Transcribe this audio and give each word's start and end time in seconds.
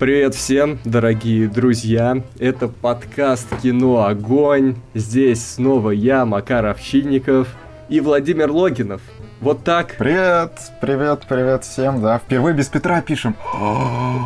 Привет 0.00 0.34
всем, 0.34 0.78
дорогие 0.82 1.46
друзья. 1.46 2.24
Это 2.38 2.68
подкаст 2.68 3.48
«Кино 3.62 4.06
Огонь». 4.06 4.76
Здесь 4.94 5.44
снова 5.44 5.90
я, 5.90 6.24
Макар 6.24 6.64
Овчинников 6.64 7.48
и 7.90 8.00
Владимир 8.00 8.50
Логинов. 8.50 9.02
Вот 9.40 9.64
так. 9.64 9.94
Привет, 9.96 10.52
привет, 10.82 11.22
привет 11.26 11.64
всем, 11.64 12.02
да. 12.02 12.18
Впервые 12.18 12.54
без 12.54 12.68
Петра 12.68 13.00
пишем. 13.00 13.34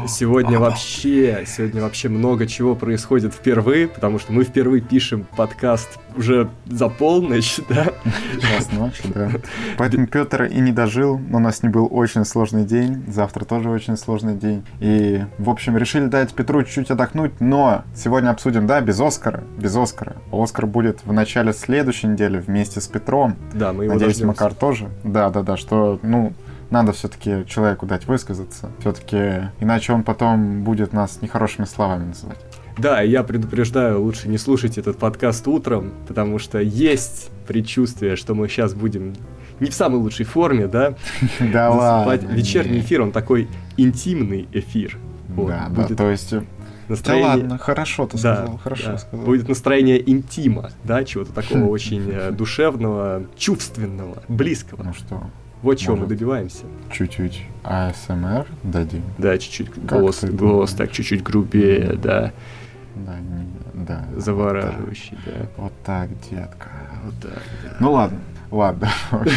Сегодня 0.08 0.58
вообще, 0.58 1.44
сегодня 1.46 1.82
вообще 1.82 2.08
много 2.08 2.48
чего 2.48 2.74
происходит 2.74 3.32
впервые, 3.32 3.86
потому 3.86 4.18
что 4.18 4.32
мы 4.32 4.42
впервые 4.42 4.82
пишем 4.82 5.24
подкаст 5.36 6.00
уже 6.16 6.50
за 6.66 6.88
полночь, 6.88 7.60
да? 7.68 7.92
Час 8.40 8.72
ночи, 8.72 9.02
да. 9.04 9.30
Поэтому 9.78 10.08
Петр 10.08 10.44
и 10.44 10.58
не 10.60 10.72
дожил. 10.72 11.20
У 11.30 11.38
нас 11.38 11.62
не 11.62 11.68
был 11.68 11.88
очень 11.90 12.24
сложный 12.24 12.64
день. 12.64 13.04
Завтра 13.06 13.44
тоже 13.44 13.70
очень 13.70 13.96
сложный 13.96 14.34
день. 14.34 14.64
И, 14.80 15.24
в 15.38 15.48
общем, 15.48 15.76
решили 15.76 16.06
дать 16.06 16.34
Петру 16.34 16.64
чуть-чуть 16.64 16.90
отдохнуть, 16.90 17.40
но 17.40 17.84
сегодня 17.94 18.30
обсудим, 18.30 18.66
да, 18.66 18.80
без 18.80 19.00
Оскара. 19.00 19.44
Без 19.58 19.76
Оскара. 19.76 20.16
Оскар 20.32 20.66
будет 20.66 21.04
в 21.04 21.12
начале 21.12 21.52
следующей 21.52 22.08
недели 22.08 22.38
вместе 22.38 22.80
с 22.80 22.88
Петром. 22.88 23.36
Да, 23.52 23.72
мы 23.72 23.84
его 23.84 23.94
Надеюсь, 23.94 24.14
дождемся. 24.14 24.26
Макар 24.26 24.54
тоже. 24.54 24.88
Да, 25.04 25.30
да, 25.30 25.42
да, 25.42 25.56
что, 25.56 26.00
ну, 26.02 26.32
надо 26.70 26.92
все-таки 26.92 27.44
человеку 27.46 27.86
дать 27.86 28.06
высказаться. 28.06 28.70
Все-таки, 28.80 29.50
иначе 29.60 29.92
он 29.92 30.02
потом 30.02 30.64
будет 30.64 30.92
нас 30.92 31.20
нехорошими 31.22 31.66
словами 31.66 32.06
называть. 32.06 32.38
Да, 32.76 33.00
я 33.00 33.22
предупреждаю, 33.22 34.02
лучше 34.02 34.28
не 34.28 34.38
слушать 34.38 34.78
этот 34.78 34.98
подкаст 34.98 35.46
утром, 35.46 35.92
потому 36.08 36.40
что 36.40 36.58
есть 36.58 37.30
предчувствие, 37.46 38.16
что 38.16 38.34
мы 38.34 38.48
сейчас 38.48 38.74
будем 38.74 39.14
не 39.60 39.70
в 39.70 39.74
самой 39.74 40.00
лучшей 40.00 40.26
форме, 40.26 40.66
да? 40.66 40.94
Да 41.52 41.70
ладно. 41.70 42.26
Вечерний 42.32 42.80
эфир, 42.80 43.02
он 43.02 43.12
такой 43.12 43.48
интимный 43.76 44.48
эфир. 44.52 44.98
Да, 45.28 45.68
да, 45.70 45.84
то 45.94 46.10
есть... 46.10 46.34
Да 46.88 46.92
настроение... 46.94 47.26
ладно, 47.28 47.58
хорошо 47.58 48.06
ты 48.06 48.20
Да, 48.20 48.36
сказал, 48.36 48.58
хорошо 48.58 48.84
да. 48.92 48.98
сказал. 48.98 49.24
Будет 49.26 49.48
настроение 49.48 50.10
интима, 50.10 50.70
да, 50.84 51.04
чего-то 51.04 51.32
такого 51.32 51.64
очень 51.68 52.08
э, 52.10 52.30
душевного, 52.30 53.24
чувственного, 53.36 54.22
близкого. 54.28 54.82
Ну 54.82 54.92
что, 54.94 55.22
Вот 55.62 55.76
чего 55.78 55.96
мы 55.96 56.06
добиваемся. 56.06 56.64
чуть-чуть 56.92 57.42
АСМР 57.62 58.46
дадим? 58.62 59.02
Да, 59.18 59.38
чуть-чуть 59.38 59.70
голос, 59.84 60.18
ты 60.18 60.26
голос 60.28 60.38
думаешь? 60.38 60.70
так 60.72 60.92
чуть-чуть 60.92 61.22
грубее, 61.22 61.94
да, 61.94 62.32
Да, 62.94 63.16
не, 63.18 63.46
да. 63.86 64.04
завораживающий, 64.16 65.16
да. 65.24 65.46
Вот 65.56 65.72
так, 65.84 66.08
детка. 66.30 66.68
Вот 67.04 67.14
так, 67.22 67.42
да. 67.62 67.76
Ну 67.80 67.92
ладно, 67.92 68.18
ладно. 68.50 68.90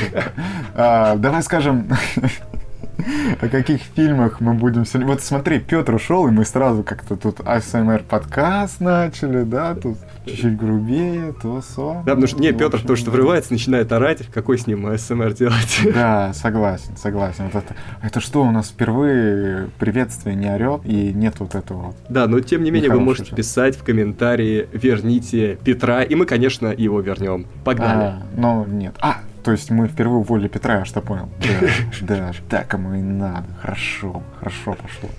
А, 0.76 1.16
Давай 1.16 1.42
скажем, 1.44 1.88
о 3.42 3.48
каких 3.48 3.81
фильмах 3.81 4.42
мы 4.42 4.53
будем 4.53 4.86
сегодня. 4.86 5.08
Вот 5.08 5.22
смотри, 5.22 5.59
Петр 5.59 5.95
ушел, 5.95 6.28
и 6.28 6.31
мы 6.31 6.45
сразу 6.45 6.84
как-то 6.84 7.16
тут 7.16 7.39
АСМР 7.45 8.04
подкаст 8.09 8.80
начали, 8.80 9.44
да, 9.44 9.76
тут 9.76 9.98
чуть-чуть 10.26 10.58
грубее, 10.58 11.34
то 11.42 11.62
со. 11.62 12.04
Да, 12.06 12.14
потому 12.14 12.28
что, 12.28 12.39
не, 12.39 12.52
Петр, 12.52 12.81
то, 12.81 12.95
что 12.95 13.12
врывается, 13.12 13.54
начинает 13.54 13.92
орать, 13.92 14.26
какой 14.34 14.58
с 14.58 14.67
ним 14.67 14.98
СМР 14.98 15.34
делать. 15.34 15.80
Да, 15.98 16.31
согласен, 16.34 16.95
согласен. 16.98 17.50
Вот 17.52 17.64
это, 17.64 17.76
это 18.02 18.20
что, 18.20 18.44
у 18.44 18.52
нас 18.52 18.70
впервые 18.70 19.70
приветствие 19.80 20.36
не 20.36 20.52
орет, 20.54 20.82
и 20.86 21.14
нет 21.14 21.36
вот 21.39 21.56
этого 21.56 21.78
вот. 21.78 21.95
Да, 22.09 22.28
но 22.28 22.39
тем 22.39 22.64
не 22.64 22.72
менее 22.72 22.92
вы 22.92 23.00
можете 23.00 23.36
писать 23.36 23.76
в 23.76 23.84
комментарии 23.84 24.67
«Верните 24.73 25.58
Петра», 25.64 26.04
и 26.04 26.14
мы, 26.16 26.26
конечно, 26.26 26.67
его 26.67 27.00
вернем. 27.02 27.48
Погнали. 27.64 28.04
А, 28.04 28.23
но 28.36 28.66
нет. 28.66 28.95
А, 29.00 29.22
то 29.48 29.53
есть 29.53 29.72
мы 29.72 29.88
впервые 29.88 30.20
уволили 30.20 30.50
Петра, 30.50 30.80
я 30.80 30.84
что 30.84 31.00
понял. 31.00 31.30
Да, 32.02 32.17
да, 32.17 32.31
так 32.50 32.73
ему 32.73 32.95
и 32.95 33.02
надо. 33.02 33.48
Хорошо, 33.62 34.22
хорошо 34.39 34.73
пошло. 34.73 35.09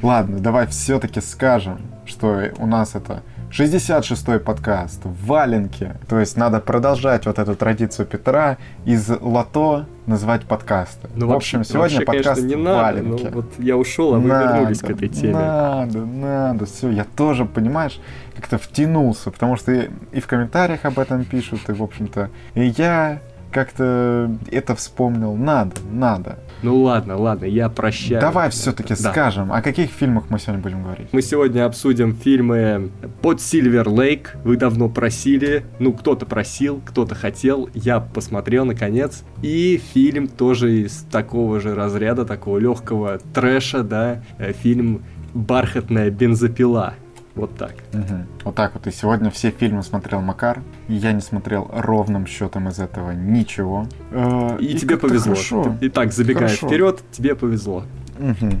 Ладно, 0.00 0.38
давай 0.38 0.66
все-таки 0.68 1.20
скажем, 1.20 1.78
что 2.06 2.44
у 2.56 2.66
нас 2.66 2.94
это 2.94 3.22
66-й 3.50 4.40
подкаст 4.40 5.04
в 5.04 5.26
валенке. 5.26 5.96
То 6.08 6.18
есть 6.18 6.38
надо 6.38 6.60
продолжать 6.60 7.26
вот 7.26 7.38
эту 7.38 7.54
традицию 7.56 8.06
Петра 8.06 8.56
из 8.86 9.06
лото 9.20 9.84
называть 10.06 10.44
подкасты. 10.46 11.10
Ну, 11.14 11.28
в 11.28 11.32
общем, 11.34 11.58
вообще- 11.58 11.72
сегодня 11.74 11.96
вообще, 11.98 12.06
подкаст 12.06 12.40
конечно, 12.40 12.46
не 12.46 12.54
в 12.54 12.64
надо, 12.64 13.02
вот 13.32 13.52
я 13.58 13.76
ушел, 13.76 14.14
а 14.14 14.18
вы 14.18 14.30
вернулись 14.30 14.80
к 14.80 14.88
этой 14.88 15.08
теме. 15.08 15.34
Надо, 15.34 16.06
надо, 16.06 16.64
все. 16.64 16.88
Я 16.88 17.04
тоже, 17.04 17.44
понимаешь, 17.44 18.00
как-то 18.34 18.56
втянулся, 18.56 19.30
потому 19.30 19.56
что 19.56 19.72
и, 19.72 19.90
и 20.12 20.20
в 20.20 20.26
комментариях 20.26 20.86
об 20.86 20.98
этом 20.98 21.26
пишут, 21.26 21.68
и, 21.68 21.72
в 21.72 21.82
общем-то, 21.82 22.30
и 22.54 22.72
я 22.78 23.20
как-то 23.52 24.30
это 24.50 24.74
вспомнил. 24.74 25.34
Надо, 25.36 25.76
надо. 25.90 26.38
Ну 26.62 26.82
ладно, 26.82 27.16
ладно, 27.16 27.44
я 27.44 27.68
прощаю. 27.68 28.20
Давай 28.20 28.50
все-таки 28.50 28.94
Да. 29.00 29.10
скажем, 29.12 29.52
о 29.52 29.62
каких 29.62 29.90
фильмах 29.90 30.24
мы 30.28 30.38
сегодня 30.38 30.62
будем 30.62 30.82
говорить. 30.82 31.08
Мы 31.12 31.22
сегодня 31.22 31.64
обсудим 31.66 32.14
фильмы 32.16 32.90
под 33.22 33.40
Сильвер 33.40 33.88
Лейк. 33.88 34.36
Вы 34.44 34.56
давно 34.56 34.88
просили. 34.88 35.64
Ну, 35.78 35.92
кто-то 35.92 36.26
просил, 36.26 36.80
кто-то 36.84 37.14
хотел. 37.14 37.68
Я 37.74 38.00
посмотрел 38.00 38.64
наконец. 38.64 39.22
И 39.42 39.80
фильм 39.94 40.26
тоже 40.26 40.80
из 40.82 41.06
такого 41.10 41.60
же 41.60 41.74
разряда, 41.74 42.24
такого 42.24 42.58
легкого 42.58 43.18
трэша, 43.32 43.82
да. 43.82 44.22
э, 44.38 44.52
Фильм 44.52 45.04
Бархатная 45.34 46.10
бензопила. 46.10 46.94
Вот 47.34 47.56
так. 47.56 47.74
Мгм. 47.92 48.26
Вот 48.44 48.54
так 48.54 48.74
вот. 48.74 48.86
И 48.86 48.90
сегодня 48.90 49.30
все 49.30 49.50
фильмы 49.50 49.82
смотрел 49.82 50.20
Макар. 50.20 50.60
И 50.88 50.94
я 50.94 51.12
не 51.12 51.20
смотрел 51.20 51.70
ровным 51.72 52.26
счетом 52.26 52.68
из 52.68 52.78
этого 52.80 53.12
ничего. 53.12 53.86
Э, 54.10 54.56
И, 54.60 54.76
тебе 54.78 54.94
как-то 54.96 55.08
повезло. 55.08 55.34
хорошо. 55.34 55.76
Итак, 55.82 56.12
забегая 56.12 56.48
Хорошо. 56.48 56.66
вперед, 56.66 57.02
тебе 57.12 57.34
повезло. 57.36 57.84
Мгм. 58.18 58.60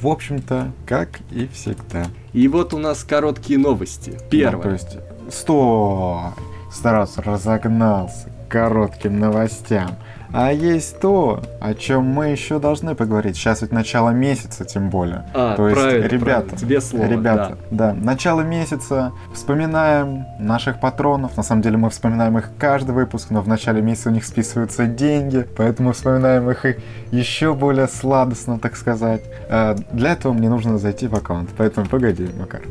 В 0.00 0.06
общем-то, 0.06 0.72
как 0.86 1.20
и 1.30 1.48
всегда. 1.48 2.06
И 2.32 2.46
вот 2.48 2.72
у 2.72 2.78
нас 2.78 3.02
короткие 3.04 3.58
новости. 3.58 4.10
Ну, 4.10 4.18
то 4.18 4.24
Первое. 4.30 4.72
есть, 4.72 4.96
стой, 5.30 6.30
сразу 6.72 7.20
разогнался 7.22 8.28
к 8.48 8.52
коротким 8.52 9.18
новостям. 9.18 9.96
А 10.36 10.52
есть 10.52 10.98
то, 10.98 11.40
о 11.60 11.74
чем 11.74 12.06
мы 12.06 12.26
еще 12.26 12.58
должны 12.58 12.96
поговорить. 12.96 13.36
Сейчас 13.36 13.62
ведь 13.62 13.70
начало 13.70 14.10
месяца, 14.10 14.64
тем 14.64 14.90
более. 14.90 15.24
А, 15.32 15.54
то 15.54 15.68
есть, 15.68 15.80
правильно, 15.80 16.06
ребята, 16.06 16.24
правильно. 16.24 16.56
тебе 16.58 16.80
слово. 16.80 17.04
ребята, 17.06 17.58
да. 17.70 17.94
начало 17.94 18.40
месяца, 18.40 19.12
вспоминаем 19.32 20.24
наших 20.40 20.80
патронов. 20.80 21.36
На 21.36 21.44
самом 21.44 21.62
деле 21.62 21.76
мы 21.76 21.88
вспоминаем 21.88 22.36
их 22.36 22.50
каждый 22.58 22.96
выпуск, 22.96 23.30
но 23.30 23.42
в 23.42 23.48
начале 23.48 23.80
месяца 23.80 24.08
у 24.08 24.12
них 24.12 24.24
списываются 24.24 24.86
деньги, 24.86 25.46
поэтому 25.56 25.92
вспоминаем 25.92 26.50
их 26.50 26.66
и 26.66 26.76
еще 27.12 27.54
более 27.54 27.86
сладостно, 27.86 28.58
так 28.58 28.74
сказать. 28.74 29.22
А, 29.48 29.76
Для 29.92 30.14
этого 30.14 30.32
мне 30.32 30.48
нужно 30.48 30.78
зайти 30.78 31.06
в 31.06 31.14
аккаунт, 31.14 31.50
поэтому 31.56 31.86
погоди, 31.86 32.28
Макар. 32.36 32.62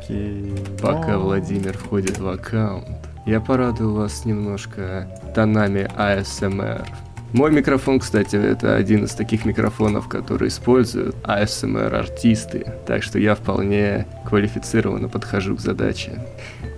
Окей. 0.00 0.52
да. 0.80 0.88
Пока 0.88 1.12
Ну, 1.12 1.20
Владимир 1.20 1.76
входит 1.78 2.18
в 2.18 2.28
аккаунт, 2.28 2.86
я 3.26 3.40
порадую 3.40 3.92
вас 3.92 4.24
немножко 4.24 5.08
тонами 5.34 5.90
ASMR. 5.96 6.86
Мой 7.32 7.50
микрофон, 7.50 7.98
кстати, 7.98 8.36
это 8.36 8.76
один 8.76 9.04
из 9.04 9.14
таких 9.14 9.44
микрофонов, 9.44 10.08
которые 10.08 10.48
используют 10.48 11.16
ASMR-артисты, 11.24 12.72
так 12.86 13.02
что 13.02 13.18
я 13.18 13.34
вполне 13.34 14.06
квалифицированно 14.24 15.08
подхожу 15.08 15.56
к 15.56 15.60
задаче. 15.60 16.24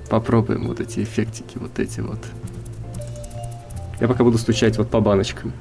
Попробуем 0.09 0.67
вот 0.67 0.81
эти 0.81 1.01
эффектики, 1.01 1.59
вот 1.59 1.79
эти 1.79 2.01
вот. 2.01 2.25
Я 4.01 4.09
пока 4.09 4.25
буду 4.25 4.39
стучать 4.39 4.79
вот 4.79 4.91
по 4.91 5.01
баночкам. 5.01 5.53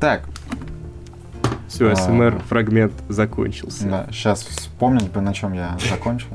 Так, 0.00 0.22
Все, 1.68 1.90
А. 1.90 1.92
ASMR 1.92 2.40
фрагмент 2.48 2.92
закончился. 3.08 3.86
Да, 3.86 4.06
сейчас 4.10 4.42
вспомнить 4.42 5.10
бы, 5.10 5.20
на 5.20 5.34
чем 5.34 5.52
я 5.52 5.76
закончил. 5.90 6.28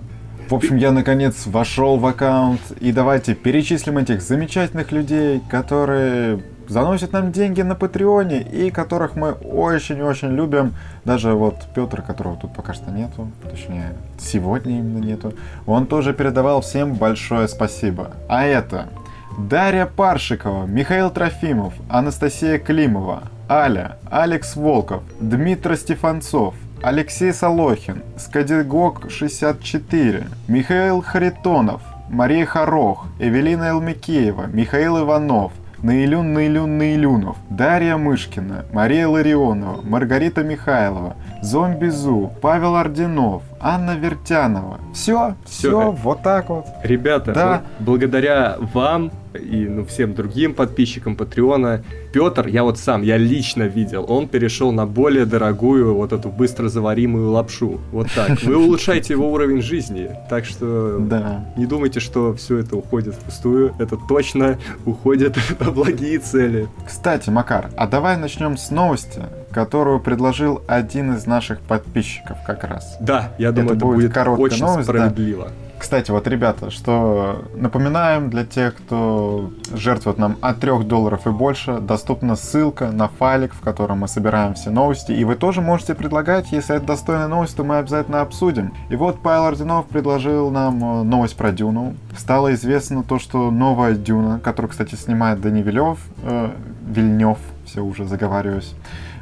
В 0.50 0.54
общем, 0.54 0.76
я 0.76 0.92
наконец 0.92 1.48
вошел 1.48 1.98
в 1.98 2.06
аккаунт, 2.06 2.62
и 2.80 2.92
давайте 2.92 3.34
перечислим 3.34 3.98
этих 3.98 4.22
замечательных 4.22 4.92
людей, 4.92 5.42
которые 5.50 6.44
заносят 6.68 7.14
нам 7.14 7.32
деньги 7.32 7.62
на 7.62 7.76
Патреоне, 7.76 8.42
и 8.42 8.70
которых 8.70 9.16
мы 9.16 9.32
очень-очень 9.32 10.30
любим. 10.36 10.76
Даже 11.06 11.34
вот 11.34 11.56
Петр, 11.74 12.02
которого 12.02 12.36
тут 12.36 12.54
пока 12.54 12.74
что 12.74 12.92
нету, 12.92 13.32
точнее, 13.50 13.96
сегодня 14.20 14.78
именно 14.80 15.04
нету, 15.04 15.34
он 15.66 15.88
тоже 15.88 16.14
передавал 16.14 16.62
всем 16.62 16.94
большое 16.94 17.48
спасибо. 17.48 18.12
А 18.28 18.46
это 18.46 18.90
Дарья 19.38 19.86
Паршикова, 19.88 20.66
Михаил 20.66 21.10
Трофимов, 21.10 21.74
Анастасия 21.90 22.60
Климова, 22.60 23.24
Аля, 23.50 23.98
Алекс 24.10 24.56
Волков, 24.56 25.04
Дмитрий 25.20 25.76
Стефанцов, 25.76 26.56
Алексей 26.82 27.34
Солохин, 27.34 28.02
Скадигок 28.18 29.10
64, 29.10 30.28
Михаил 30.48 31.02
Харитонов, 31.02 31.82
Мария 32.10 32.46
Хорох, 32.46 33.06
Эвелина 33.20 33.70
Элмикеева, 33.70 34.48
Михаил 34.48 35.00
Иванов, 35.00 35.52
Наилюн 35.82 36.34
Наилюн 36.34 36.78
Наилюнов, 36.78 37.36
Дарья 37.50 37.98
Мышкина, 37.98 38.66
Мария 38.72 39.08
Ларионова, 39.10 39.82
Маргарита 39.82 40.42
Михайлова, 40.44 41.18
Зомби 41.42 41.90
Зу, 41.90 42.32
Павел 42.42 42.76
Орденов, 42.76 43.44
Анна 43.64 43.96
Вертянова. 43.98 44.80
Все, 44.94 45.36
все, 45.46 45.92
вот 45.92 46.22
так 46.22 46.50
вот. 46.50 46.66
Ребята, 46.84 47.34
Да. 47.34 47.52
вот 47.52 47.62
благодаря 47.86 48.58
вам 48.74 49.12
и 49.34 49.66
ну, 49.68 49.84
всем 49.86 50.14
другим 50.14 50.54
подписчикам 50.54 51.16
Патреона, 51.16 51.84
Петр, 52.14 52.46
я 52.48 52.64
вот 52.64 52.78
сам, 52.78 53.02
я 53.02 53.18
лично 53.18 53.64
видел, 53.64 54.06
он 54.08 54.28
перешел 54.28 54.72
на 54.72 54.86
более 54.86 55.26
дорогую 55.26 55.96
вот 55.96 56.14
эту 56.14 56.30
быстро 56.30 56.68
заваримую 56.68 57.32
лапшу. 57.32 57.80
Вот 57.92 58.08
так. 58.16 58.44
Вы 58.44 58.58
улучшаете 58.58 59.14
его 59.14 59.32
уровень 59.32 59.62
жизни. 59.64 60.12
Так 60.30 60.46
что 60.46 61.00
Да. 61.00 61.46
не 61.58 61.66
думайте, 61.66 62.00
что 62.00 62.36
все 62.36 62.58
это 62.60 62.76
уходит 62.76 63.16
впустую. 63.16 63.74
Это 63.80 63.98
точно 64.08 64.60
уходит 64.86 65.36
на 65.60 65.72
благие 65.72 66.20
цели. 66.20 66.68
Кстати, 66.86 67.30
Макар, 67.32 67.70
а 67.76 67.88
давай 67.88 68.18
начнем 68.18 68.56
с 68.58 68.70
новости, 68.70 69.22
которую 69.52 70.00
предложил 70.00 70.62
один 70.68 71.16
из 71.16 71.26
наших 71.26 71.60
подписчиков 71.62 72.38
как 72.46 72.64
раз. 72.66 72.98
Да, 73.00 73.32
я 73.40 73.52
думаю, 73.54 73.76
Это 73.76 73.86
будет 73.86 73.96
будет, 73.98 74.14
короткая 74.14 74.46
очень 74.46 74.66
новость, 74.66 74.88
да. 74.88 74.94
справедливо. 74.94 75.48
Кстати, 75.84 76.12
вот, 76.12 76.26
ребята, 76.30 76.72
что 76.72 77.44
напоминаем 77.56 78.30
для 78.30 78.46
тех, 78.46 78.74
кто 78.74 79.52
жертвует 79.74 80.18
нам 80.18 80.38
от 80.40 80.62
3 80.62 80.86
долларов 80.86 81.28
и 81.28 81.30
больше, 81.30 81.82
доступна 81.82 82.38
ссылка 82.38 82.90
на 82.90 83.10
файлик, 83.10 83.54
в 83.54 83.60
котором 83.60 84.00
мы 84.00 84.08
собираем 84.08 84.54
все 84.54 84.70
новости, 84.70 85.12
и 85.12 85.26
вы 85.26 85.36
тоже 85.36 85.60
можете 85.60 85.94
предлагать, 85.94 86.54
если 86.54 86.78
это 86.78 86.86
достойная 86.86 87.28
новость, 87.28 87.58
то 87.58 87.66
мы 87.66 87.80
обязательно 87.80 88.22
обсудим. 88.22 88.74
И 88.90 88.96
вот 88.96 89.22
Павел 89.22 89.44
Орденов 89.44 89.88
предложил 89.88 90.52
нам 90.52 91.02
э, 91.02 91.04
новость 91.04 91.36
про 91.36 91.52
Дюну. 91.52 91.96
Стало 92.18 92.54
известно 92.54 93.04
то, 93.04 93.20
что 93.20 93.52
новая 93.52 93.94
Дюна, 93.94 94.40
которую, 94.40 94.72
кстати, 94.72 94.96
снимает 94.96 95.42
Дани 95.42 95.62
Вилев, 95.62 96.00
э, 96.24 96.50
Вильнев, 96.88 97.40
все 97.66 97.82
уже 97.82 98.06
заговариваюсь, 98.06 98.74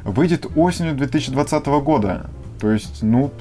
выйдет 0.04 0.46
осенью 0.54 0.94
2020 0.94 1.66
года. 1.82 2.30
То 2.60 2.70
есть, 2.70 3.02
ну, 3.02 3.32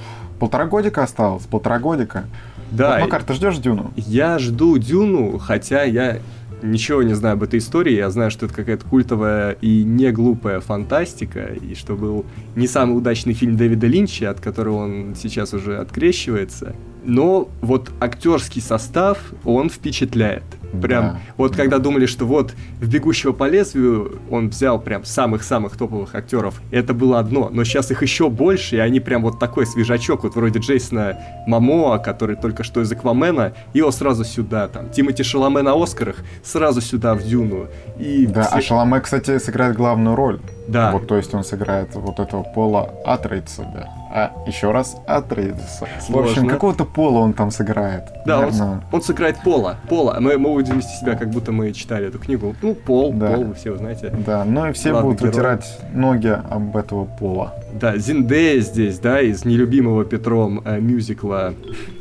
полтора 0.42 0.66
годика 0.66 1.04
осталось, 1.04 1.44
полтора 1.44 1.78
годика. 1.78 2.26
Да, 2.72 2.96
Вот, 2.96 3.02
Макар, 3.02 3.22
ты 3.22 3.34
ждешь 3.34 3.58
Дюну? 3.58 3.94
Я 3.96 4.40
жду 4.40 4.76
Дюну, 4.80 5.38
хотя 5.38 5.84
я 5.84 6.18
ничего 6.64 7.04
не 7.04 7.14
знаю 7.14 7.34
об 7.34 7.44
этой 7.44 7.60
истории. 7.60 7.94
Я 7.94 8.10
знаю, 8.10 8.32
что 8.32 8.48
это 8.48 8.56
какая-то 8.56 8.84
культовая 8.88 9.52
и 9.62 9.84
не 9.84 10.12
глупая 10.12 10.60
фантастика, 10.60 11.42
и 11.42 11.76
что 11.76 11.96
был 11.96 12.26
не 12.56 12.66
самый 12.66 12.98
удачный 12.98 13.34
фильм 13.34 13.56
Дэвида 13.56 13.86
Линча, 13.86 14.32
от 14.32 14.40
которого 14.40 14.78
он 14.78 15.14
сейчас 15.16 15.54
уже 15.54 15.78
открещивается. 15.78 16.76
Но 17.04 17.48
вот 17.62 17.92
актерский 18.00 18.64
состав, 18.64 19.20
он 19.46 19.70
впечатляет. 19.70 20.44
Прям, 20.72 21.04
Да. 21.04 21.20
вот 21.38 21.56
когда 21.56 21.80
думали, 21.80 22.06
что 22.06 22.26
вот 22.26 22.54
в 22.80 22.88
«Бегущего 22.88 23.32
по 23.34 23.48
лезвию» 23.50 24.20
он 24.30 24.50
взял 24.50 24.80
прям 24.80 25.04
самых-самых 25.04 25.76
топовых 25.78 26.16
актеров, 26.16 26.62
это 26.72 26.94
было 26.94 27.20
одно, 27.20 27.50
но 27.52 27.64
сейчас 27.64 27.92
их 27.92 28.02
еще 28.02 28.30
больше, 28.30 28.78
и 28.78 28.80
они 28.80 29.00
прям 29.00 29.22
вот 29.24 29.40
такой 29.40 29.66
свежачок, 29.66 30.24
вот 30.24 30.36
вроде 30.36 30.60
Джейсона 30.60 31.18
Мамоа, 31.48 31.98
который 31.98 32.36
только 32.36 32.64
что 32.64 32.82
из 32.82 32.92
«Аквамена», 32.92 33.54
его 33.74 33.92
сразу 33.92 34.24
сюда, 34.24 34.68
там, 34.68 34.90
Тимоти 34.90 35.24
Шаломе 35.24 35.62
на 35.62 35.74
«Оскарах», 35.82 36.18
сразу 36.44 36.82
сюда, 36.82 37.16
в 37.16 37.24
«Дюну». 37.24 37.68
И 38.00 38.26
Да, 38.26 38.44
все- 38.44 38.56
а 38.58 38.62
Шаломе, 38.62 39.00
кстати, 39.02 39.38
сыграет 39.40 39.76
главную 39.76 40.16
роль. 40.16 40.40
Да. 40.68 40.92
Вот, 40.92 41.08
то 41.08 41.18
есть 41.18 41.34
он 41.34 41.44
сыграет 41.44 41.96
вот 41.96 42.20
этого 42.20 42.44
Пола 42.44 42.90
Атрейдса, 43.06 43.64
да. 43.74 43.90
А 44.14 44.34
еще 44.46 44.72
раз 44.72 44.98
Атрейдса. 45.08 45.88
В 46.10 46.18
общем, 46.18 46.48
какого-то 46.48 46.84
Пола 46.84 47.20
он 47.20 47.32
там 47.34 47.50
сыграет. 47.50 48.04
Да, 48.26 48.40
он, 48.48 48.82
он 48.92 49.02
сыграет 49.02 49.38
Пола. 49.42 49.78
Пола. 49.88 50.18
Мы, 50.20 50.38
мы 50.38 50.50
будем 50.50 50.78
вести 50.78 50.98
себя, 50.98 51.16
как 51.16 51.30
будто 51.30 51.52
мы 51.54 51.72
читали 51.72 52.08
эту 52.08 52.20
книгу. 52.20 52.54
Ну, 52.62 52.76
Пол, 52.76 53.14
Да. 53.14 53.32
Пол, 53.32 53.44
вы 53.46 53.54
все 53.54 53.78
знаете. 53.78 54.14
Да, 54.26 54.44
ну 54.44 54.68
и 54.70 54.74
все 54.74 54.92
Главный 54.92 55.08
будут 55.12 55.22
герой. 55.22 55.32
вытирать 55.34 55.80
ноги 55.94 56.28
об 56.50 56.76
этого 56.76 57.06
Пола. 57.06 57.54
Да, 57.74 57.98
Зиндея 57.98 58.60
здесь, 58.60 59.00
да, 59.00 59.22
из 59.22 59.46
нелюбимого 59.46 60.04
Петром 60.04 60.62
э, 60.66 60.80
мюзикла 60.82 61.54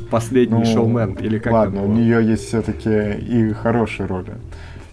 «Последний 0.09 0.59
Ну, 0.59 0.65
шоумен», 0.65 1.13
или 1.13 1.39
как 1.39 1.53
Ладно, 1.53 1.83
у 1.83 1.87
нее 1.87 2.25
есть 2.27 2.47
все-таки 2.47 2.89
и 2.89 3.53
хорошие 3.53 4.05
роли. 4.07 4.33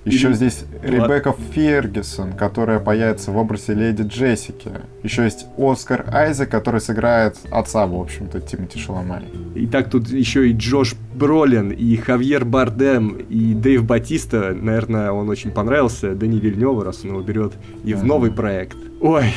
Еще 0.08 0.28
Или- 0.28 0.34
здесь 0.34 0.64
Ребекка 0.82 1.34
Фергюсон, 1.52 2.32
которая 2.32 2.78
появится 2.80 3.30
в 3.30 3.36
образе 3.36 3.74
леди 3.74 4.02
Джессики. 4.02 4.70
Еще 5.02 5.24
есть 5.24 5.46
Оскар 5.56 6.04
Айзек, 6.12 6.50
который 6.50 6.80
сыграет 6.80 7.36
отца, 7.50 7.86
в 7.86 7.94
общем-то, 7.94 8.40
Тимоти 8.40 8.78
Шаломе. 8.78 9.22
И 9.54 9.66
так 9.66 9.90
тут 9.90 10.08
еще 10.08 10.48
и 10.48 10.52
Джош 10.52 10.94
Бролин, 11.14 11.70
и 11.70 11.96
Хавьер 11.96 12.44
Бардем, 12.44 13.08
и 13.10 13.54
Дэйв 13.54 13.84
Батиста. 13.84 14.54
Наверное, 14.54 15.12
он 15.12 15.28
очень 15.28 15.50
понравился 15.50 16.14
Дани 16.14 16.38
Вильневу, 16.38 16.82
раз 16.82 17.04
он 17.04 17.10
его 17.10 17.20
берет 17.22 17.52
и 17.84 17.94
в 17.94 18.04
новый 18.04 18.30
проект. 18.30 18.76
Ой, 19.00 19.32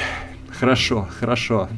хорошо, 0.49 1.07
хорошо. 1.19 1.69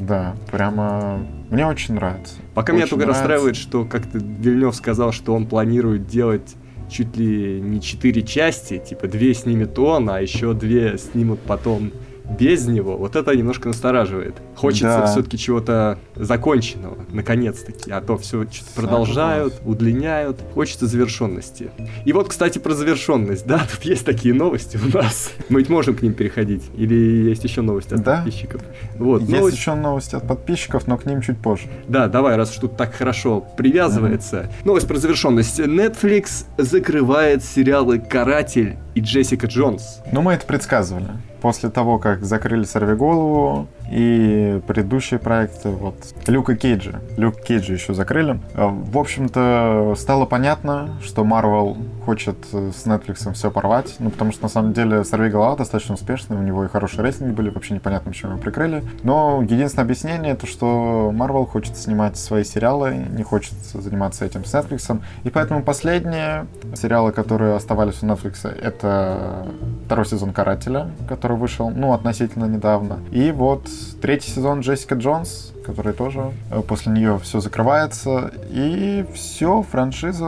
Да, 0.00 0.36
прямо 0.52 1.20
мне 1.50 1.66
очень 1.66 1.94
нравится. 1.94 2.34
Пока 2.54 2.72
меня 2.72 2.84
Очень 2.84 2.90
только 2.90 3.06
нравится. 3.06 3.22
расстраивает, 3.22 3.56
что 3.56 3.84
как-то 3.84 4.18
Вильнев 4.18 4.74
сказал, 4.76 5.10
что 5.12 5.34
он 5.34 5.46
планирует 5.46 6.06
делать 6.06 6.54
чуть 6.90 7.16
ли 7.16 7.60
не 7.60 7.80
четыре 7.80 8.22
части, 8.22 8.78
типа 8.78 9.08
две 9.08 9.34
снимет 9.34 9.78
он, 9.78 10.10
а 10.10 10.20
еще 10.20 10.52
две 10.52 10.98
снимут 10.98 11.40
потом 11.40 11.92
без 12.38 12.66
него. 12.66 12.96
Вот 12.96 13.16
это 13.16 13.34
немножко 13.34 13.68
настораживает. 13.68 14.34
Хочется 14.56 15.00
Да. 15.00 15.06
все-таки 15.06 15.36
чего-то 15.38 15.98
законченного, 16.16 16.96
наконец-таки. 17.12 17.90
А 17.90 18.00
то 18.00 18.16
все 18.18 18.44
что-то 18.50 18.70
продолжают, 18.74 19.54
удлиняют. 19.64 20.40
Хочется 20.54 20.86
завершенности. 20.86 21.70
И 22.04 22.12
вот, 22.12 22.28
кстати, 22.28 22.58
про 22.58 22.72
завершенность. 22.74 23.46
Да, 23.46 23.58
тут 23.70 23.84
есть 23.84 24.04
такие 24.06 24.34
новости 24.34 24.78
у 24.82 24.96
нас. 24.96 25.32
Мы 25.48 25.60
ведь 25.60 25.68
можем 25.68 25.94
к 25.96 26.02
ним 26.02 26.14
переходить. 26.14 26.62
Или 26.76 26.94
есть 27.28 27.44
еще 27.44 27.62
новости 27.62 27.94
от 27.94 28.02
Да. 28.02 28.16
подписчиков? 28.16 28.62
Вот, 28.96 29.22
Есть 29.22 29.32
новость- 29.32 29.56
еще 29.56 29.74
новости 29.74 30.14
от 30.14 30.26
подписчиков, 30.28 30.86
но 30.86 30.96
к 30.98 31.06
ним 31.06 31.22
чуть 31.22 31.38
позже. 31.38 31.68
да, 31.88 32.08
давай, 32.08 32.36
раз 32.36 32.52
что 32.52 32.68
так 32.68 32.94
хорошо 32.94 33.44
привязывается. 33.56 34.50
Новость 34.64 34.86
про 34.88 34.96
завершенность. 34.98 35.58
Netflix 35.60 36.44
закрывает 36.58 37.44
сериалы 37.44 37.98
«Каратель» 37.98 38.76
и 38.94 39.00
«Джессика 39.00 39.46
Джонс». 39.46 40.00
Ну, 40.12 40.22
мы 40.22 40.32
это 40.34 40.46
предсказывали. 40.46 41.06
После 41.40 41.70
того, 41.70 41.98
как 41.98 42.24
закрыли 42.24 42.64
«Сорвиголову» 42.64 43.66
и 43.90 44.60
предыдущие 44.66 45.18
проекты, 45.18 45.70
вот, 45.70 45.96
Люка 46.26 46.56
Кейджа. 46.56 47.00
Люк 47.16 47.40
Кейджа 47.40 47.72
еще 47.72 47.94
закрыли. 47.94 48.40
Э, 48.54 48.68
В 48.68 48.98
общем-то, 48.98 49.94
стало 49.96 50.26
понятно, 50.26 50.90
что 51.02 51.22
Marvel 51.22 51.76
хочет 52.04 52.36
э, 52.52 52.70
с 52.74 52.86
Netflix 52.86 53.32
все 53.32 53.50
порвать, 53.50 53.96
ну, 53.98 54.10
потому 54.10 54.32
что, 54.32 54.44
на 54.44 54.48
самом 54.48 54.72
деле, 54.72 55.04
«Сорвиголова» 55.04 55.56
достаточно 55.56 55.94
успешный, 55.94 56.36
у 56.36 56.42
него 56.42 56.64
и 56.64 56.68
хорошие 56.68 57.02
рейтинги 57.02 57.32
были, 57.32 57.50
вообще 57.50 57.74
непонятно, 57.74 58.10
почему 58.10 58.32
его 58.32 58.40
прикрыли. 58.40 58.84
Но 59.02 59.42
единственное 59.42 59.84
объяснение, 59.84 60.34
то, 60.34 60.46
что 60.46 61.12
Marvel 61.14 61.46
хочет 61.46 61.76
снимать 61.76 62.16
свои 62.16 62.44
сериалы, 62.44 62.94
не 62.94 63.22
хочет 63.22 63.54
заниматься 63.74 64.24
этим 64.24 64.44
с 64.44 64.54
Netflix, 64.54 65.00
и 65.24 65.30
поэтому 65.30 65.62
последние 65.62 66.46
сериалы, 66.74 67.12
которые 67.12 67.54
оставались 67.56 68.02
у 68.02 68.06
Netflix, 68.06 68.48
это 68.48 69.46
второй 69.86 70.06
сезон 70.06 70.32
«Карателя», 70.32 70.90
который 71.08 71.36
вышел, 71.36 71.70
ну, 71.70 71.92
относительно 71.92 72.44
недавно. 72.44 73.00
И 73.10 73.32
вот 73.32 73.66
третий 74.00 74.30
сезон 74.30 74.60
«Джессика 74.60 74.94
Джонс», 74.94 75.52
который 75.64 75.92
тоже 75.92 76.32
э, 76.50 76.60
после 76.62 76.92
нее 76.92 77.18
все 77.22 77.40
закрывается. 77.40 78.32
И 78.50 79.04
все, 79.14 79.62
франшиза, 79.62 80.26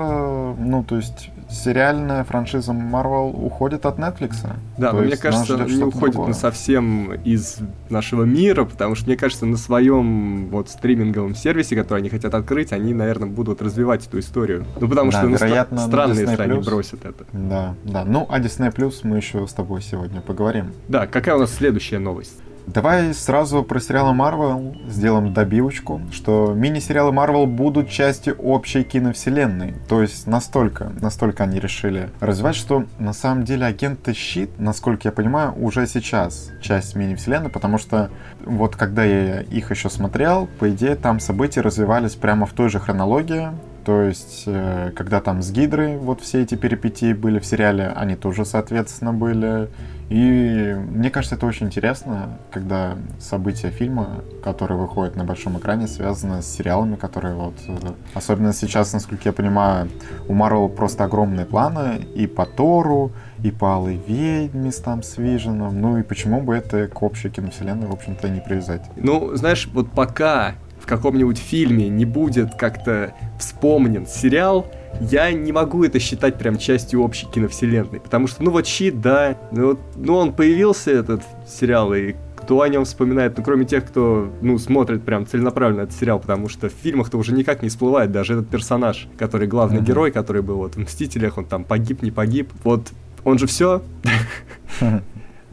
ну, 0.58 0.84
то 0.84 0.96
есть 0.96 1.30
сериальная 1.50 2.24
франшиза 2.24 2.72
Marvel 2.72 3.30
уходит 3.44 3.84
от 3.84 3.98
Netflix. 3.98 4.36
Да, 4.78 4.90
То 4.90 4.96
но 4.96 5.02
мне 5.02 5.16
кажется, 5.18 5.56
не 5.58 5.82
уходит 5.82 6.14
другое. 6.14 6.28
на 6.28 6.34
совсем 6.34 7.12
из 7.24 7.58
нашего 7.90 8.24
мира, 8.24 8.64
потому 8.64 8.94
что, 8.94 9.06
мне 9.06 9.16
кажется, 9.18 9.44
на 9.44 9.58
своем 9.58 10.48
вот 10.48 10.70
стриминговом 10.70 11.34
сервисе, 11.34 11.76
который 11.76 11.98
они 11.98 12.08
хотят 12.08 12.34
открыть, 12.34 12.72
они, 12.72 12.94
наверное, 12.94 13.28
будут 13.28 13.60
развивать 13.60 14.06
эту 14.06 14.18
историю. 14.20 14.64
Ну, 14.80 14.88
потому 14.88 15.10
Да, 15.10 15.18
что 15.18 15.28
ну, 15.28 15.36
стра- 15.36 15.46
вероятно, 15.46 15.76
на 15.76 15.86
странно, 15.86 16.12
Disney+. 16.14 16.30
если 16.30 16.42
они 16.42 16.60
бросят 16.60 17.04
это. 17.04 17.24
Да, 17.32 17.74
да. 17.84 18.04
Ну, 18.06 18.26
а 18.30 18.40
Disney 18.40 18.74
Plus 18.74 19.00
мы 19.02 19.18
еще 19.18 19.46
с 19.46 19.52
тобой 19.52 19.82
сегодня 19.82 20.22
поговорим. 20.22 20.72
Да, 20.88 21.06
какая 21.06 21.36
у 21.36 21.40
нас 21.40 21.52
следующая 21.52 21.98
новость? 21.98 22.38
Давай 22.66 23.12
сразу 23.12 23.64
про 23.64 23.80
сериалы 23.80 24.14
Marvel 24.14 24.88
сделаем 24.88 25.34
добивочку, 25.34 26.00
что 26.12 26.52
мини-сериалы 26.54 27.12
Marvel 27.12 27.46
будут 27.46 27.88
частью 27.90 28.36
общей 28.36 28.84
киновселенной. 28.84 29.74
То 29.88 30.00
есть 30.00 30.28
настолько, 30.28 30.92
настолько 31.00 31.42
они 31.42 31.58
решили 31.58 32.10
развивать, 32.20 32.54
что 32.54 32.84
на 32.98 33.12
самом 33.12 33.44
деле 33.44 33.66
агенты 33.66 34.14
Щит, 34.14 34.50
насколько 34.58 35.08
я 35.08 35.12
понимаю, 35.12 35.54
уже 35.56 35.86
сейчас 35.88 36.50
часть 36.60 36.94
мини-вселенной, 36.94 37.50
потому 37.50 37.78
что 37.78 38.10
вот 38.44 38.76
когда 38.76 39.02
я 39.02 39.40
их 39.40 39.70
еще 39.70 39.90
смотрел, 39.90 40.48
по 40.60 40.70
идее 40.70 40.94
там 40.94 41.18
события 41.18 41.62
развивались 41.62 42.14
прямо 42.14 42.46
в 42.46 42.52
той 42.52 42.68
же 42.68 42.78
хронологии, 42.78 43.48
то 43.84 44.02
есть, 44.02 44.44
э, 44.46 44.92
когда 44.94 45.20
там 45.20 45.42
с 45.42 45.50
Гидрой 45.50 45.96
вот 45.96 46.20
все 46.20 46.42
эти 46.42 46.54
перипетии 46.54 47.12
были 47.12 47.38
в 47.38 47.46
сериале, 47.46 47.88
они 47.88 48.16
тоже, 48.16 48.44
соответственно, 48.44 49.12
были. 49.12 49.68
И 50.08 50.76
мне 50.90 51.08
кажется, 51.10 51.36
это 51.36 51.46
очень 51.46 51.66
интересно, 51.66 52.38
когда 52.50 52.98
события 53.18 53.70
фильма, 53.70 54.22
которые 54.44 54.78
выходят 54.78 55.16
на 55.16 55.24
большом 55.24 55.58
экране, 55.58 55.86
связаны 55.86 56.42
с 56.42 56.46
сериалами, 56.46 56.96
которые 56.96 57.34
вот... 57.34 57.54
э, 57.66 57.92
Особенно 58.14 58.52
сейчас, 58.52 58.92
насколько 58.92 59.22
я 59.24 59.32
понимаю, 59.32 59.88
у 60.28 60.34
Марвел 60.34 60.68
просто 60.68 61.04
огромные 61.04 61.46
планы 61.46 62.06
и 62.14 62.26
по 62.26 62.44
Тору, 62.44 63.12
и 63.42 63.50
по 63.50 63.74
Алой 63.74 64.00
Ведьме 64.06 64.70
с 64.70 64.76
там 64.76 65.02
с 65.02 65.16
Виженом. 65.16 65.80
Ну 65.80 65.98
и 65.98 66.02
почему 66.02 66.42
бы 66.42 66.54
это 66.54 66.88
к 66.88 67.02
общей 67.02 67.30
киновселенной, 67.30 67.86
в 67.86 67.92
общем-то, 67.92 68.28
не 68.28 68.40
привязать? 68.40 68.82
Ну, 68.96 69.34
знаешь, 69.34 69.68
вот 69.72 69.90
пока 69.90 70.54
в 70.82 70.86
каком-нибудь 70.86 71.38
фильме 71.38 71.88
не 71.88 72.04
будет 72.04 72.56
как-то 72.56 73.14
вспомнен 73.38 74.06
сериал, 74.06 74.66
я 75.00 75.32
не 75.32 75.52
могу 75.52 75.84
это 75.84 75.98
считать 76.00 76.38
прям 76.38 76.58
частью 76.58 77.02
общей 77.02 77.26
киновселенной. 77.26 78.00
Потому 78.00 78.26
что, 78.26 78.42
ну 78.42 78.50
вот 78.50 78.66
Щит, 78.66 79.00
да, 79.00 79.38
ну, 79.52 79.78
ну 79.94 80.16
он 80.16 80.32
появился, 80.32 80.90
этот 80.90 81.22
сериал, 81.46 81.94
и 81.94 82.14
кто 82.36 82.62
о 82.62 82.68
нем 82.68 82.84
вспоминает, 82.84 83.38
ну, 83.38 83.44
кроме 83.44 83.64
тех, 83.64 83.86
кто, 83.86 84.32
ну, 84.42 84.58
смотрит 84.58 85.04
прям 85.04 85.24
целенаправленно 85.24 85.82
этот 85.82 85.94
сериал, 85.94 86.18
потому 86.18 86.48
что 86.48 86.68
в 86.68 86.72
фильмах-то 86.72 87.16
уже 87.16 87.32
никак 87.32 87.62
не 87.62 87.68
всплывает 87.68 88.10
даже 88.10 88.34
этот 88.34 88.48
персонаж, 88.48 89.06
который 89.16 89.46
главный 89.46 89.78
mm-hmm. 89.78 89.84
герой, 89.84 90.10
который 90.10 90.42
был 90.42 90.56
вот 90.56 90.74
в 90.74 90.78
«Мстителях», 90.78 91.38
он 91.38 91.44
там 91.44 91.62
погиб, 91.62 92.02
не 92.02 92.10
погиб. 92.10 92.50
Вот 92.64 92.90
он 93.24 93.38
же 93.38 93.46
все 93.46 93.82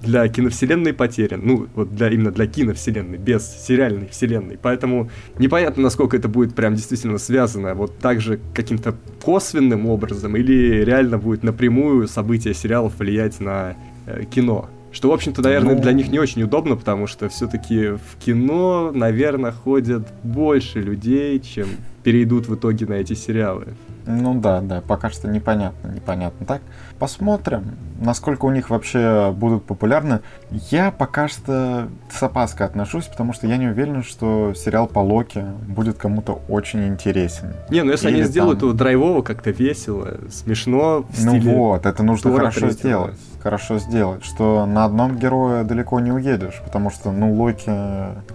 для 0.02 0.28
киновселенной 0.28 0.94
потерян. 0.94 1.42
Ну, 1.44 1.68
вот 1.76 1.96
для, 1.96 2.10
именно 2.10 2.32
для 2.32 2.48
киновселенной, 2.48 3.18
без 3.18 3.46
сериальной 3.66 4.08
вселенной. 4.08 4.58
Поэтому 4.62 5.10
непонятно, 5.38 5.84
насколько 5.84 6.18
это 6.18 6.28
будет 6.28 6.56
прям 6.56 6.76
действительно 6.76 7.18
связано. 7.18 7.76
Вот 7.76 7.98
так 8.00 8.22
же 8.22 8.40
каким-то 8.54 8.96
косвенным 9.24 9.86
образом 9.88 10.36
или 10.36 10.84
реально 10.84 11.18
будет 11.18 11.44
напрямую 11.44 12.08
события 12.08 12.54
сериалов 12.54 12.98
влиять 13.00 13.40
на 13.40 13.76
э, 14.06 14.24
кино. 14.24 14.70
Что, 14.92 15.10
в 15.10 15.14
общем-то, 15.14 15.42
наверное, 15.42 15.76
ну... 15.76 15.82
для 15.82 15.92
них 15.92 16.10
не 16.10 16.20
очень 16.20 16.42
удобно, 16.44 16.76
потому 16.76 17.06
что 17.06 17.30
все-таки 17.30 17.90
в 17.90 18.18
кино, 18.20 18.92
наверное, 18.94 19.52
ходят 19.52 20.08
больше 20.24 20.82
людей, 20.82 21.40
чем 21.40 21.68
перейдут 22.04 22.48
в 22.48 22.56
итоге 22.56 22.86
на 22.88 22.94
эти 22.94 23.14
сериалы. 23.14 23.68
Ну 24.10 24.34
да, 24.40 24.62
да, 24.62 24.82
пока 24.82 25.12
что 25.12 25.28
непонятно, 25.28 25.90
непонятно. 25.90 26.44
Так, 26.44 26.62
посмотрим, 26.98 27.78
насколько 28.02 28.46
у 28.46 28.52
них 28.52 28.72
вообще 28.72 29.32
будут 29.32 29.66
популярны. 29.66 30.22
Я 30.50 30.90
пока 30.90 31.28
что 31.28 31.88
с 32.12 32.24
опаской 32.24 32.66
отношусь, 32.66 33.06
потому 33.06 33.34
что 33.34 33.46
я 33.46 33.58
не 33.58 33.68
уверен, 33.68 34.02
что 34.04 34.56
сериал 34.56 34.88
по 34.88 34.98
Локи 35.00 35.46
будет 35.68 35.98
кому-то 35.98 36.42
очень 36.50 36.88
интересен. 36.88 37.54
Не, 37.70 37.84
ну 37.84 37.92
если 37.92 38.08
Или 38.08 38.16
они 38.16 38.24
там... 38.24 38.32
сделают 38.32 38.62
его 38.64 38.74
драйвово, 38.74 39.22
как-то 39.22 39.52
весело, 39.52 40.18
смешно, 40.32 41.06
в 41.08 41.26
Ну 41.26 41.40
вот, 41.40 41.86
это 41.86 42.02
нужно 42.02 42.36
хорошо 42.36 42.62
третьего. 42.62 42.80
сделать. 42.80 43.20
Хорошо 43.44 43.78
сделать, 43.78 44.26
что 44.26 44.66
на 44.66 44.86
одном 44.86 45.18
герое 45.18 45.64
далеко 45.64 46.00
не 46.00 46.12
уедешь, 46.12 46.62
потому 46.66 46.90
что, 46.90 47.12
ну, 47.12 47.34
Локи, 47.34 47.72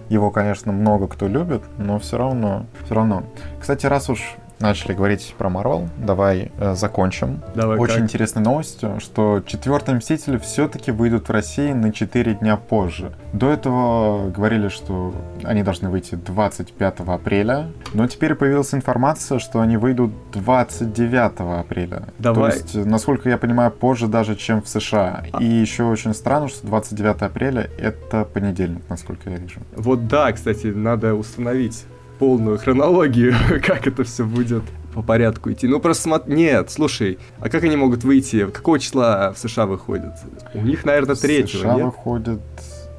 его, 0.09 0.31
конечно, 0.31 0.71
много 0.71 1.07
кто 1.07 1.27
любит, 1.27 1.61
но 1.77 1.99
все 1.99 2.17
равно, 2.17 2.65
все 2.85 2.95
равно. 2.95 3.23
Кстати, 3.59 3.85
раз 3.85 4.09
уж 4.09 4.35
начали 4.59 4.93
говорить 4.93 5.35
про 5.37 5.49
Марвел, 5.49 5.89
давай 5.97 6.51
э, 6.57 6.75
закончим. 6.75 7.41
Давай, 7.55 7.77
Очень 7.77 7.95
как? 7.95 8.03
интересной 8.03 8.43
новостью, 8.43 8.99
что 8.99 9.43
четвертый 9.45 9.95
Мститель 9.95 10.39
все-таки 10.39 10.91
выйдут 10.91 11.27
в 11.27 11.31
России 11.31 11.71
на 11.73 11.91
4 11.91 12.35
дня 12.35 12.57
позже. 12.57 13.11
До 13.33 13.51
этого 13.51 14.29
говорили, 14.29 14.69
что 14.69 15.13
они 15.43 15.63
должны 15.63 15.89
выйти 15.89 16.15
25 16.15 17.01
апреля, 17.01 17.67
но 17.93 18.07
теперь 18.07 18.35
появилась 18.35 18.73
информация, 18.73 19.39
что 19.39 19.59
они 19.59 19.77
выйдут 19.77 20.11
29 20.33 21.59
апреля. 21.59 22.03
Давай. 22.19 22.51
То 22.51 22.57
есть, 22.57 22.75
насколько 22.75 23.29
я 23.29 23.37
понимаю, 23.37 23.71
позже 23.71 24.07
даже, 24.07 24.35
чем 24.35 24.61
в 24.61 24.67
США. 24.67 25.23
А... 25.31 25.43
И 25.43 25.45
еще 25.45 25.83
очень 25.83 26.13
странно, 26.13 26.47
что 26.47 26.65
29 26.67 27.21
апреля 27.21 27.69
это 27.77 28.25
понедельник, 28.25 28.83
насколько 28.89 29.29
я 29.29 29.37
вижу. 29.37 29.59
Вот 29.75 30.07
да, 30.07 30.31
кстати, 30.31 30.67
надо 30.67 31.13
установить 31.15 31.85
полную 32.19 32.57
хронологию, 32.57 33.33
как 33.63 33.87
это 33.87 34.03
все 34.03 34.25
будет 34.25 34.63
по 34.93 35.01
порядку 35.01 35.51
идти. 35.51 35.67
Ну 35.67 35.79
просто 35.79 36.03
смотри, 36.03 36.35
нет, 36.35 36.71
слушай, 36.71 37.19
а 37.39 37.49
как 37.49 37.63
они 37.63 37.75
могут 37.75 38.03
выйти? 38.03 38.45
Какого 38.47 38.79
числа 38.79 39.33
в 39.33 39.37
США 39.37 39.65
выходят? 39.65 40.13
У 40.53 40.61
них, 40.61 40.85
наверное, 40.85 41.15
третьего, 41.15 41.61
США 41.61 41.75
нет? 41.75 41.85
выходит 41.85 42.41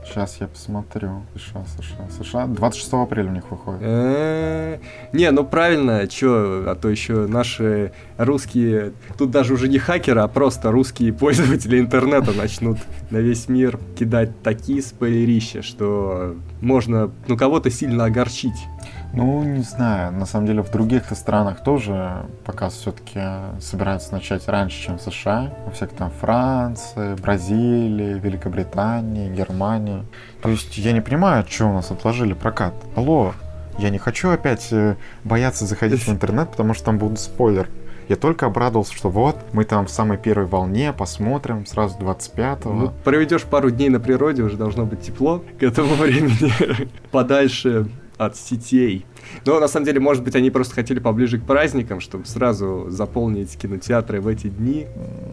Сейчас 0.06 0.37
я 0.40 0.46
посмотрю. 0.46 1.23
США, 1.35 1.64
США, 1.66 2.25
США. 2.25 2.46
26 2.46 2.92
апреля 2.92 3.28
у 3.28 3.35
них 3.35 3.50
выходит. 3.50 3.82
Не, 5.12 5.30
ну 5.30 5.44
правильно, 5.44 6.06
чё, 6.06 6.64
а 6.70 6.75
то 6.75 6.88
еще 6.88 7.26
наши 7.26 7.92
русские, 8.16 8.92
тут 9.18 9.30
даже 9.30 9.52
уже 9.52 9.68
не 9.68 9.78
хакеры, 9.78 10.20
а 10.20 10.28
просто 10.28 10.70
русские 10.70 11.12
пользователи 11.12 11.80
интернета 11.80 12.32
начнут 12.32 12.78
на 13.11 13.18
весь 13.18 13.49
мир 13.49 13.78
кидать 13.99 14.42
такие 14.42 14.80
спойлерища, 14.80 15.62
что 15.62 16.37
можно, 16.61 17.11
ну, 17.26 17.37
кого-то 17.37 17.70
сильно 17.70 18.04
огорчить. 18.04 18.66
Ну, 19.16 19.42
не 19.44 19.62
знаю. 19.62 20.12
На 20.12 20.26
самом 20.26 20.46
деле 20.46 20.62
в 20.62 20.70
других 20.70 21.04
странах 21.12 21.62
тоже 21.64 22.26
показ 22.44 22.75
все-таки 22.75 23.20
собираются 23.61 24.12
начать 24.12 24.46
раньше, 24.46 24.78
чем 24.82 24.99
в 24.99 25.02
США. 25.02 25.54
Во 25.64 25.73
всяких 25.73 25.96
там 25.96 26.11
Франции, 26.11 27.14
Бразилии, 27.14 28.18
Великобритании, 28.18 29.35
Германии. 29.35 30.04
То 30.42 30.50
есть 30.50 30.76
я 30.76 30.92
не 30.92 31.00
понимаю, 31.00 31.46
что 31.49 31.64
у 31.64 31.73
нас 31.73 31.90
отложили 31.90 32.35
прокат. 32.35 32.75
Алло, 32.94 33.32
я 33.78 33.88
не 33.88 33.96
хочу 33.96 34.28
опять 34.28 34.68
э, 34.70 34.96
бояться 35.25 35.64
заходить 35.64 36.02
в 36.02 36.11
интернет, 36.11 36.50
потому 36.50 36.75
что 36.75 36.85
там 36.85 36.99
будут 36.99 37.18
спойлер. 37.18 37.70
Я 38.08 38.16
только 38.16 38.44
обрадовался, 38.44 38.92
что 38.92 39.08
вот, 39.08 39.37
мы 39.52 39.64
там 39.64 39.87
в 39.87 39.90
самой 39.90 40.18
первой 40.18 40.46
волне, 40.46 40.92
посмотрим 40.92 41.64
сразу 41.64 41.99
25-го. 41.99 42.73
Ну, 42.73 42.92
проведешь 43.02 43.44
пару 43.44 43.70
дней 43.70 43.88
на 43.88 43.99
природе, 43.99 44.42
уже 44.42 44.58
должно 44.58 44.85
быть 44.85 45.00
тепло 45.00 45.42
к 45.58 45.62
этому 45.62 45.94
времени. 45.94 46.52
Подальше 47.11 47.88
от 48.18 48.37
сетей. 48.37 49.06
Но 49.44 49.61
на 49.61 49.68
самом 49.68 49.87
деле, 49.87 50.00
может 50.00 50.25
быть, 50.25 50.35
они 50.35 50.50
просто 50.50 50.75
хотели 50.75 50.99
поближе 50.99 51.38
к 51.38 51.44
праздникам, 51.44 52.00
чтобы 52.00 52.26
сразу 52.26 52.87
заполнить 52.88 53.56
кинотеатры 53.56 54.20
в 54.20 54.28
эти 54.28 54.49
дни. 54.49 54.87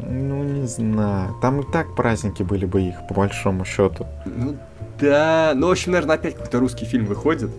Ну, 0.10 0.44
не 0.44 0.68
знаю. 0.68 1.36
Там 1.42 1.62
и 1.62 1.72
так 1.72 1.96
праздники 1.96 2.44
были 2.44 2.66
бы 2.66 2.82
их, 2.82 2.96
по 3.08 3.14
большому 3.14 3.66
счету. 3.66 4.06
Ну, 4.26 4.58
да. 5.00 5.54
Ну, 5.56 5.68
в 5.68 5.72
общем, 5.72 5.92
наверное, 5.92 6.16
опять 6.16 6.36
какой-то 6.36 6.60
русский 6.60 6.86
фильм 6.86 7.06
выходит. 7.06 7.52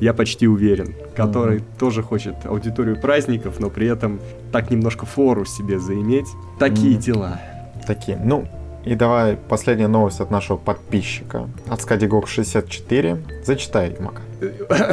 Я 0.00 0.14
почти 0.14 0.48
уверен, 0.48 0.94
который 1.14 1.58
mm-hmm. 1.58 1.78
тоже 1.78 2.02
хочет 2.02 2.46
аудиторию 2.46 2.98
праздников, 2.98 3.60
но 3.60 3.68
при 3.68 3.86
этом 3.86 4.18
так 4.50 4.70
немножко 4.70 5.04
фору 5.04 5.44
себе 5.44 5.78
заиметь. 5.78 6.28
Такие 6.58 6.96
mm-hmm. 6.96 7.02
дела. 7.02 7.40
Такие. 7.86 8.18
Ну, 8.24 8.48
и 8.84 8.94
давай 8.94 9.36
последняя 9.36 9.88
новость 9.88 10.20
от 10.20 10.30
нашего 10.30 10.56
подписчика. 10.56 11.50
От 11.68 11.80
Скадигок64. 11.80 13.44
Зачитай, 13.44 13.94
Мака. 14.00 14.22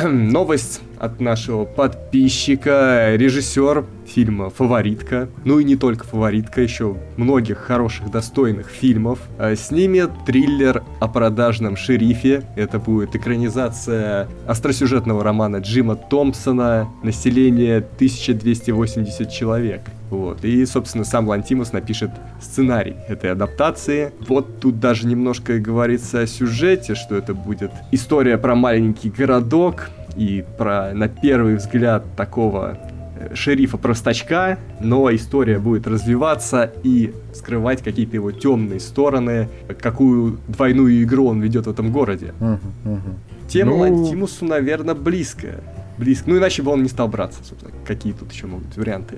Новость 0.03 0.81
от 0.99 1.19
нашего 1.19 1.65
подписчика, 1.65 3.15
режиссер 3.15 3.85
фильма 4.05 4.49
«Фаворитка», 4.49 5.29
ну 5.43 5.59
и 5.59 5.63
не 5.63 5.75
только 5.75 6.05
«Фаворитка», 6.05 6.61
еще 6.61 6.97
многих 7.17 7.57
хороших, 7.57 8.09
достойных 8.11 8.67
фильмов, 8.67 9.19
э, 9.37 9.55
снимет 9.55 10.11
триллер 10.25 10.83
о 10.99 11.07
продажном 11.07 11.75
шерифе. 11.75 12.43
Это 12.55 12.79
будет 12.79 13.15
экранизация 13.15 14.27
остросюжетного 14.47 15.23
романа 15.23 15.57
Джима 15.57 15.95
Томпсона 15.95 16.89
«Население 17.03 17.77
1280 17.77 19.29
человек». 19.31 19.81
Вот. 20.09 20.45
И, 20.45 20.65
собственно, 20.65 21.03
сам 21.03 21.27
Лантимус 21.27 21.73
напишет 21.73 22.11
сценарий 22.41 22.95
этой 23.07 23.31
адаптации. 23.31 24.13
Вот 24.27 24.59
тут 24.59 24.79
даже 24.79 25.05
немножко 25.05 25.59
говорится 25.59 26.21
о 26.21 26.27
сюжете, 26.27 26.95
что 26.95 27.15
это 27.15 27.33
будет 27.33 27.71
история 27.91 28.37
про 28.37 28.55
маленький 28.55 29.09
городок, 29.09 29.89
и 30.17 30.43
про, 30.57 30.93
на 30.93 31.07
первый 31.07 31.55
взгляд, 31.55 32.03
такого 32.15 32.77
э, 33.19 33.35
шерифа-простачка, 33.35 34.57
но 34.81 35.13
история 35.13 35.59
будет 35.59 35.87
развиваться 35.87 36.71
и 36.83 37.13
скрывать 37.33 37.83
какие-то 37.83 38.15
его 38.15 38.31
темные 38.31 38.79
стороны, 38.79 39.47
какую 39.79 40.39
двойную 40.47 41.03
игру 41.03 41.27
он 41.27 41.39
ведет 41.39 41.67
в 41.67 41.69
этом 41.69 41.91
городе. 41.91 42.33
Uh-huh, 42.39 42.59
uh-huh. 42.85 42.99
Тема 43.47 43.71
ну... 43.71 43.77
Лантимусу, 43.79 44.45
наверное, 44.45 44.95
близкая. 44.95 45.59
Близко. 45.97 46.29
Ну, 46.29 46.37
иначе 46.37 46.61
бы 46.61 46.71
он 46.71 46.83
не 46.83 46.89
стал 46.89 47.07
браться, 47.07 47.39
собственно. 47.43 47.73
Какие 47.85 48.13
тут 48.13 48.31
еще 48.31 48.47
могут 48.47 48.67
быть 48.67 48.77
варианты? 48.77 49.17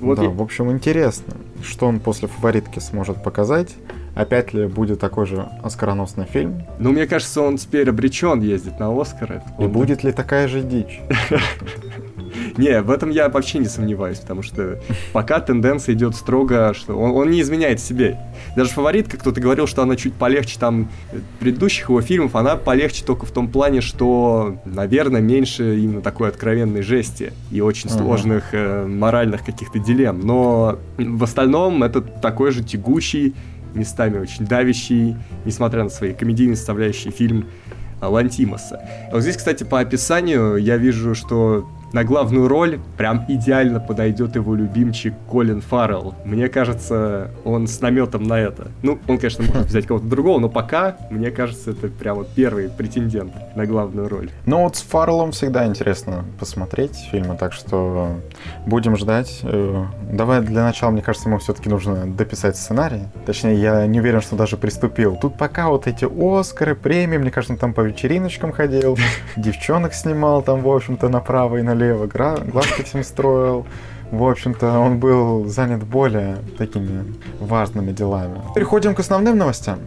Вот 0.00 0.18
да, 0.18 0.24
и... 0.24 0.28
в 0.28 0.42
общем, 0.42 0.70
интересно, 0.70 1.34
что 1.62 1.86
он 1.86 2.00
после 2.00 2.28
фаворитки 2.28 2.78
сможет 2.78 3.22
показать. 3.22 3.74
Опять 4.14 4.52
ли 4.52 4.66
будет 4.66 5.00
такой 5.00 5.26
же 5.26 5.48
оскароносный 5.62 6.26
фильм? 6.26 6.62
Ну, 6.78 6.92
мне 6.92 7.06
кажется, 7.06 7.42
он 7.42 7.56
теперь 7.56 7.88
обречен 7.88 8.40
ездить 8.40 8.78
на 8.78 9.00
Оскары. 9.00 9.42
И 9.58 9.64
он... 9.64 9.70
будет 9.70 10.04
ли 10.04 10.12
такая 10.12 10.48
же 10.48 10.62
дичь? 10.62 11.00
Не, 12.56 12.82
в 12.82 12.90
этом 12.90 13.10
я 13.10 13.28
вообще 13.28 13.58
не 13.58 13.66
сомневаюсь, 13.66 14.18
потому 14.18 14.42
что 14.42 14.78
пока 15.12 15.40
тенденция 15.40 15.94
идет 15.94 16.14
строго, 16.14 16.74
что 16.74 16.96
он, 16.96 17.12
он 17.12 17.30
не 17.30 17.40
изменяет 17.40 17.80
себе. 17.80 18.18
Даже 18.56 18.70
фаворитка, 18.70 19.16
кто-то 19.16 19.40
говорил, 19.40 19.66
что 19.66 19.82
она 19.82 19.96
чуть 19.96 20.14
полегче 20.14 20.58
там 20.58 20.88
предыдущих 21.38 21.88
его 21.88 22.00
фильмов, 22.00 22.36
она 22.36 22.56
полегче 22.56 23.04
только 23.04 23.26
в 23.26 23.30
том 23.30 23.48
плане, 23.48 23.80
что, 23.80 24.56
наверное, 24.64 25.20
меньше 25.20 25.78
именно 25.78 26.02
такой 26.02 26.28
откровенной 26.28 26.82
жести 26.82 27.32
и 27.50 27.60
очень 27.60 27.90
сложных 27.90 28.52
э, 28.52 28.86
моральных 28.86 29.44
каких-то 29.44 29.78
дилемм. 29.78 30.20
Но 30.20 30.78
в 30.98 31.24
остальном 31.24 31.82
это 31.82 32.00
такой 32.00 32.50
же 32.50 32.62
тягучий, 32.62 33.34
местами 33.74 34.18
очень 34.18 34.46
давящий, 34.46 35.16
несмотря 35.44 35.84
на 35.84 35.90
свои 35.90 36.12
комедийные 36.12 36.56
составляющие 36.56 37.12
фильм 37.12 37.46
Лантимоса. 38.00 38.80
Вот 39.12 39.22
здесь, 39.22 39.36
кстати, 39.36 39.64
по 39.64 39.80
описанию 39.80 40.56
я 40.56 40.76
вижу, 40.76 41.14
что 41.14 41.68
на 41.92 42.04
главную 42.04 42.48
роль 42.48 42.80
прям 42.96 43.24
идеально 43.28 43.80
подойдет 43.80 44.36
его 44.36 44.54
любимчик 44.54 45.14
Колин 45.30 45.60
Фаррелл. 45.60 46.14
Мне 46.24 46.48
кажется, 46.48 47.30
он 47.44 47.66
с 47.66 47.80
наметом 47.80 48.24
на 48.24 48.38
это. 48.38 48.68
Ну, 48.82 48.98
он, 49.08 49.18
конечно, 49.18 49.44
может 49.44 49.66
взять 49.66 49.86
кого-то 49.86 50.06
другого, 50.06 50.38
но 50.38 50.48
пока, 50.48 50.96
мне 51.10 51.30
кажется, 51.30 51.70
это 51.72 51.88
прям 51.88 52.18
вот 52.18 52.28
первый 52.34 52.68
претендент 52.68 53.32
на 53.56 53.66
главную 53.66 54.08
роль. 54.08 54.30
Ну 54.46 54.62
вот 54.62 54.76
с 54.76 54.82
Фарреллом 54.82 55.32
всегда 55.32 55.66
интересно 55.66 56.24
посмотреть 56.38 56.96
фильмы, 57.10 57.36
так 57.36 57.52
что 57.52 58.16
будем 58.66 58.96
ждать. 58.96 59.40
Э, 59.42 59.84
давай 60.12 60.40
для 60.40 60.64
начала, 60.64 60.90
мне 60.90 61.02
кажется, 61.02 61.28
ему 61.28 61.38
все-таки 61.38 61.68
нужно 61.68 62.06
дописать 62.06 62.56
сценарий. 62.56 63.02
Точнее, 63.26 63.54
я 63.54 63.86
не 63.86 64.00
уверен, 64.00 64.20
что 64.20 64.36
даже 64.36 64.56
приступил. 64.56 65.16
Тут 65.20 65.36
пока 65.36 65.68
вот 65.68 65.86
эти 65.86 66.06
Оскары, 66.10 66.74
премии, 66.74 67.18
мне 67.18 67.30
кажется, 67.30 67.54
он 67.54 67.58
там 67.58 67.74
по 67.74 67.80
вечериночкам 67.80 68.52
ходил, 68.52 68.96
девчонок 69.36 69.94
снимал 69.94 70.42
там, 70.42 70.62
в 70.62 70.68
общем-то, 70.68 71.08
направо 71.08 71.58
и 71.58 71.62
налево, 71.62 71.79
глазки 72.50 72.82
всем 72.82 73.02
строил. 73.02 73.66
В 74.10 74.24
общем-то, 74.24 74.78
он 74.78 74.98
был 74.98 75.46
занят 75.46 75.84
более 75.84 76.38
такими 76.58 77.04
важными 77.38 77.92
делами. 77.92 78.40
Переходим 78.54 78.94
к 78.94 79.00
основным 79.00 79.38
новостям. 79.38 79.78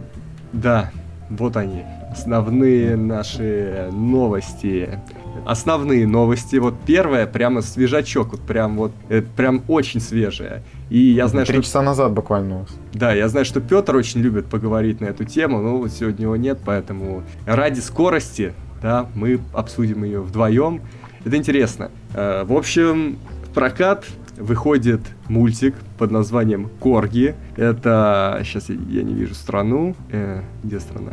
Да, 0.52 0.90
вот 1.28 1.56
они. 1.56 1.84
Основные 2.10 2.96
наши 2.96 3.90
новости. 3.92 5.00
Основные 5.44 6.06
новости. 6.06 6.56
Вот 6.56 6.74
первая, 6.86 7.26
прямо 7.26 7.60
свежачок, 7.60 8.32
вот 8.32 8.40
прям 8.40 8.76
вот, 8.76 8.92
э, 9.08 9.20
прям 9.20 9.62
очень 9.68 10.00
свежая. 10.00 10.62
И 10.90 10.98
я 10.98 11.26
знаю, 11.28 11.44
Три 11.44 11.56
что... 11.56 11.64
часа 11.64 11.82
назад 11.82 12.12
буквально. 12.12 12.66
Да, 12.92 13.12
я 13.12 13.28
знаю, 13.28 13.44
что 13.44 13.60
Петр 13.60 13.96
очень 13.96 14.20
любит 14.20 14.46
поговорить 14.46 15.00
на 15.00 15.06
эту 15.06 15.24
тему, 15.24 15.60
но 15.60 15.88
сегодня 15.88 16.22
его 16.22 16.36
нет, 16.36 16.60
поэтому 16.64 17.24
ради 17.46 17.80
скорости, 17.80 18.54
да, 18.80 19.06
мы 19.14 19.40
обсудим 19.52 20.04
ее 20.04 20.20
вдвоем. 20.20 20.80
Это 21.24 21.36
интересно. 21.36 21.90
Э, 22.14 22.44
в 22.44 22.52
общем, 22.52 23.18
в 23.44 23.54
прокат 23.54 24.04
выходит 24.36 25.00
мультик 25.28 25.74
под 25.98 26.10
названием 26.10 26.68
Корги. 26.80 27.34
Это 27.56 28.40
сейчас 28.44 28.68
я 28.68 29.02
не 29.02 29.14
вижу 29.14 29.34
страну. 29.34 29.96
Э, 30.10 30.42
где 30.62 30.80
страна? 30.80 31.12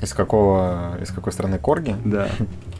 Из 0.00 0.12
какого, 0.14 0.98
из 1.00 1.10
какой 1.10 1.32
страны 1.32 1.58
Корги? 1.58 1.94
Да. 2.04 2.28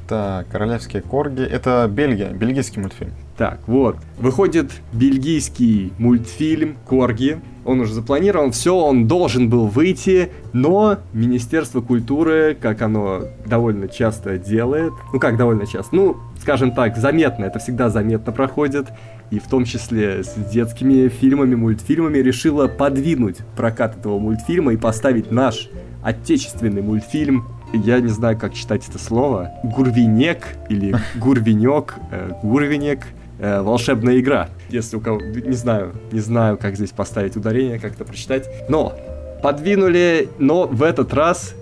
Так, 0.08 0.48
королевские 0.48 1.00
корги. 1.00 1.42
Это 1.42 1.88
Бельгия, 1.90 2.30
бельгийский 2.30 2.82
мультфильм. 2.82 3.12
Так, 3.38 3.60
вот. 3.66 3.96
Выходит 4.18 4.70
бельгийский 4.92 5.92
мультфильм 5.96 6.76
Корги. 6.86 7.40
Он 7.64 7.80
уже 7.80 7.94
запланирован, 7.94 8.52
все, 8.52 8.74
он 8.74 9.06
должен 9.06 9.48
был 9.48 9.66
выйти, 9.66 10.30
но 10.52 10.98
Министерство 11.12 11.80
культуры, 11.80 12.56
как 12.60 12.82
оно 12.82 13.22
довольно 13.46 13.88
часто 13.88 14.38
делает, 14.38 14.92
ну 15.12 15.20
как 15.20 15.36
довольно 15.36 15.66
часто, 15.66 15.94
ну, 15.94 16.16
скажем 16.40 16.72
так, 16.72 16.96
заметно, 16.96 17.44
это 17.44 17.58
всегда 17.58 17.88
заметно 17.88 18.32
проходит, 18.32 18.88
и 19.30 19.38
в 19.38 19.46
том 19.48 19.64
числе 19.64 20.24
с 20.24 20.34
детскими 20.34 21.08
фильмами, 21.08 21.54
мультфильмами, 21.54 22.18
решила 22.18 22.68
подвинуть 22.68 23.38
прокат 23.56 23.96
этого 23.96 24.18
мультфильма 24.18 24.74
и 24.74 24.76
поставить 24.76 25.30
наш 25.30 25.70
отечественный 26.02 26.82
мультфильм. 26.82 27.44
Я 27.72 28.00
не 28.00 28.08
знаю, 28.08 28.38
как 28.38 28.52
читать 28.52 28.86
это 28.86 28.98
слово, 28.98 29.50
Гурвинек 29.62 30.46
или 30.68 30.94
Гурвинек, 31.16 31.94
э, 32.10 32.32
Гурвинек, 32.42 33.06
э, 33.42 33.60
волшебная 33.60 34.18
игра. 34.18 34.48
Если 34.70 34.96
у 34.96 35.00
кого, 35.00 35.20
не 35.20 35.54
знаю, 35.54 35.92
не 36.12 36.20
знаю, 36.20 36.56
как 36.56 36.76
здесь 36.76 36.90
поставить 36.90 37.36
ударение, 37.36 37.78
как 37.78 37.94
это 37.94 38.04
прочитать. 38.04 38.48
Но 38.68 38.96
подвинули, 39.42 40.28
но 40.38 40.66
в 40.66 40.82
этот 40.82 41.12
раз 41.12 41.54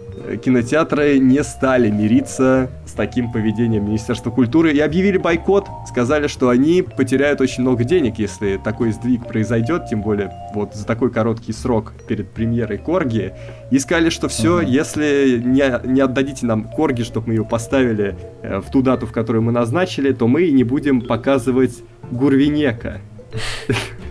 кинотеатры 0.42 1.18
не 1.18 1.42
стали 1.42 1.90
мириться 1.90 2.70
с 2.86 2.92
таким 2.92 3.32
поведением 3.32 3.86
Министерства 3.86 4.30
культуры 4.30 4.72
и 4.72 4.80
объявили 4.80 5.16
бойкот. 5.16 5.66
Сказали, 5.88 6.26
что 6.26 6.48
они 6.48 6.82
потеряют 6.82 7.40
очень 7.40 7.62
много 7.62 7.84
денег, 7.84 8.18
если 8.18 8.60
такой 8.62 8.92
сдвиг 8.92 9.26
произойдет, 9.26 9.86
тем 9.88 10.02
более 10.02 10.32
вот 10.54 10.74
за 10.74 10.86
такой 10.86 11.10
короткий 11.10 11.52
срок 11.52 11.92
перед 12.08 12.30
премьерой 12.30 12.78
Корги. 12.78 13.32
И 13.70 13.78
сказали, 13.78 14.10
что 14.10 14.28
все, 14.28 14.60
uh-huh. 14.60 14.68
если 14.68 15.40
не, 15.44 15.86
не 15.86 16.00
отдадите 16.00 16.46
нам 16.46 16.64
Корги, 16.64 17.02
чтобы 17.02 17.28
мы 17.28 17.34
ее 17.34 17.44
поставили 17.44 18.16
э, 18.42 18.60
в 18.60 18.70
ту 18.70 18.82
дату, 18.82 19.06
в 19.06 19.12
которую 19.12 19.42
мы 19.42 19.52
назначили, 19.52 20.12
то 20.12 20.26
мы 20.26 20.50
не 20.50 20.64
будем 20.64 21.00
показывать 21.00 21.78
Гурвинека. 22.10 23.00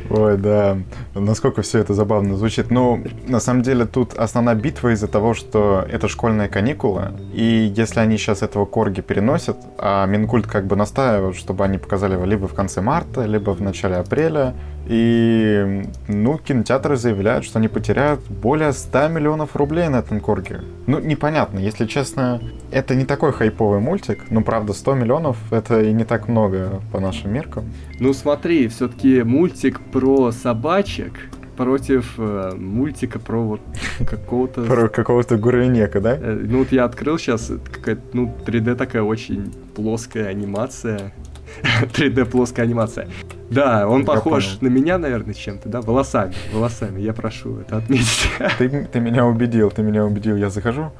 Ой, 0.09 0.37
да. 0.37 0.77
Насколько 1.13 1.61
все 1.61 1.79
это 1.79 1.93
забавно 1.93 2.35
звучит. 2.35 2.71
Ну, 2.71 3.03
на 3.27 3.39
самом 3.39 3.61
деле, 3.61 3.85
тут 3.85 4.13
основная 4.13 4.55
битва 4.55 4.93
из-за 4.93 5.07
того, 5.07 5.33
что 5.33 5.85
это 5.87 6.07
школьные 6.07 6.49
каникулы. 6.49 7.11
И 7.33 7.71
если 7.75 7.99
они 7.99 8.17
сейчас 8.17 8.41
этого 8.41 8.65
корги 8.65 9.01
переносят, 9.01 9.57
а 9.77 10.05
Минкульт 10.07 10.47
как 10.47 10.65
бы 10.65 10.75
настаивает, 10.75 11.35
чтобы 11.35 11.63
они 11.63 11.77
показали 11.77 12.13
его 12.13 12.25
либо 12.25 12.47
в 12.47 12.53
конце 12.53 12.81
марта, 12.81 13.25
либо 13.25 13.51
в 13.51 13.61
начале 13.61 13.97
апреля, 13.97 14.55
и, 14.89 15.83
ну, 16.07 16.39
кинотеатры 16.39 16.95
заявляют, 16.95 17.45
что 17.45 17.59
они 17.59 17.67
потеряют 17.67 18.21
более 18.27 18.73
100 18.73 19.07
миллионов 19.09 19.55
рублей 19.55 19.87
на 19.87 19.97
этом 19.97 20.19
корге. 20.19 20.61
Ну, 20.87 20.99
непонятно, 20.99 21.59
если 21.59 21.85
честно, 21.85 22.41
это 22.71 22.95
не 22.95 23.05
такой 23.05 23.31
хайповый 23.31 23.79
мультик, 23.79 24.25
ну, 24.31 24.43
правда, 24.43 24.73
100 24.73 24.95
миллионов 24.95 25.37
это 25.53 25.79
и 25.81 25.93
не 25.93 26.05
так 26.05 26.27
много 26.27 26.81
по 26.91 26.99
нашим 26.99 27.31
меркам. 27.31 27.65
Ну, 27.99 28.13
смотри, 28.13 28.67
все-таки 28.67 29.21
мультик 29.21 29.79
про 29.79 30.31
собачек, 30.31 31.13
против 31.55 32.13
э, 32.17 32.53
мультика 32.55 33.19
про 33.19 33.43
вот 33.43 33.61
какого-то... 34.09 34.63
Про 34.63 34.87
какого-то 34.87 35.37
Гурвинека, 35.37 35.99
да? 36.01 36.15
Э, 36.15 36.39
ну 36.41 36.59
вот 36.59 36.71
я 36.71 36.85
открыл 36.85 37.19
сейчас, 37.19 37.51
какая-то, 37.71 38.01
ну, 38.13 38.33
3D 38.45 38.75
такая 38.75 39.03
очень 39.03 39.53
плоская 39.75 40.27
анимация. 40.27 41.13
3D 41.81 42.25
плоская 42.25 42.65
анимация. 42.65 43.09
Да, 43.49 43.87
он 43.87 44.01
я 44.01 44.05
похож 44.05 44.57
понял. 44.57 44.57
на 44.61 44.67
меня, 44.67 44.97
наверное, 44.97 45.33
чем-то, 45.33 45.69
да? 45.69 45.81
Волосами, 45.81 46.33
волосами, 46.53 47.01
я 47.01 47.13
прошу 47.13 47.59
это 47.59 47.77
отметить. 47.77 48.29
Ты, 48.57 48.87
ты 48.91 48.99
меня 48.99 49.25
убедил, 49.25 49.71
ты 49.71 49.81
меня 49.81 50.05
убедил, 50.05 50.35
я 50.35 50.49
захожу. 50.49 50.91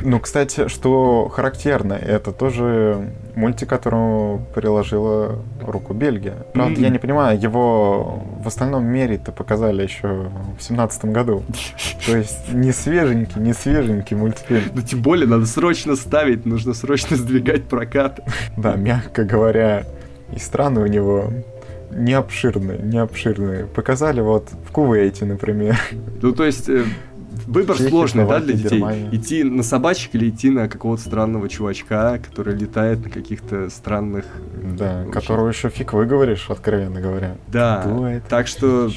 Ну, 0.00 0.20
кстати, 0.20 0.68
что 0.68 1.28
характерно, 1.28 1.94
это 1.94 2.32
тоже 2.32 3.10
мультик, 3.34 3.68
которому 3.68 4.46
приложила 4.54 5.38
руку 5.60 5.94
Бельгия. 5.94 6.46
Правда, 6.52 6.80
mm-hmm. 6.80 6.82
я 6.82 6.88
не 6.88 6.98
понимаю, 6.98 7.40
его 7.40 8.24
в 8.42 8.46
остальном 8.46 8.84
мире-то 8.84 9.32
показали 9.32 9.82
еще 9.82 10.30
в 10.58 10.62
семнадцатом 10.62 11.12
году. 11.12 11.42
То 12.06 12.16
есть 12.16 12.52
не 12.52 12.72
свеженький, 12.72 13.40
не 13.40 13.52
свеженький 13.52 14.16
мультфильм. 14.16 14.70
Ну, 14.74 14.82
тем 14.82 15.02
более, 15.02 15.26
надо 15.26 15.46
срочно 15.46 15.96
ставить, 15.96 16.46
нужно 16.46 16.74
срочно 16.74 17.16
сдвигать 17.16 17.64
прокат. 17.64 18.20
Да, 18.56 18.74
мягко 18.74 19.24
говоря, 19.24 19.84
и 20.34 20.38
страны 20.38 20.80
у 20.80 20.86
него 20.86 21.32
не 21.90 22.14
обширные, 22.14 22.78
не 22.78 22.98
обширные. 22.98 23.66
Показали 23.66 24.20
вот 24.20 24.50
в 24.66 24.72
Кувейте, 24.72 25.24
например. 25.24 25.78
Ну, 26.22 26.32
то 26.32 26.44
есть, 26.44 26.68
э, 26.68 26.84
выбор 27.46 27.76
Чехия, 27.76 27.90
сложный, 27.90 28.26
да, 28.26 28.40
для 28.40 28.54
детей? 28.54 28.78
Германия. 28.78 29.08
Идти 29.12 29.44
на 29.44 29.62
собачек 29.62 30.14
или 30.14 30.28
идти 30.28 30.50
на 30.50 30.68
какого-то 30.68 31.02
странного 31.02 31.48
чувачка, 31.48 32.20
который 32.26 32.56
летает 32.56 33.04
на 33.04 33.10
каких-то 33.10 33.70
странных... 33.70 34.24
Да, 34.62 35.02
очень... 35.02 35.12
которого 35.12 35.48
еще 35.48 35.68
фиг 35.68 35.92
выговоришь, 35.92 36.46
откровенно 36.48 37.00
говоря. 37.00 37.36
Да, 37.48 37.84
Дует, 37.84 38.24
так 38.28 38.46
что, 38.46 38.90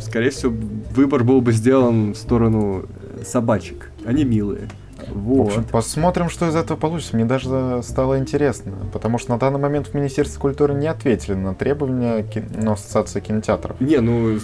скорее 0.00 0.30
всего, 0.30 0.52
выбор 0.94 1.24
был 1.24 1.40
бы 1.40 1.52
сделан 1.52 2.12
в 2.12 2.16
сторону 2.16 2.84
э, 3.16 3.24
собачек. 3.24 3.90
Они 4.04 4.24
милые. 4.24 4.68
Вот. 5.10 5.44
В 5.44 5.46
общем, 5.48 5.64
посмотрим, 5.64 6.28
что 6.28 6.48
из 6.48 6.56
этого 6.56 6.76
получится. 6.76 7.16
Мне 7.16 7.24
даже 7.24 7.80
стало 7.82 8.18
интересно, 8.18 8.72
потому 8.92 9.18
что 9.18 9.30
на 9.30 9.38
данный 9.38 9.58
момент 9.58 9.88
в 9.88 9.94
Министерстве 9.94 10.40
культуры 10.40 10.74
не 10.74 10.86
ответили 10.86 11.34
на 11.34 11.54
требования 11.54 12.22
кино 12.22 12.46
ну, 12.62 12.72
Ассоциации 12.72 13.20
кинотеатров. 13.20 13.80
Не, 13.80 14.00
ну, 14.00 14.38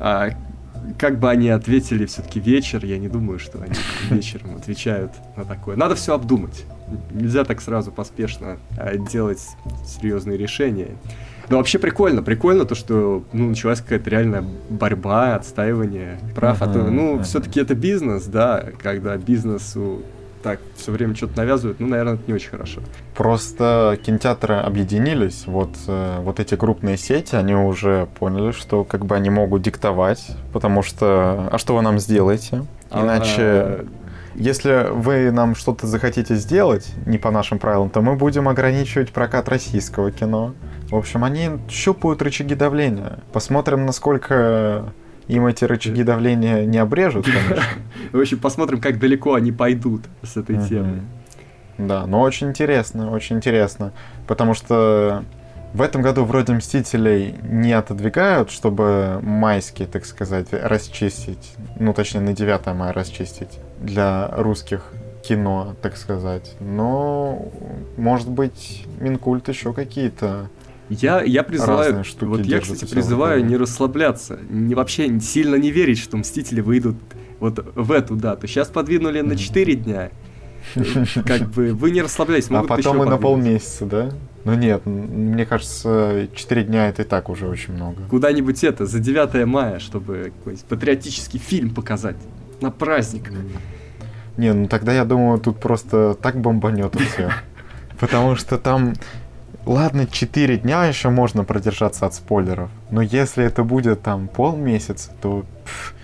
а, 0.00 0.30
как 0.98 1.18
бы 1.18 1.30
они 1.30 1.48
ответили 1.50 2.06
все-таки 2.06 2.40
вечер, 2.40 2.84
я 2.84 2.98
не 2.98 3.08
думаю, 3.08 3.38
что 3.38 3.60
они 3.60 3.74
вечером 4.10 4.56
отвечают 4.56 5.12
на 5.36 5.44
такое. 5.44 5.76
Надо 5.76 5.94
все 5.94 6.14
обдумать. 6.14 6.64
Нельзя 7.10 7.44
так 7.44 7.60
сразу 7.60 7.92
поспешно 7.92 8.58
а, 8.76 8.96
делать 8.96 9.44
серьезные 9.86 10.38
решения. 10.38 10.96
Но 11.50 11.56
вообще 11.56 11.78
прикольно, 11.78 12.22
прикольно 12.22 12.64
то, 12.64 12.74
что 12.74 13.22
ну, 13.32 13.48
началась 13.50 13.80
какая-то 13.80 14.10
реальная 14.10 14.44
борьба, 14.68 15.34
отстаивание 15.34 16.18
прав. 16.34 16.60
Uh-huh, 16.60 16.70
а 16.70 16.72
то, 16.72 16.78
ну, 16.78 17.16
uh-huh. 17.16 17.22
все-таки 17.22 17.60
это 17.60 17.74
бизнес, 17.74 18.26
да, 18.26 18.64
когда 18.82 19.16
бизнесу 19.16 20.02
так 20.42 20.60
все 20.76 20.92
время 20.92 21.14
что-то 21.14 21.36
навязывают, 21.36 21.80
ну, 21.80 21.88
наверное, 21.88 22.14
это 22.14 22.22
не 22.26 22.34
очень 22.34 22.50
хорошо. 22.50 22.80
Просто 23.16 23.98
кинотеатры 24.04 24.54
объединились, 24.54 25.44
вот, 25.46 25.70
э, 25.86 26.20
вот 26.20 26.38
эти 26.38 26.54
крупные 26.54 26.96
сети, 26.96 27.34
они 27.34 27.54
уже 27.54 28.08
поняли, 28.18 28.52
что 28.52 28.84
как 28.84 29.04
бы 29.04 29.16
они 29.16 29.30
могут 29.30 29.62
диктовать, 29.62 30.28
потому 30.52 30.82
что, 30.82 31.48
а 31.50 31.58
что 31.58 31.74
вы 31.74 31.82
нам 31.82 31.98
сделаете? 31.98 32.64
А, 32.90 33.04
Иначе, 33.04 33.42
а... 33.42 33.86
если 34.38 34.88
вы 34.92 35.32
нам 35.32 35.56
что-то 35.56 35.88
захотите 35.88 36.36
сделать 36.36 36.88
не 37.06 37.18
по 37.18 37.30
нашим 37.32 37.58
правилам, 37.58 37.90
то 37.90 38.00
мы 38.00 38.14
будем 38.14 38.48
ограничивать 38.48 39.10
прокат 39.10 39.48
российского 39.48 40.12
кино. 40.12 40.54
В 40.90 40.96
общем, 40.96 41.24
они 41.24 41.50
щупают 41.68 42.22
рычаги 42.22 42.54
давления. 42.54 43.18
Посмотрим, 43.32 43.84
насколько 43.84 44.92
им 45.26 45.46
эти 45.46 45.64
рычаги 45.64 46.04
давления 46.04 46.64
не 46.66 46.78
обрежут, 46.78 47.26
конечно. 47.26 47.64
В 48.12 48.20
общем, 48.20 48.38
посмотрим, 48.38 48.80
как 48.80 49.00
далеко 49.00 49.34
они 49.34 49.50
пойдут 49.50 50.02
с 50.22 50.36
этой 50.36 50.56
темой. 50.68 51.02
Да, 51.76 52.06
но 52.06 52.20
очень 52.20 52.48
интересно, 52.48 53.10
очень 53.10 53.36
интересно. 53.36 53.92
Потому 54.28 54.54
что 54.54 55.24
В 55.74 55.82
этом 55.82 56.00
году 56.00 56.24
вроде 56.24 56.54
Мстителей 56.54 57.34
не 57.42 57.72
отодвигают, 57.72 58.50
чтобы 58.50 59.18
майские, 59.20 59.86
так 59.88 60.06
сказать, 60.06 60.48
расчистить. 60.52 61.54
Ну, 61.78 61.92
точнее, 61.92 62.20
на 62.20 62.32
9 62.32 62.66
мая 62.74 62.92
расчистить 62.92 63.58
для 63.80 64.28
русских 64.36 64.82
кино, 65.22 65.76
так 65.82 65.96
сказать. 65.96 66.54
Но, 66.60 67.50
может 67.96 68.30
быть, 68.30 68.84
Минкульт 69.00 69.48
еще 69.48 69.72
какие-то 69.72 70.48
я, 70.88 71.22
я 71.22 71.42
призываю, 71.42 72.02
штуки 72.02 72.28
вот 72.28 72.40
я, 72.46 72.60
кстати, 72.60 72.90
призываю 72.90 73.44
не 73.44 73.56
расслабляться, 73.56 74.38
не 74.48 74.74
вообще 74.74 75.20
сильно 75.20 75.56
не 75.56 75.70
верить, 75.70 75.98
что 75.98 76.16
Мстители 76.16 76.60
выйдут 76.62 76.96
вот 77.40 77.64
в 77.74 77.92
эту 77.92 78.16
дату. 78.16 78.46
Сейчас 78.46 78.68
подвинули 78.68 79.20
на 79.20 79.36
4 79.36 79.74
дня. 79.74 80.10
Как 81.26 81.50
бы 81.50 81.72
вы 81.72 81.90
не 81.90 82.02
расслабляйтесь, 82.02 82.50
А 82.50 82.62
потом 82.62 83.02
и 83.02 83.06
на 83.06 83.18
полмесяца, 83.18 83.84
да? 83.84 84.10
Ну 84.44 84.54
нет, 84.54 84.86
мне 84.86 85.44
кажется, 85.44 86.28
4 86.34 86.64
дня 86.64 86.88
это 86.88 87.02
и 87.02 87.04
так 87.04 87.28
уже 87.28 87.48
очень 87.48 87.74
много. 87.74 88.02
Куда-нибудь 88.08 88.64
это, 88.64 88.86
за 88.86 88.98
9 88.98 89.46
мая, 89.46 89.78
чтобы 89.78 90.32
какой-нибудь 90.38 90.64
патриотический 90.64 91.38
фильм 91.38 91.74
показать 91.74 92.16
на 92.60 92.70
праздник. 92.70 93.30
Не, 94.36 94.52
ну 94.52 94.68
тогда 94.68 94.92
я 94.92 95.04
думаю, 95.04 95.38
тут 95.38 95.58
просто 95.58 96.14
так 96.14 96.40
бомбанет 96.40 96.94
все. 96.94 97.30
Потому 98.00 98.36
что 98.36 98.58
там, 98.58 98.94
ладно, 99.66 100.06
4 100.06 100.58
дня 100.58 100.84
еще 100.84 101.10
можно 101.10 101.44
продержаться 101.44 102.06
от 102.06 102.14
спойлеров. 102.14 102.70
Но 102.90 103.02
если 103.02 103.44
это 103.44 103.64
будет 103.64 104.02
там 104.02 104.28
полмесяца, 104.28 105.10
то 105.20 105.44
пф, 105.64 105.94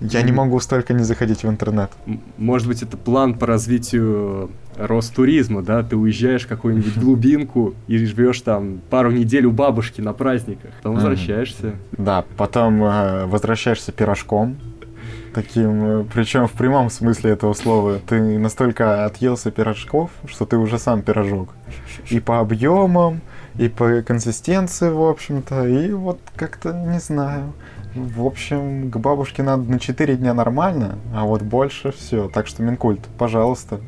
я 0.00 0.22
не 0.22 0.32
могу 0.32 0.60
столько 0.60 0.94
не 0.94 1.02
заходить 1.02 1.42
в 1.42 1.48
интернет. 1.48 1.90
Может 2.36 2.68
быть, 2.68 2.82
это 2.82 2.96
план 2.96 3.34
по 3.34 3.46
развитию 3.46 4.50
Ростуризма, 4.76 5.62
да? 5.62 5.82
Ты 5.82 5.96
уезжаешь 5.96 6.44
в 6.44 6.48
какую-нибудь 6.48 6.96
глубинку 6.96 7.74
и 7.88 7.98
живешь 7.98 8.40
там 8.42 8.80
пару 8.90 9.10
недель 9.10 9.46
у 9.46 9.50
бабушки 9.50 10.00
на 10.00 10.12
праздниках. 10.12 10.70
Потом 10.76 10.94
возвращаешься. 10.94 11.74
Да, 11.92 12.24
потом 12.36 12.82
э, 12.84 13.26
возвращаешься 13.26 13.90
пирожком. 13.90 14.56
Таким, 15.34 16.08
причем 16.12 16.46
в 16.46 16.52
прямом 16.52 16.90
смысле 16.90 17.32
этого 17.32 17.52
слова. 17.54 17.98
Ты 18.06 18.38
настолько 18.38 19.04
отъелся 19.04 19.50
пирожков, 19.50 20.10
что 20.26 20.46
ты 20.46 20.56
уже 20.56 20.78
сам 20.78 21.02
пирожок. 21.02 21.50
И 22.10 22.20
по 22.20 22.40
объемам, 22.40 23.20
и 23.56 23.68
по 23.68 24.02
консистенции, 24.02 24.90
в 24.90 25.02
общем-то. 25.02 25.66
И 25.66 25.92
вот 25.92 26.18
как-то 26.36 26.72
не 26.72 26.98
знаю. 27.00 27.52
В 27.94 28.24
общем, 28.24 28.90
к 28.90 28.96
бабушке 28.96 29.42
надо 29.42 29.70
на 29.70 29.78
4 29.78 30.16
дня 30.16 30.34
нормально, 30.34 30.98
а 31.14 31.24
вот 31.24 31.42
больше 31.42 31.90
все. 31.92 32.28
Так 32.28 32.46
что, 32.46 32.62
Минкульт, 32.62 33.00
пожалуйста, 33.18 33.80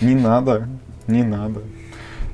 не 0.00 0.14
надо, 0.14 0.68
не 1.06 1.22
надо. 1.22 1.60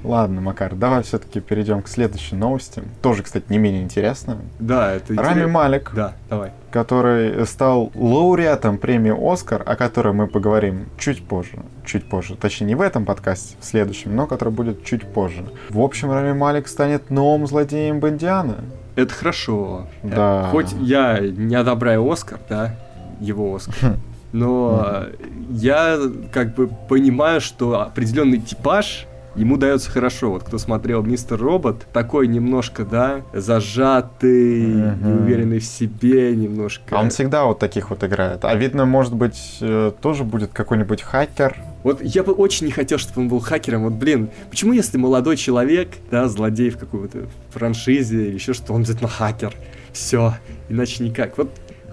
Ладно, 0.03 0.41
Макар, 0.41 0.75
давай 0.75 1.03
все-таки 1.03 1.41
перейдем 1.41 1.83
к 1.83 1.89
следующей 1.89 2.35
новости. 2.37 2.83
Тоже, 3.03 3.23
кстати, 3.23 3.45
не 3.51 3.59
менее 3.59 3.83
интересно. 3.83 4.39
Да, 4.59 4.93
это 4.95 5.15
Рами 5.15 5.31
интересно. 5.33 5.49
Малик, 5.49 5.91
Да, 5.95 6.13
давай. 6.29 6.53
который 6.71 7.47
стал 7.47 7.93
лауреатом 7.95 8.79
премии 8.79 9.13
«Оскар», 9.33 9.63
о 9.67 9.77
которой 9.77 10.15
мы 10.15 10.27
поговорим 10.27 10.87
чуть 10.99 11.23
позже. 11.27 11.59
Чуть 11.85 12.09
позже. 12.09 12.37
Точнее, 12.37 12.69
не 12.69 12.75
в 12.75 12.81
этом 12.81 13.05
подкасте, 13.05 13.57
в 13.61 13.65
следующем, 13.65 14.17
но 14.17 14.27
который 14.27 14.53
будет 14.55 14.85
чуть 14.85 15.07
позже. 15.07 15.45
В 15.69 15.81
общем, 15.81 16.11
Рами 16.11 16.33
Малик 16.33 16.67
станет 16.69 17.11
новым 17.11 17.47
злодеем 17.47 18.01
Бондиана. 18.01 18.57
Это 18.97 19.13
хорошо. 19.15 19.87
Э, 20.03 20.09
Да. 20.09 20.49
Хоть 20.51 20.73
я 20.81 21.19
не 21.21 21.55
одобряю 21.57 22.11
Оскар, 22.11 22.39
да, 22.49 22.75
его 23.21 23.55
Оскар, 23.55 23.97
но 24.33 24.83
э, 24.87 25.13
я 25.51 25.99
как 26.33 26.55
бы 26.55 26.69
понимаю, 26.89 27.41
что 27.41 27.81
определенный 27.83 28.39
типаж 28.39 29.07
ему 29.35 29.57
дается 29.57 29.91
хорошо. 29.91 30.31
Вот 30.31 30.45
кто 30.45 30.59
смотрел 30.59 31.03
Мистер 31.03 31.39
Робот, 31.41 31.87
такой 31.93 32.27
немножко, 32.29 32.85
да, 32.85 33.23
зажатый, 33.33 34.63
Мгм. 34.93 35.09
неуверенный 35.09 35.59
в 35.59 35.65
себе, 35.65 36.35
немножко. 36.35 36.97
А 36.97 37.01
он 37.01 37.11
всегда 37.11 37.45
вот 37.45 37.59
таких 37.59 37.91
вот 37.91 38.03
играет. 38.05 38.45
А 38.45 38.55
видно, 38.55 38.85
может 38.85 39.15
быть, 39.15 39.59
э, 39.61 39.93
тоже 40.01 40.25
будет 40.25 40.53
какой-нибудь 40.53 41.03
хакер. 41.03 41.57
Вот 41.83 42.03
я 42.03 42.23
бы 42.23 42.33
очень 42.33 42.67
не 42.67 42.73
хотел, 42.73 42.99
чтобы 42.99 43.23
он 43.23 43.29
был 43.29 43.41
хакером. 43.41 43.85
Вот, 43.85 43.95
блин, 43.95 44.31
почему 44.51 44.73
если 44.73 44.99
молодой 44.99 45.37
человек, 45.37 45.89
да, 46.11 46.29
злодей 46.29 46.71
в 46.71 46.79
какой-то 46.79 47.27
франшизе 47.51 48.27
или 48.27 48.35
еще 48.35 48.53
что, 48.53 48.73
он 48.75 48.81
обязательно 48.83 49.09
хакер? 49.09 49.55
Все, 49.93 50.35
иначе 50.69 51.03
никак. 51.03 51.37
Вот 51.39 51.51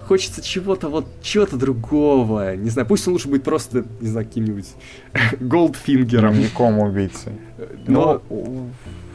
хочется 0.08 0.42
чего-то 0.42 0.88
вот, 0.88 1.06
чего-то 1.22 1.56
другого. 1.56 2.56
Не 2.56 2.70
знаю, 2.70 2.88
пусть 2.88 3.06
он 3.06 3.12
лучше 3.12 3.28
будет 3.28 3.42
просто, 3.44 3.84
не 4.00 4.08
знаю, 4.08 4.26
каким-нибудь 4.26 4.66
Голдфингером. 5.40 6.32
Дневником 6.34 6.78
убийцы. 6.78 7.32
Но 7.86 8.22
Ну, 8.30 8.70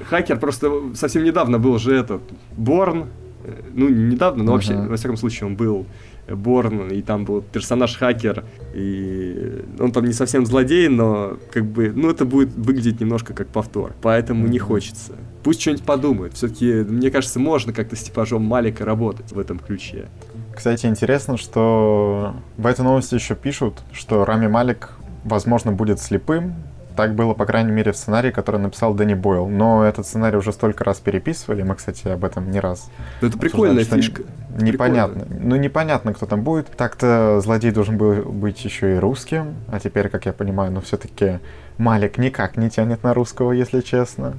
хакер 0.06 0.40
просто 0.40 0.72
совсем 0.96 1.24
недавно 1.24 1.60
был 1.60 1.78
же 1.80 1.96
этот, 1.96 2.22
Борн. 2.58 3.08
Ну, 3.74 3.90
не 3.90 4.14
недавно, 4.14 4.44
но 4.44 4.54
вообще, 4.54 4.74
Мгм. 4.74 4.88
во 4.90 4.96
всяком 4.96 5.18
случае, 5.18 5.48
он 5.48 5.56
был 5.56 5.86
Борн, 6.30 6.88
и 6.90 7.02
там 7.02 7.26
был 7.26 7.42
персонаж-хакер, 7.42 8.46
и 8.74 9.66
он 9.80 9.92
там 9.92 10.06
не 10.06 10.14
совсем 10.14 10.46
злодей, 10.46 10.88
но 10.88 11.38
как 11.52 11.66
бы, 11.66 11.92
ну, 11.94 12.10
это 12.10 12.24
будет 12.24 12.54
выглядеть 12.56 13.02
немножко 13.02 13.34
как 13.34 13.48
повтор, 13.50 13.92
поэтому 14.02 14.48
не 14.48 14.60
Мгм. 14.60 14.68
хочется. 14.68 15.14
Пусть 15.44 15.60
что-нибудь 15.60 15.84
подумает. 15.84 16.34
Все-таки, 16.36 16.72
мне 16.88 17.12
кажется, 17.12 17.40
можно 17.40 17.74
как-то 17.74 17.98
с 17.98 18.04
типажом 18.04 18.44
Малика 18.44 18.86
работать 18.86 19.34
в 19.34 19.40
этом 19.40 19.60
ключе. 19.60 20.08
Кстати, 20.56 20.86
интересно, 20.86 21.38
что 21.38 22.36
в 22.58 22.68
этой 22.68 22.82
новости 22.82 23.16
еще 23.16 23.36
пишут, 23.36 23.82
что 23.92 24.24
Рами 24.26 24.48
Малик, 24.48 24.92
возможно, 25.24 25.72
будет 25.72 26.00
слепым. 26.00 26.56
Так 26.96 27.16
было, 27.16 27.34
по 27.34 27.48
крайней 27.48 27.72
мере, 27.72 27.92
в 27.92 27.98
сценарии, 27.98 28.30
который 28.30 28.60
написал 28.60 28.94
Дэнни 28.94 29.16
Бойл. 29.16 29.48
Но 29.48 29.84
этот 29.84 30.06
сценарий 30.06 30.38
уже 30.38 30.54
столько 30.54 30.84
раз 30.84 31.00
переписывали, 31.00 31.64
мы, 31.64 31.74
кстати, 31.74 32.08
об 32.08 32.24
этом 32.24 32.52
не 32.52 32.60
раз. 32.60 32.92
Но 33.20 33.30
это 33.30 33.38
прикольная 33.40 33.84
фишка. 33.84 34.24
Непонятно. 34.60 35.26
Ну, 35.28 35.56
непонятно, 35.56 36.14
кто 36.14 36.28
там 36.28 36.44
будет. 36.44 36.68
Так-то 36.78 37.42
злодей 37.42 37.72
должен 37.72 37.98
был 37.98 38.22
быть 38.22 38.64
еще 38.64 38.96
и 38.96 39.00
русским. 39.00 39.56
А 39.72 39.80
теперь, 39.80 40.10
как 40.10 40.28
я 40.28 40.34
понимаю, 40.34 40.72
ну, 40.72 40.82
все-таки 40.82 41.40
Малик 41.80 42.20
никак 42.20 42.58
не 42.58 42.70
тянет 42.70 43.02
на 43.02 43.16
русского, 43.16 43.54
если 43.54 43.82
честно. 43.82 44.36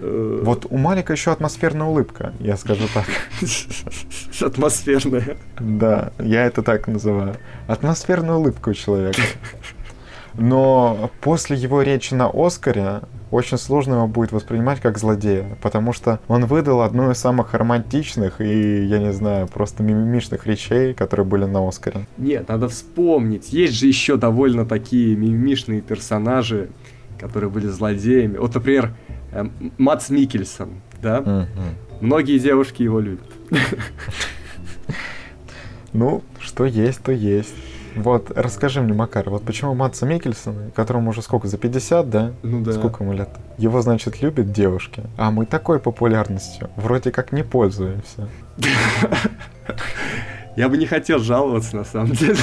Э, 0.00 0.40
Вот 0.44 0.66
у 0.70 0.76
Малика 0.76 1.12
еще 1.12 1.32
атмосферная 1.32 1.86
улыбка, 1.86 2.32
я 2.40 2.56
скажу 2.56 2.84
так. 2.94 3.06
Атмосферная. 4.40 5.36
Да, 5.58 6.12
я 6.18 6.44
это 6.44 6.62
так 6.62 6.86
называю. 6.88 7.36
Атмосферная 7.66 8.36
улыбка 8.36 8.70
у 8.70 8.74
человека. 8.74 9.20
Но 10.34 11.10
после 11.20 11.56
его 11.56 11.82
речи 11.82 12.14
на 12.14 12.30
Оскаре 12.32 13.00
очень 13.30 13.58
сложно 13.58 13.94
его 13.94 14.06
будет 14.06 14.32
воспринимать 14.32 14.80
как 14.80 14.96
злодея, 14.96 15.58
потому 15.60 15.92
что 15.92 16.20
он 16.28 16.46
выдал 16.46 16.82
одну 16.82 17.10
из 17.10 17.18
самых 17.18 17.54
романтичных 17.54 18.40
и, 18.40 18.84
я 18.84 18.98
не 18.98 19.12
знаю, 19.12 19.48
просто 19.48 19.82
мимимишных 19.82 20.46
речей, 20.46 20.94
которые 20.94 21.26
были 21.26 21.44
на 21.44 21.66
Оскаре. 21.66 22.06
Нет, 22.16 22.48
надо 22.48 22.68
вспомнить. 22.68 23.52
Есть 23.52 23.74
же 23.74 23.86
еще 23.86 24.16
довольно 24.16 24.64
такие 24.64 25.16
мимишные 25.16 25.80
персонажи, 25.80 26.70
которые 27.18 27.50
были 27.50 27.66
злодеями. 27.66 28.36
Вот, 28.38 28.54
например, 28.54 28.94
эм, 29.32 29.52
Мац 29.78 30.10
Микельсон, 30.10 30.80
да? 31.02 31.46
Многие 32.00 32.38
девушки 32.38 32.82
его 32.82 33.00
любят. 33.00 33.26
Ну, 35.92 36.22
что 36.38 36.64
есть, 36.66 37.02
то 37.02 37.12
есть. 37.12 37.54
Вот, 37.96 38.30
расскажи 38.36 38.80
мне, 38.80 38.92
Макар, 38.92 39.28
вот 39.28 39.42
почему 39.42 39.74
Матса 39.74 40.06
Микельсона, 40.06 40.70
которому 40.70 41.10
уже 41.10 41.22
сколько, 41.22 41.48
за 41.48 41.56
50, 41.58 42.10
да? 42.10 42.32
Ну 42.42 42.62
да. 42.62 42.72
Сколько 42.72 43.02
ему 43.02 43.12
лет? 43.14 43.30
Его, 43.56 43.80
значит, 43.82 44.22
любят 44.22 44.52
девушки. 44.52 45.02
А 45.16 45.30
мы 45.30 45.46
такой 45.46 45.80
популярностью 45.80 46.70
вроде 46.76 47.10
как 47.10 47.32
не 47.32 47.42
пользуемся. 47.42 48.28
Я 50.56 50.68
бы 50.68 50.76
не 50.76 50.86
хотел 50.86 51.18
жаловаться, 51.18 51.76
на 51.76 51.84
самом 51.84 52.12
деле. 52.12 52.36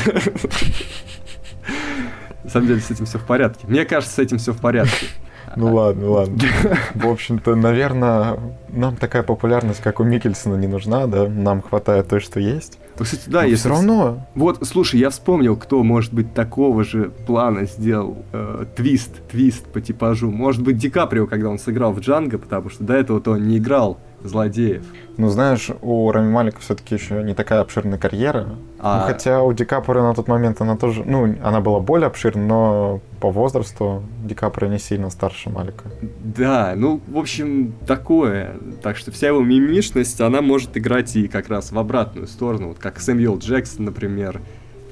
На 2.43 2.49
самом 2.49 2.67
деле, 2.67 2.81
с 2.81 2.91
этим 2.91 3.05
все 3.05 3.17
в 3.17 3.25
порядке. 3.25 3.65
Мне 3.67 3.85
кажется, 3.85 4.15
с 4.15 4.19
этим 4.19 4.37
все 4.37 4.51
в 4.51 4.59
порядке. 4.59 5.07
Ну 5.55 5.73
ладно, 5.73 6.09
ладно. 6.09 6.37
В 6.95 7.07
общем-то, 7.07 7.55
наверное, 7.55 8.39
нам 8.69 8.95
такая 8.95 9.23
популярность, 9.23 9.81
как 9.81 9.99
у 9.99 10.03
Микельсона, 10.03 10.55
не 10.55 10.67
нужна, 10.67 11.07
да? 11.07 11.27
Нам 11.27 11.61
хватает 11.61 12.07
той, 12.07 12.19
что 12.19 12.39
есть. 12.39 12.77
Ну, 12.97 13.03
Кстати, 13.03 13.23
да, 13.27 13.41
Но 13.41 13.47
если... 13.47 13.61
все 13.61 13.69
равно. 13.69 14.27
Вот, 14.35 14.59
слушай, 14.65 14.99
я 14.99 15.09
вспомнил, 15.09 15.57
кто, 15.57 15.83
может 15.83 16.13
быть, 16.13 16.33
такого 16.33 16.83
же 16.83 17.11
плана 17.25 17.65
сделал 17.65 18.17
э, 18.31 18.65
твист, 18.75 19.27
твист 19.29 19.65
по 19.65 19.81
типажу. 19.81 20.31
Может 20.31 20.61
быть, 20.61 20.77
Ди 20.77 20.89
Каприо, 20.89 21.27
когда 21.27 21.49
он 21.49 21.59
сыграл 21.59 21.91
в 21.91 21.99
Джанго, 21.99 22.37
потому 22.37 22.69
что 22.69 22.83
до 22.83 22.93
этого-то 22.93 23.31
он 23.31 23.47
не 23.47 23.57
играл 23.57 23.99
злодеев. 24.27 24.83
Ну, 25.17 25.29
знаешь, 25.29 25.69
у 25.81 26.11
Рами 26.11 26.29
Малика 26.29 26.59
все-таки 26.59 26.95
еще 26.95 27.23
не 27.23 27.33
такая 27.33 27.61
обширная 27.61 27.97
карьера. 27.97 28.47
А- 28.79 29.01
Ну, 29.01 29.13
хотя 29.13 29.41
у 29.41 29.53
Ди 29.53 29.63
Каприо 29.65 30.03
на 30.03 30.13
тот 30.13 30.27
момент 30.27 30.59
она 30.61 30.75
тоже, 30.75 31.03
ну, 31.05 31.35
она 31.43 31.61
была 31.61 31.79
более 31.79 32.07
обширна, 32.07 32.45
но 32.45 33.01
по 33.21 33.31
возрасту 33.31 34.03
Ди 34.25 34.35
Каприо 34.35 34.67
не 34.69 34.79
сильно 34.79 35.09
старше 35.09 35.49
Малика. 35.49 35.85
Да, 36.21 36.73
ну, 36.75 36.99
в 37.07 37.17
общем, 37.17 37.73
такое. 37.87 38.57
Так 38.81 38.97
что 38.97 39.11
вся 39.11 39.27
его 39.27 39.41
мимишность, 39.41 40.19
она 40.19 40.41
может 40.41 40.75
играть 40.77 41.15
и 41.15 41.27
как 41.27 41.47
раз 41.49 41.71
в 41.71 41.79
обратную 41.79 42.27
сторону. 42.27 42.69
Вот 42.69 42.79
как 42.79 42.99
Сэмюэл 42.99 43.37
Джексон, 43.37 43.85
например, 43.85 44.41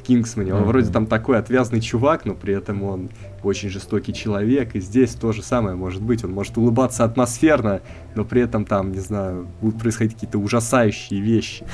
Кингсмане. 0.04 0.54
Он 0.54 0.64
вроде 0.64 0.92
там 0.92 1.08
такой 1.08 1.38
отвязный 1.38 1.82
чувак, 1.82 2.26
но 2.26 2.36
при 2.36 2.54
этом 2.54 2.84
он 2.84 3.10
очень 3.42 3.70
жестокий 3.70 4.14
человек. 4.14 4.76
И 4.76 4.80
здесь 4.80 5.14
то 5.16 5.32
же 5.32 5.42
самое 5.42 5.76
может 5.76 6.02
быть. 6.02 6.24
Он 6.24 6.32
может 6.32 6.58
улыбаться 6.58 7.04
атмосферно, 7.04 7.82
но 8.16 8.26
при 8.26 8.42
этом 8.42 8.66
там, 8.66 8.92
не 8.92 9.00
знаю, 9.00 9.48
будут 9.62 9.80
происходить 9.80 10.14
какие-то 10.14 10.38
ужасающие 10.38 11.20
вещи. 11.22 11.66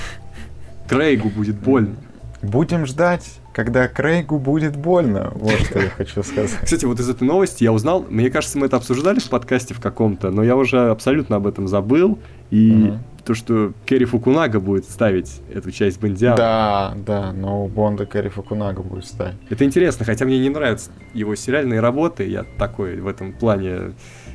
Крейгу 0.87 1.29
будет 1.29 1.59
больно. 1.59 1.95
Будем 2.41 2.85
ждать, 2.85 3.39
когда 3.53 3.87
Крейгу 3.87 4.39
будет 4.39 4.75
больно. 4.77 5.31
Вот 5.35 5.51
что 5.51 5.79
я 5.79 5.89
хочу 5.89 6.23
сказать. 6.23 6.51
Кстати, 6.63 6.85
вот 6.85 6.99
из 6.99 7.09
этой 7.09 7.23
новости 7.25 7.63
я 7.63 7.73
узнал, 7.73 8.05
мне 8.09 8.29
кажется, 8.29 8.57
мы 8.57 8.67
это 8.67 8.77
обсуждали 8.77 9.19
в 9.19 9.29
подкасте 9.29 9.73
в 9.73 9.81
каком-то, 9.81 10.31
но 10.31 10.43
я 10.43 10.55
уже 10.55 10.89
абсолютно 10.89 11.35
об 11.35 11.47
этом 11.47 11.67
забыл. 11.67 12.17
И 12.49 12.71
Мгм. 12.71 12.99
то, 13.25 13.33
что 13.33 13.73
Керри 13.85 14.05
Фукунага 14.05 14.59
будет 14.59 14.85
ставить 14.89 15.41
эту 15.53 15.69
часть 15.71 15.99
Бондиана. 15.99 16.37
Да, 16.37 16.93
да, 17.05 17.33
но 17.33 17.65
у 17.65 17.67
Бонда 17.67 18.05
Кэрри 18.05 18.29
Фукунага 18.29 18.81
будет 18.81 19.05
ставить. 19.05 19.35
Это 19.49 19.65
интересно, 19.65 20.05
хотя 20.05 20.25
мне 20.25 20.39
не 20.39 20.49
нравятся 20.49 20.89
его 21.13 21.35
сериальные 21.35 21.79
работы, 21.81 22.25
я 22.25 22.45
такой 22.57 22.99
в 23.01 23.07
этом 23.07 23.33
плане 23.33 23.91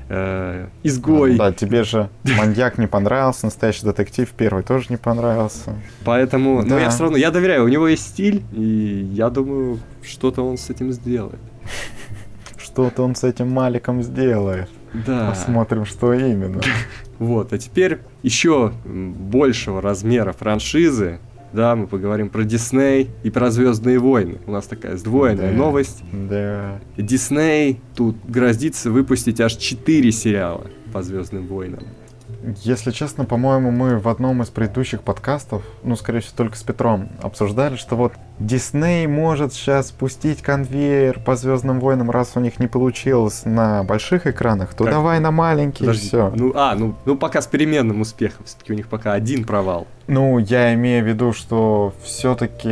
э, 0.08 0.66
изгой. 0.82 1.36
Да, 1.36 1.52
тебе 1.52 1.84
же 1.84 2.08
маньяк 2.24 2.78
не 2.78 2.86
понравился, 2.86 3.46
настоящий 3.46 3.84
детектив 3.84 4.28
первый 4.36 4.62
тоже 4.62 4.86
не 4.90 4.96
понравился. 4.96 5.74
Поэтому, 6.04 6.62
но 6.62 6.76
Да. 6.76 6.80
я 6.80 6.90
все 6.90 7.02
равно, 7.04 7.16
я 7.16 7.30
доверяю, 7.30 7.64
у 7.64 7.68
него 7.68 7.88
есть 7.88 8.06
стиль, 8.08 8.42
и 8.52 9.08
я 9.12 9.30
думаю, 9.30 9.78
что-то 10.02 10.42
он 10.46 10.58
с 10.58 10.70
этим 10.70 10.92
сделает. 10.92 11.40
Что-то 12.56 13.02
он 13.04 13.14
с 13.14 13.24
этим 13.24 13.50
Маликом 13.50 14.02
сделает. 14.02 14.68
Да. 15.06 15.30
Посмотрим, 15.30 15.84
что 15.84 16.12
именно. 16.12 16.60
Вот, 17.18 17.52
а 17.52 17.58
теперь 17.58 17.98
еще 18.22 18.72
большего 18.84 19.80
размера 19.80 20.32
франшизы. 20.32 21.18
Да, 21.54 21.76
мы 21.76 21.86
поговорим 21.86 22.30
про 22.30 22.42
Дисней 22.42 23.10
и 23.22 23.30
про 23.30 23.50
Звездные 23.52 24.00
войны. 24.00 24.38
У 24.46 24.50
нас 24.50 24.66
такая 24.66 24.96
сдвоенная 24.96 25.52
Да. 25.52 25.56
новость. 25.56 26.02
Да. 26.12 26.80
Дисней 26.96 27.80
тут 27.94 28.16
грозится 28.26 28.90
выпустить 28.90 29.40
аж 29.40 29.54
4 29.54 30.10
сериала 30.10 30.66
по 30.92 31.02
Звездным 31.02 31.46
войнам. 31.46 31.84
Если 32.62 32.90
честно, 32.90 33.24
по-моему, 33.24 33.70
мы 33.70 33.98
в 33.98 34.08
одном 34.08 34.42
из 34.42 34.48
предыдущих 34.48 35.00
подкастов, 35.02 35.62
ну, 35.82 35.96
скорее 35.96 36.20
всего, 36.20 36.34
только 36.36 36.56
с 36.56 36.62
Петром, 36.62 37.08
обсуждали, 37.22 37.76
что 37.76 37.96
вот 37.96 38.12
Дисней 38.38 39.06
может 39.06 39.54
сейчас 39.54 39.90
пустить 39.90 40.42
конвейер 40.42 41.20
по 41.20 41.36
Звездным 41.36 41.80
войнам, 41.80 42.10
раз 42.10 42.32
у 42.34 42.40
них 42.40 42.58
не 42.58 42.66
получилось 42.66 43.42
на 43.44 43.82
больших 43.84 44.26
экранах, 44.26 44.74
то 44.74 44.84
Как? 44.84 44.92
давай 44.92 45.20
на 45.20 45.30
маленькие, 45.30 45.86
Подожди, 45.86 46.08
все. 46.08 46.32
Ну, 46.34 46.52
а, 46.54 46.74
ну, 46.74 46.94
ну 47.06 47.16
пока 47.16 47.40
с 47.40 47.46
переменным 47.46 48.02
успехом. 48.02 48.44
Все-таки 48.44 48.72
у 48.72 48.76
них 48.76 48.88
пока 48.88 49.14
один 49.14 49.44
провал. 49.44 49.86
Ну, 50.06 50.38
я 50.38 50.74
имею 50.74 51.02
в 51.02 51.08
виду, 51.08 51.32
что 51.32 51.94
все-таки 52.02 52.68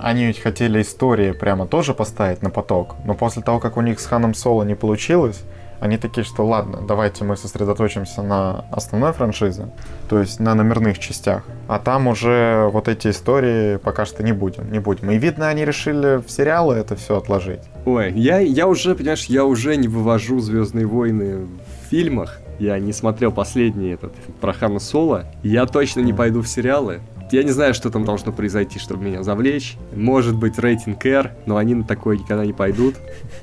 они 0.00 0.26
ведь 0.26 0.40
хотели 0.40 0.80
истории 0.80 1.32
прямо 1.32 1.66
тоже 1.66 1.92
поставить 1.92 2.40
на 2.40 2.48
поток, 2.48 2.94
но 3.04 3.14
после 3.14 3.42
того, 3.42 3.58
как 3.58 3.76
у 3.76 3.82
них 3.82 4.00
с 4.00 4.06
Ханом 4.06 4.32
Соло 4.32 4.62
не 4.62 4.74
получилось, 4.74 5.42
они 5.80 5.96
такие, 5.96 6.24
что 6.24 6.46
ладно, 6.46 6.82
давайте 6.86 7.24
мы 7.24 7.36
сосредоточимся 7.36 8.22
на 8.22 8.66
основной 8.70 9.12
франшизе, 9.12 9.70
то 10.08 10.20
есть 10.20 10.38
на 10.38 10.54
номерных 10.54 10.98
частях, 10.98 11.42
а 11.68 11.78
там 11.78 12.06
уже 12.06 12.68
вот 12.72 12.86
эти 12.86 13.08
истории 13.08 13.76
пока 13.78 14.04
что 14.04 14.22
не 14.22 14.32
будем, 14.32 14.70
не 14.70 14.78
будем. 14.78 15.10
И 15.10 15.18
видно, 15.18 15.48
они 15.48 15.64
решили 15.64 16.16
в 16.16 16.30
сериалы 16.30 16.76
это 16.76 16.96
все 16.96 17.16
отложить. 17.16 17.60
Ой, 17.86 18.12
я, 18.12 18.38
я 18.38 18.68
уже, 18.68 18.94
понимаешь, 18.94 19.24
я 19.24 19.44
уже 19.44 19.76
не 19.76 19.88
вывожу 19.88 20.40
Звездные 20.40 20.86
войны 20.86 21.46
в 21.46 21.90
фильмах. 21.90 22.40
Я 22.58 22.78
не 22.78 22.92
смотрел 22.92 23.32
последний 23.32 23.90
этот 23.90 24.12
про 24.40 24.52
Хана 24.52 24.78
Соло. 24.78 25.24
Я 25.42 25.64
точно 25.64 26.00
не 26.00 26.12
пойду 26.12 26.42
в 26.42 26.48
сериалы. 26.48 27.00
Я 27.30 27.42
не 27.42 27.50
знаю, 27.50 27.72
что 27.74 27.90
там 27.90 28.04
должно 28.04 28.32
произойти, 28.32 28.78
чтобы 28.78 29.04
меня 29.04 29.22
завлечь. 29.22 29.76
Может 29.94 30.36
быть, 30.36 30.58
рейтинг 30.58 31.04
R, 31.06 31.32
но 31.46 31.56
они 31.56 31.74
на 31.74 31.84
такое 31.84 32.18
никогда 32.18 32.44
не 32.44 32.52
пойдут. 32.52 32.96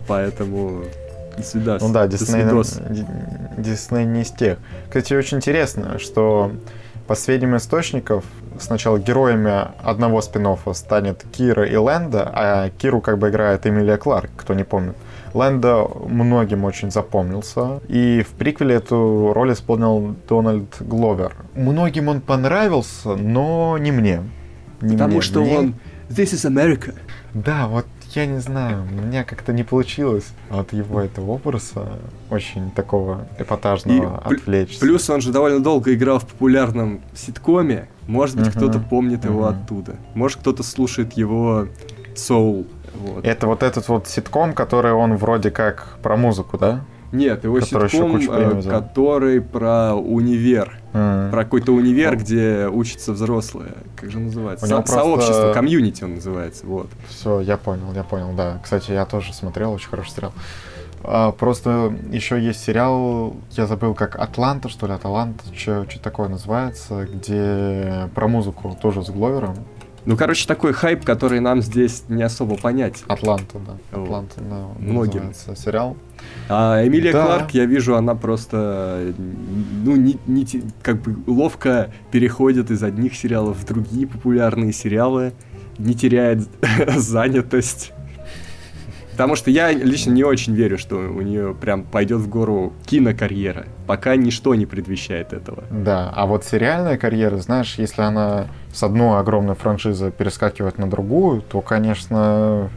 Поэтому 0.08 0.84
до 1.38 1.44
свидос. 1.44 1.82
Ну 1.82 1.94
да, 1.94 2.08
Дисней, 2.08 2.44
Дисней 3.58 4.06
не 4.06 4.22
из 4.22 4.32
тех. 4.32 4.58
Кстати, 4.88 5.14
очень 5.14 5.38
интересно, 5.38 6.00
что 6.00 6.52
по 7.08 7.16
сведениям 7.16 7.58
источников 7.58 8.26
сначала 8.60 8.98
героями 9.00 9.70
одного 9.82 10.22
спин 10.22 10.48
станет 10.74 11.24
Кира 11.32 11.66
и 11.66 11.76
Лэнда, 11.76 12.32
а 12.34 12.70
Киру 12.70 13.02
как 13.02 13.18
бы 13.18 13.30
играет 13.30 13.66
Эмилия 13.66 13.98
Кларк, 13.98 14.30
кто 14.36 14.54
не 14.54 14.64
помнит. 14.64 14.96
Лэнда 15.34 15.88
многим 16.08 16.64
очень 16.66 16.90
запомнился, 16.92 17.80
и 17.88 18.24
в 18.28 18.34
приквеле 18.34 18.76
эту 18.76 19.32
роль 19.34 19.54
исполнил 19.54 20.16
Дональд 20.28 20.76
Гловер. 20.80 21.34
Многим 21.54 22.08
он 22.08 22.22
понравился, 22.22 23.16
но 23.16 23.78
не 23.78 23.92
мне. 23.92 24.24
Не 24.82 24.94
Потому 24.94 25.14
мне. 25.14 25.22
что 25.22 25.42
Мне- 25.42 25.58
он... 25.58 25.76
This 26.10 26.34
is 26.34 26.50
America. 26.50 26.94
да, 27.34 27.68
вот 27.68 27.86
я 28.18 28.26
не 28.26 28.40
знаю, 28.40 28.84
у 28.84 28.94
меня 28.94 29.24
как-то 29.24 29.54
не 29.54 29.64
получилось 29.64 30.28
от 30.50 30.74
его 30.74 31.02
этого 31.02 31.32
образа 31.32 32.00
очень 32.30 32.72
такого 32.72 33.28
эпатажного 33.38 34.22
И 34.28 34.36
отвлечься. 34.36 34.80
Плюс 34.80 35.10
он 35.10 35.22
же 35.22 35.32
довольно 35.32 35.62
долго 35.62 35.94
играл 35.94 36.20
в 36.20 36.26
популярном 36.26 37.02
ситкоме. 37.14 37.88
Может 38.08 38.38
быть, 38.38 38.48
Мгм, 38.48 38.56
кто-то 38.56 38.80
помнит 38.80 39.26
его 39.26 39.50
мгм. 39.50 39.50
оттуда. 39.64 39.96
Может, 40.14 40.40
кто-то 40.40 40.64
слушает 40.64 41.14
его 41.14 41.68
Soul. 42.16 42.68
Вот. 42.96 43.26
Это 43.26 43.48
вот 43.48 43.62
этот 43.64 43.88
вот 43.90 44.08
ситком, 44.08 44.54
который 44.54 44.92
он 44.92 45.16
вроде 45.18 45.52
как 45.52 45.98
про 46.02 46.18
музыку, 46.18 46.58
да? 46.58 46.82
Нет, 47.12 47.44
его 47.44 47.60
Который 47.60 47.90
ситком, 47.90 48.18
э, 48.18 48.62
который 48.70 49.42
про 49.42 49.94
универ. 49.96 50.78
М. 50.94 51.32
Про 51.32 51.44
какой-то 51.44 51.72
универ, 51.74 52.14
Ну. 52.14 52.20
где 52.20 52.68
учатся 52.68 53.14
взрослые. 53.14 53.72
Как 53.96 54.12
же 54.12 54.20
называется? 54.20 54.66
Со- 54.66 54.76
просто- 54.78 54.96
Сообщество, 54.96 55.54
комьюнити 55.54 56.04
он 56.04 56.16
называется. 56.16 56.66
Вот. 56.66 56.88
Все, 57.10 57.40
я 57.40 57.58
понял, 57.58 57.94
я 57.94 58.04
понял, 58.04 58.34
да. 58.36 58.60
Кстати, 58.64 58.92
я 58.92 59.06
тоже 59.06 59.34
смотрел, 59.34 59.74
очень 59.74 59.90
хороший 59.90 60.12
сериал. 60.12 60.34
А, 61.04 61.32
просто 61.32 61.94
еще 62.12 62.42
есть 62.42 62.62
сериал, 62.64 63.36
я 63.52 63.68
забыл, 63.68 63.94
как 63.94 64.16
Атланта, 64.20 64.68
что 64.68 64.88
ли, 64.88 64.94
Аталанта, 64.94 65.44
что 65.56 65.86
такое 66.04 66.28
называется, 66.28 67.06
где 67.06 68.10
про 68.16 68.28
музыку 68.28 68.76
тоже 68.82 69.04
с 69.04 69.10
Гловером. 69.10 69.56
Ну, 70.08 70.16
короче, 70.16 70.48
такой 70.48 70.72
хайп, 70.72 71.04
который 71.04 71.42
нам 71.42 71.62
здесь 71.62 72.06
не 72.08 72.24
особо 72.24 72.56
понять. 72.56 73.04
Атланта, 73.10 73.60
да. 73.60 74.02
Атланта, 74.02 74.40
да, 74.40 74.68
Многим. 74.80 75.34
сериал. 75.34 75.98
А 76.48 76.82
Эмилия 76.88 77.12
Да. 77.12 77.26
Кларк, 77.26 77.52
я 77.52 77.66
вижу, 77.66 77.94
она 77.94 78.16
просто, 78.16 79.14
ну, 79.18 79.98
не, 79.98 80.18
не 80.26 80.48
как 80.82 81.02
бы 81.02 81.18
ловко 81.30 81.92
переходит 82.10 82.72
из 82.72 82.84
одних 82.84 83.16
сериалов 83.16 83.58
в 83.58 83.66
другие 83.66 84.08
популярные 84.08 84.72
сериалы, 84.72 85.34
не 85.78 85.94
теряет 85.94 86.48
занятость. 86.96 87.92
Потому 89.18 89.36
что 89.36 89.50
я 89.50 89.72
лично 89.72 90.12
не 90.12 90.24
очень 90.24 90.54
верю, 90.54 90.78
что 90.78 90.96
у 90.98 91.22
нее 91.22 91.56
прям 91.60 91.82
пойдет 91.84 92.20
в 92.22 92.30
гору 92.30 92.74
кинокарьера. 92.86 93.66
Пока 93.88 94.16
ничто 94.16 94.54
не 94.54 94.68
предвещает 94.68 95.34
этого. 95.34 95.64
Да, 95.72 96.12
а 96.16 96.28
вот 96.28 96.46
сериальная 96.46 96.98
карьера, 97.00 97.38
знаешь, 97.38 97.76
если 97.80 98.04
она 98.04 98.46
с 98.72 98.84
одной 98.84 99.20
огромной 99.20 99.56
франшизы 99.56 100.12
перескакивает 100.12 100.78
на 100.78 100.88
другую, 100.88 101.42
то, 101.42 101.62
конечно, 101.62 102.70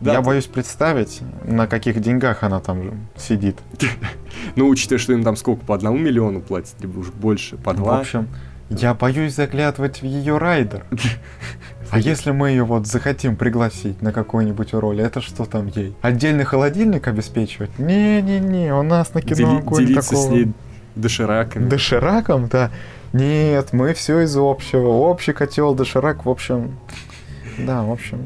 Да, 0.00 0.12
я 0.12 0.20
ты- 0.20 0.24
боюсь 0.26 0.46
представить, 0.46 1.22
на 1.44 1.66
каких 1.66 2.00
деньгах 2.00 2.44
она 2.44 2.60
там 2.60 2.82
же 2.84 2.92
сидит. 3.16 3.58
Ну, 4.56 4.68
учитывая, 4.68 4.98
что 5.00 5.12
им 5.12 5.22
там 5.24 5.36
сколько, 5.36 5.64
по 5.66 5.74
одному 5.74 5.98
миллиону 5.98 6.40
платят, 6.40 6.74
либо 6.80 7.00
уж 7.00 7.08
больше, 7.08 7.56
по 7.56 7.72
В 7.72 7.76
два. 7.76 7.98
общем, 8.00 8.28
я 8.70 8.94
боюсь 8.94 9.34
заглядывать 9.34 10.00
в 10.02 10.04
ее 10.04 10.38
райдер. 10.38 10.84
А 11.90 11.98
если 11.98 12.30
мы 12.30 12.50
ее 12.50 12.64
вот 12.64 12.86
захотим 12.86 13.36
пригласить 13.36 14.00
на 14.00 14.12
какую-нибудь 14.12 14.74
роль, 14.74 15.00
это 15.00 15.20
что 15.20 15.44
там 15.44 15.66
ей? 15.66 15.94
Отдельный 16.02 16.44
холодильник 16.44 17.08
обеспечивать? 17.08 17.78
Не-не-не, 17.78 18.74
у 18.74 18.82
нас 18.82 19.12
на 19.14 19.22
кино 19.22 19.60
Дели- 19.60 19.76
делиться 19.76 20.10
такого. 20.10 20.26
с 20.26 20.30
ней 20.30 20.52
дошираками. 20.94 21.68
Дошираком, 21.68 22.48
да? 22.48 22.70
Нет, 23.12 23.72
мы 23.72 23.92
все 23.94 24.20
из 24.20 24.36
общего. 24.36 24.88
Общий 24.88 25.32
котел, 25.32 25.74
доширак, 25.74 26.24
в 26.24 26.30
общем... 26.30 26.78
Да, 27.58 27.82
в 27.82 27.90
общем... 27.90 28.20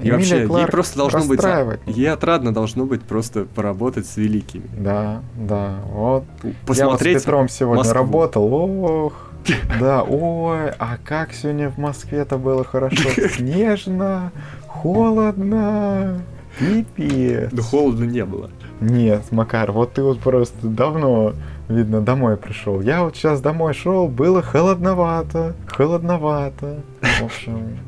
И 0.00 0.04
Эмилия 0.04 0.12
вообще, 0.16 0.38
ей 0.38 0.46
Кларк 0.46 0.70
просто 0.70 0.96
должно 0.96 1.24
быть... 1.24 1.40
Ей 1.86 2.10
отрадно 2.10 2.54
должно 2.54 2.86
быть 2.86 3.02
просто 3.02 3.44
поработать 3.44 4.06
с 4.06 4.16
великими. 4.16 4.66
Да, 4.78 5.20
да, 5.36 5.74
вот. 5.92 6.24
Посмотреть... 6.64 6.78
Я 6.78 6.86
вот 6.86 7.00
с 7.00 7.02
Петром 7.22 7.48
сегодня 7.50 7.78
Москву. 7.80 7.94
работал. 7.94 8.54
Ох, 8.54 9.29
да, 9.78 10.02
ой, 10.02 10.70
а 10.78 10.98
как 11.04 11.32
сегодня 11.32 11.70
в 11.70 11.78
Москве-то 11.78 12.38
было 12.38 12.64
хорошо. 12.64 13.08
Снежно, 13.36 14.32
холодно, 14.66 16.22
пипец. 16.58 17.50
Да 17.52 17.62
холодно 17.62 18.04
не 18.04 18.24
было. 18.24 18.50
Нет, 18.80 19.30
Макар, 19.30 19.72
вот 19.72 19.94
ты 19.94 20.02
вот 20.02 20.20
просто 20.20 20.66
давно, 20.66 21.34
видно, 21.68 22.00
домой 22.00 22.36
пришел. 22.36 22.80
Я 22.80 23.04
вот 23.04 23.14
сейчас 23.14 23.40
домой 23.40 23.74
шел, 23.74 24.08
было 24.08 24.42
холодновато, 24.42 25.54
холодновато. 25.66 26.80
В 27.02 27.24
общем, 27.24 27.78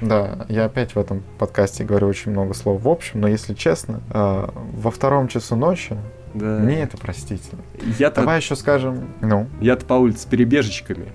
да, 0.00 0.46
я 0.48 0.64
опять 0.64 0.94
в 0.94 0.98
этом 0.98 1.22
подкасте 1.38 1.84
говорю 1.84 2.08
очень 2.08 2.32
много 2.32 2.54
слов 2.54 2.82
в 2.82 2.88
общем, 2.88 3.20
но 3.20 3.28
если 3.28 3.54
честно, 3.54 4.00
э, 4.10 4.48
во 4.74 4.90
втором 4.90 5.28
часу 5.28 5.54
ночи 5.54 5.96
Да. 6.34 6.58
мне 6.58 6.82
это 6.82 6.96
простительно. 6.96 7.62
Я-то, 7.98 8.20
Давай 8.20 8.38
еще 8.38 8.56
скажем, 8.56 9.08
ну, 9.20 9.48
я-то 9.60 9.84
по 9.86 9.94
улице 9.94 10.22
с 10.22 10.24
перебежечками. 10.24 11.08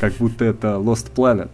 как 0.00 0.14
будто 0.14 0.44
это 0.44 0.68
Lost 0.68 1.12
Planet. 1.14 1.50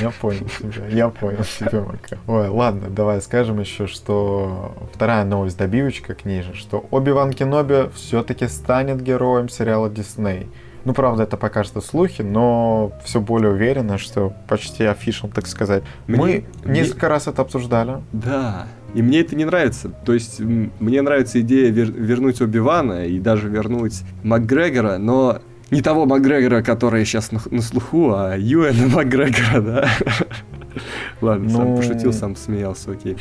Я 0.00 0.10
понял 0.10 0.46
тебя, 0.58 0.86
я 0.88 1.08
понял 1.08 1.44
тебя, 1.58 1.80
Мака. 1.80 2.18
Ой, 2.26 2.48
ладно, 2.48 2.88
давай 2.90 3.20
скажем 3.20 3.60
еще, 3.60 3.86
что 3.86 4.74
вторая 4.94 5.24
новость 5.24 5.56
добивочка 5.58 6.14
к 6.14 6.24
ней 6.24 6.42
же, 6.42 6.54
что 6.54 6.86
Оби-Ван 6.90 7.32
Кеноби 7.32 7.90
все-таки 7.94 8.46
станет 8.48 9.02
героем 9.02 9.48
сериала 9.48 9.90
Дисней. 9.90 10.48
Ну, 10.84 10.94
правда, 10.94 11.24
это 11.24 11.36
пока 11.36 11.62
что 11.64 11.80
слухи, 11.80 12.22
но 12.22 12.92
все 13.04 13.20
более 13.20 13.52
уверенно, 13.52 13.98
что 13.98 14.32
почти 14.48 14.84
офишал, 14.84 15.28
так 15.30 15.46
сказать. 15.46 15.82
Мне- 16.06 16.18
Мы 16.18 16.44
мне- 16.64 16.80
несколько 16.80 17.08
раз 17.08 17.26
это 17.26 17.42
обсуждали. 17.42 17.98
Да, 18.12 18.66
и 18.94 19.02
мне 19.02 19.20
это 19.20 19.36
не 19.36 19.44
нравится. 19.44 19.90
То 20.04 20.14
есть 20.14 20.40
мне 20.40 21.02
нравится 21.02 21.40
идея 21.42 21.70
вер- 21.70 21.92
вернуть 21.92 22.40
Оби-Вана 22.40 23.04
и 23.06 23.18
даже 23.18 23.48
вернуть 23.48 24.02
Макгрегора, 24.22 24.96
но 24.98 25.38
не 25.70 25.82
того 25.82 26.06
Макгрегора, 26.06 26.62
который 26.62 27.04
сейчас 27.04 27.30
на, 27.30 27.40
на 27.50 27.60
слуху, 27.62 28.12
а 28.14 28.36
Юэна 28.36 28.86
Макгрегора, 28.94 29.60
да? 29.60 29.88
Ладно, 31.20 31.50
сам 31.50 31.64
Ну, 31.70 31.76
пошутил, 31.76 32.12
сам 32.12 32.36
смеялся, 32.36 32.92
окей. 32.92 33.16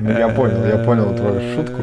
Ну, 0.00 0.10
Я 0.10 0.28
понял, 0.28 0.64
я 0.64 0.78
понял 0.78 1.14
твою 1.14 1.54
шутку. 1.56 1.82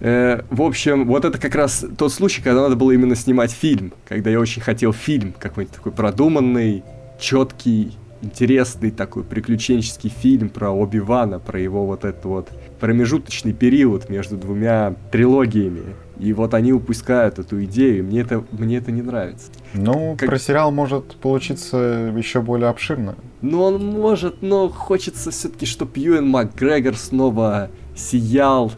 Э, 0.00 0.42
В 0.50 0.62
общем, 0.62 1.06
вот 1.06 1.24
это 1.24 1.38
как 1.38 1.54
раз 1.54 1.84
тот 1.96 2.12
случай, 2.12 2.42
когда 2.42 2.62
надо 2.62 2.76
было 2.76 2.90
именно 2.92 3.14
снимать 3.14 3.50
фильм. 3.52 3.92
Когда 4.08 4.30
я 4.30 4.40
очень 4.40 4.62
хотел 4.62 4.92
фильм 4.92 5.34
какой-нибудь 5.38 5.76
такой 5.76 5.92
продуманный, 5.92 6.82
четкий, 7.18 7.92
интересный 8.22 8.90
такой 8.90 9.24
приключенческий 9.24 10.10
фильм 10.10 10.48
про 10.50 10.70
Оби-Вана, 10.70 11.38
про 11.38 11.58
его 11.60 11.86
вот 11.86 12.04
этот 12.04 12.24
вот 12.24 12.48
промежуточный 12.78 13.52
период 13.52 14.08
между 14.10 14.36
двумя 14.36 14.94
трилогиями. 15.10 15.82
И 16.18 16.34
вот 16.34 16.52
они 16.52 16.70
упускают 16.74 17.38
эту 17.38 17.64
идею, 17.64 18.00
и 18.00 18.02
мне 18.02 18.20
это, 18.20 18.44
мне 18.52 18.76
это 18.76 18.92
не 18.92 19.00
нравится. 19.00 19.50
Ну, 19.72 20.16
Как- 20.18 20.28
про 20.28 20.38
сериал 20.38 20.70
может 20.70 21.14
получиться 21.16 22.12
еще 22.14 22.42
более 22.42 22.68
обширно. 22.68 23.16
Ну, 23.40 23.62
он 23.62 23.86
может, 23.86 24.42
но 24.42 24.68
хочется 24.68 25.30
все-таки, 25.30 25.64
чтобы 25.64 25.92
Юэн 25.96 26.26
Макгрегор 26.28 26.94
снова 26.96 27.70
сиял, 27.96 28.70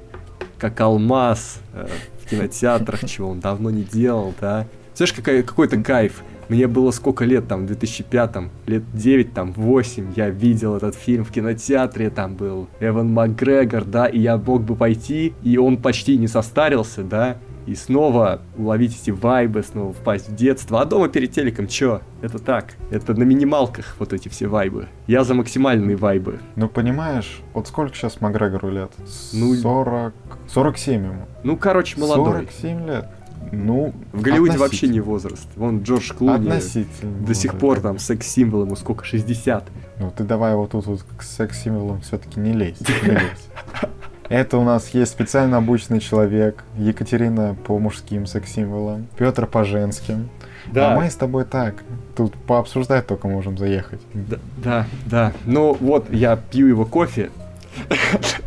как 0.63 0.81
алмаз 0.81 1.59
э, 1.75 1.89
в 2.25 2.31
кинотеатрах, 2.31 3.05
чего 3.09 3.31
он 3.31 3.41
давно 3.41 3.71
не 3.71 3.83
делал, 3.83 4.33
да. 4.41 4.69
Знаешь, 4.95 5.13
какой, 5.13 5.43
какой-то 5.43 5.83
кайф. 5.83 6.23
Мне 6.49 6.69
было 6.69 6.93
сколько 6.93 7.25
лет, 7.25 7.49
там, 7.49 7.65
в 7.65 7.67
2005, 7.67 8.37
лет 8.67 8.85
9, 8.93 9.35
там, 9.35 9.53
8, 9.55 10.13
я 10.15 10.31
видел 10.31 10.77
этот 10.77 10.95
фильм 10.95 11.25
в 11.25 11.33
кинотеатре, 11.33 12.11
там 12.11 12.37
был 12.37 12.69
Эван 12.79 13.13
Макгрегор, 13.13 13.85
да, 13.85 14.07
и 14.07 14.21
я 14.21 14.37
мог 14.37 14.63
бы 14.63 14.77
пойти, 14.77 15.33
и 15.43 15.59
он 15.59 15.79
почти 15.79 16.17
не 16.17 16.29
состарился, 16.29 17.03
да, 17.03 17.39
и 17.67 17.75
снова 17.75 18.43
уловить 18.57 18.99
эти 19.01 19.11
вайбы, 19.11 19.63
снова 19.63 19.93
впасть 19.93 20.29
в 20.29 20.35
детство. 20.35 20.81
А 20.81 20.85
дома 20.85 21.09
перед 21.09 21.33
телеком 21.33 21.67
чё? 21.67 22.01
Это 22.21 22.39
так. 22.39 22.75
Это 22.91 23.15
на 23.15 23.23
минималках 23.23 23.97
вот 23.99 24.13
эти 24.13 24.29
все 24.29 24.47
вайбы. 24.47 24.89
Я 25.07 25.25
за 25.25 25.35
максимальные 25.35 25.97
вайбы. 25.97 26.41
Ну, 26.57 26.69
понимаешь, 26.69 27.41
вот 27.55 27.69
сколько 27.69 27.95
сейчас 27.95 28.21
Макгрегору 28.21 28.71
лет? 28.71 28.93
Ну, 29.33 29.55
40... 29.55 30.15
47 30.49 31.05
ему. 31.05 31.27
Ну, 31.45 31.57
короче, 31.57 31.99
молодой. 31.99 32.47
47 32.47 32.87
лет. 32.87 33.09
Ну, 33.51 33.93
В 34.13 34.23
Голливуде 34.23 34.57
вообще 34.57 34.89
не 34.89 35.01
возраст. 35.01 35.49
Вон 35.57 35.83
Джордж 35.83 36.13
Клуни 36.13 36.49
Относительно. 36.49 37.27
до 37.27 37.35
сих 37.35 37.55
пор 37.59 37.81
там 37.81 37.99
секс-символ 37.99 38.65
ему 38.65 38.77
сколько? 38.77 39.05
60. 39.05 39.65
Ну, 39.99 40.13
ты 40.17 40.25
давай 40.25 40.55
вот 40.55 40.71
тут 40.71 40.87
вот 40.87 41.05
к 41.17 41.23
секс-символам 41.23 42.01
все-таки 42.01 42.41
не 42.41 42.53
лезь. 42.53 42.79
не 42.81 43.11
лезь. 43.11 43.49
Это 44.33 44.57
у 44.57 44.65
нас 44.65 44.89
есть 44.95 45.13
специально 45.13 45.59
обученный 45.59 46.01
человек, 46.01 46.65
Екатерина 46.79 47.55
по 47.67 47.79
мужским 47.79 48.25
секс-символам, 48.25 49.07
Петр 49.19 49.47
по 49.47 49.63
женским. 49.63 50.31
А 50.75 50.97
мы 50.97 51.11
с 51.11 51.17
тобой 51.17 51.45
так, 51.45 51.75
тут 52.17 52.33
пообсуждать 52.35 53.07
только 53.07 53.29
можем 53.29 53.59
заехать. 53.59 54.01
Да, 54.15 54.39
да, 54.57 54.87
да. 55.05 55.33
Ну 55.45 55.77
вот, 55.79 56.11
я 56.11 56.37
пью 56.37 56.67
его 56.67 56.87
кофе. 56.87 57.31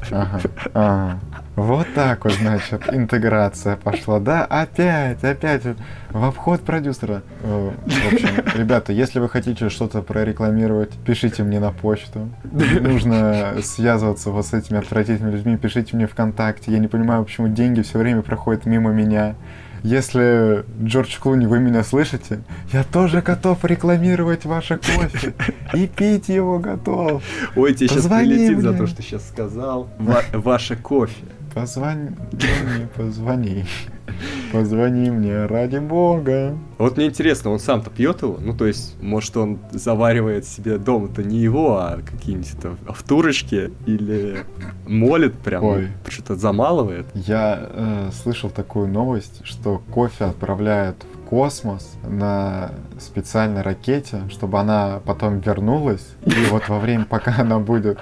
Ага, 0.09 0.41
ага. 0.73 1.19
Вот 1.55 1.87
так 1.95 2.25
вот, 2.25 2.33
значит, 2.33 2.81
интеграция 2.91 3.77
пошла. 3.77 4.19
Да, 4.19 4.43
опять, 4.43 5.23
опять 5.23 5.61
в 6.09 6.23
обход 6.25 6.61
продюсера. 6.61 7.21
Э, 7.43 7.71
В 7.85 8.13
общем, 8.13 8.27
ребята, 8.59 8.91
если 8.91 9.19
вы 9.19 9.29
хотите 9.29 9.69
что-то 9.69 10.01
прорекламировать, 10.01 10.91
пишите 11.05 11.43
мне 11.43 11.61
на 11.61 11.71
почту. 11.71 12.27
Нужно 12.43 13.55
связываться 13.63 14.31
вот 14.31 14.45
с 14.45 14.53
этими 14.53 14.79
отвратительными 14.79 15.33
людьми. 15.33 15.55
Пишите 15.55 15.95
мне 15.95 16.07
ВКонтакте. 16.07 16.71
Я 16.73 16.79
не 16.79 16.87
понимаю, 16.89 17.23
почему 17.23 17.47
деньги 17.47 17.81
все 17.83 17.99
время 17.99 18.21
проходят 18.21 18.65
мимо 18.65 18.91
меня. 18.91 19.35
Если, 19.81 20.65
Джордж 20.83 21.15
Клуни, 21.19 21.45
вы 21.45 21.59
меня 21.59 21.83
слышите, 21.83 22.39
я 22.73 22.83
тоже 22.83 23.21
готов 23.21 23.63
рекламировать 23.63 24.43
ваше 24.43 24.77
кофе. 24.77 25.33
И 25.73 25.85
пить 25.87 26.27
его 26.27 26.57
готов. 26.59 27.21
Ой, 27.55 27.73
тебе 27.75 27.87
сейчас 27.87 28.01
Позвони 28.03 28.29
прилетит 28.33 28.59
за 28.61 28.69
мне. 28.69 28.77
то, 28.79 28.87
что 28.87 29.01
сейчас 29.03 29.27
сказал. 29.29 29.87
Ва- 29.99 30.23
ваше 30.33 30.75
кофе. 30.75 31.13
Позвони 31.55 32.09
позвони. 32.97 33.65
Позвони 34.51 35.09
мне, 35.09 35.45
ради 35.45 35.77
бога. 35.77 36.57
Вот 36.77 36.97
мне 36.97 37.07
интересно, 37.07 37.51
он 37.51 37.59
сам-то 37.59 37.89
пьет 37.89 38.21
его? 38.21 38.37
Ну, 38.39 38.55
то 38.55 38.65
есть, 38.65 39.01
может, 39.01 39.35
он 39.37 39.59
заваривает 39.71 40.45
себе 40.45 40.77
дома-то 40.77 41.23
не 41.23 41.37
его, 41.37 41.77
а 41.77 41.99
какие-нибудь 42.05 42.53
это 42.57 42.75
в 42.93 43.03
турочке? 43.03 43.71
Или 43.85 44.43
молит 44.85 45.33
прям, 45.35 45.63
Ой. 45.63 45.87
что-то 46.09 46.35
замалывает? 46.35 47.07
Я 47.13 47.69
э, 47.69 48.09
слышал 48.21 48.49
такую 48.49 48.89
новость, 48.89 49.39
что 49.45 49.81
кофе 49.91 50.25
отправляют 50.25 50.97
в 51.13 51.27
космос 51.27 51.95
на 52.05 52.71
специальной 52.99 53.61
ракете, 53.61 54.23
чтобы 54.29 54.59
она 54.59 54.99
потом 55.05 55.39
вернулась. 55.39 56.05
И 56.25 56.33
вот 56.51 56.67
во 56.67 56.79
время, 56.79 57.05
пока 57.05 57.35
она 57.39 57.59
будет 57.59 57.99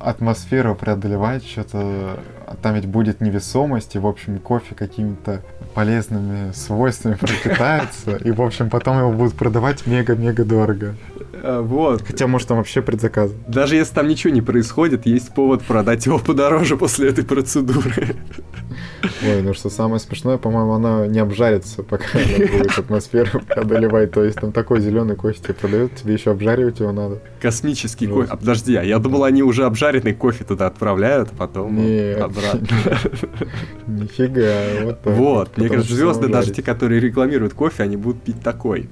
атмосферу 0.00 0.74
преодолевать, 0.74 1.44
что-то 1.44 2.18
там 2.60 2.74
ведь 2.74 2.86
будет 2.86 3.20
невесомость, 3.20 3.94
и, 3.94 3.98
в 3.98 4.06
общем, 4.06 4.38
кофе 4.38 4.74
какими-то 4.74 5.42
полезными 5.74 6.52
свойствами 6.52 7.14
пропитается, 7.20 8.16
и, 8.16 8.30
в 8.30 8.42
общем, 8.42 8.70
потом 8.70 8.98
его 8.98 9.12
будут 9.12 9.34
продавать 9.34 9.86
мега-мега 9.86 10.44
дорого. 10.44 10.94
А, 11.42 11.60
вот. 11.60 12.02
Хотя, 12.06 12.26
может, 12.26 12.48
там 12.48 12.58
вообще 12.58 12.82
предзаказ. 12.82 13.32
Даже 13.48 13.76
если 13.76 13.94
там 13.94 14.08
ничего 14.08 14.32
не 14.32 14.42
происходит, 14.42 15.06
есть 15.06 15.34
повод 15.34 15.62
продать 15.62 16.06
его 16.06 16.18
подороже 16.18 16.76
после 16.76 17.08
этой 17.08 17.24
процедуры. 17.24 18.14
Ой, 19.24 19.42
ну 19.42 19.52
что 19.52 19.68
самое 19.68 19.98
смешное, 19.98 20.38
по-моему, 20.38 20.72
она 20.72 21.06
не 21.08 21.18
обжарится, 21.18 21.82
пока 21.82 22.04
она 22.14 22.46
будет 22.46 22.78
атмосферу 22.78 23.40
преодолевать. 23.40 24.12
То 24.12 24.22
есть 24.22 24.38
там 24.38 24.52
такой 24.52 24.80
зеленый 24.80 25.16
кофе 25.16 25.40
тебе 25.42 25.54
продают, 25.54 25.96
тебе 25.96 26.14
еще 26.14 26.30
обжаривать 26.30 26.78
его 26.78 26.92
надо. 26.92 27.20
Космический 27.40 28.06
Ну, 28.06 28.16
кофе. 28.16 28.28
А 28.30 28.36
подожди, 28.36 28.76
а 28.76 28.82
я 28.82 28.98
думал, 28.98 29.24
они 29.24 29.42
уже 29.42 29.64
обжаренный 29.64 30.14
кофе 30.14 30.44
туда 30.44 30.66
отправляют, 30.66 31.30
а 31.32 31.36
потом 31.36 31.76
Нет. 31.76 32.20
обратно. 32.20 32.68
Нифига, 33.86 34.84
вот 34.84 35.02
так. 35.02 35.16
Вот, 35.16 35.56
мне 35.56 35.68
кажется, 35.68 35.94
звезды, 35.94 36.28
даже 36.28 36.52
те, 36.52 36.62
которые 36.62 37.00
рекламируют 37.00 37.54
кофе, 37.54 37.82
они 37.82 37.96
будут 37.96 38.22
пить 38.22 38.40
такой. 38.42 38.88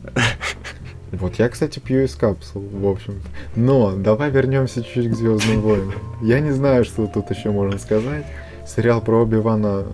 Вот 1.12 1.34
я, 1.36 1.48
кстати, 1.48 1.78
пью 1.78 2.04
из 2.04 2.14
капсул, 2.14 2.62
в 2.62 2.86
общем-то. 2.86 3.26
Но 3.56 3.96
давай 3.96 4.30
вернемся 4.30 4.82
чуть-чуть 4.82 5.10
к 5.10 5.14
Звездным 5.14 5.60
войнам. 5.60 5.94
Я 6.22 6.40
не 6.40 6.52
знаю, 6.52 6.84
что 6.84 7.06
тут 7.06 7.30
еще 7.30 7.50
можно 7.50 7.78
сказать. 7.78 8.24
Сериал 8.66 9.00
про 9.00 9.22
Оби-Вана 9.22 9.86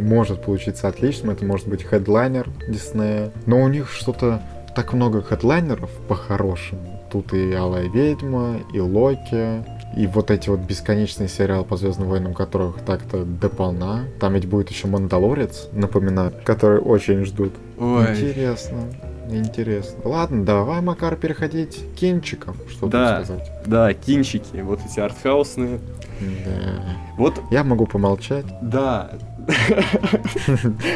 может 0.00 0.42
получиться 0.42 0.88
отличным. 0.88 1.30
Это 1.30 1.44
может 1.44 1.68
быть 1.68 1.84
хедлайнер 1.84 2.48
Диснея. 2.68 3.30
Но 3.46 3.60
у 3.60 3.68
них 3.68 3.90
что-то 3.90 4.40
так 4.74 4.94
много 4.94 5.22
хедлайнеров 5.22 5.90
по-хорошему. 6.08 7.00
Тут 7.10 7.34
и 7.34 7.52
Алая 7.52 7.88
Ведьма, 7.90 8.56
и 8.72 8.80
Локи, 8.80 9.62
и 9.96 10.06
вот 10.06 10.30
эти 10.30 10.48
вот 10.48 10.60
бесконечные 10.60 11.28
сериалы 11.28 11.64
по 11.64 11.76
Звездным 11.76 12.08
войнам, 12.08 12.32
которых 12.32 12.76
так-то 12.80 13.24
дополна. 13.24 14.06
Там 14.18 14.32
ведь 14.34 14.46
будет 14.46 14.70
еще 14.70 14.86
Мандалорец, 14.86 15.68
напоминаю, 15.72 16.32
который 16.44 16.80
очень 16.80 17.24
ждут. 17.24 17.52
Ой, 17.78 18.12
Интересно. 18.12 18.78
Интересно. 19.30 19.98
Ладно, 20.04 20.44
давай, 20.44 20.80
Макар, 20.80 21.16
переходить 21.16 21.78
к 21.94 21.98
кинчикам. 21.98 22.56
Что 22.70 22.86
Да. 22.88 23.24
сказать? 23.24 23.50
да, 23.66 23.92
кинчики, 23.94 24.60
вот 24.60 24.80
эти 24.84 25.00
артхаусные. 25.00 25.78
Да. 26.20 26.82
Вот, 27.16 27.40
Я 27.50 27.64
могу 27.64 27.86
помолчать. 27.86 28.44
да. 28.60 29.10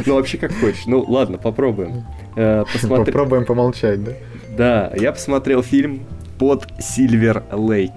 Ну, 0.06 0.14
вообще 0.14 0.38
как 0.38 0.52
хочешь. 0.52 0.86
Ну, 0.86 1.00
ладно, 1.02 1.38
попробуем. 1.38 2.04
Э, 2.36 2.64
Попробуем 2.88 3.44
помолчать, 3.44 4.02
да? 4.04 4.12
Да, 4.56 4.92
я 4.96 5.12
посмотрел 5.12 5.62
фильм 5.62 6.06
под 6.38 6.66
Сильвер 6.78 7.42
Лейк. 7.52 7.92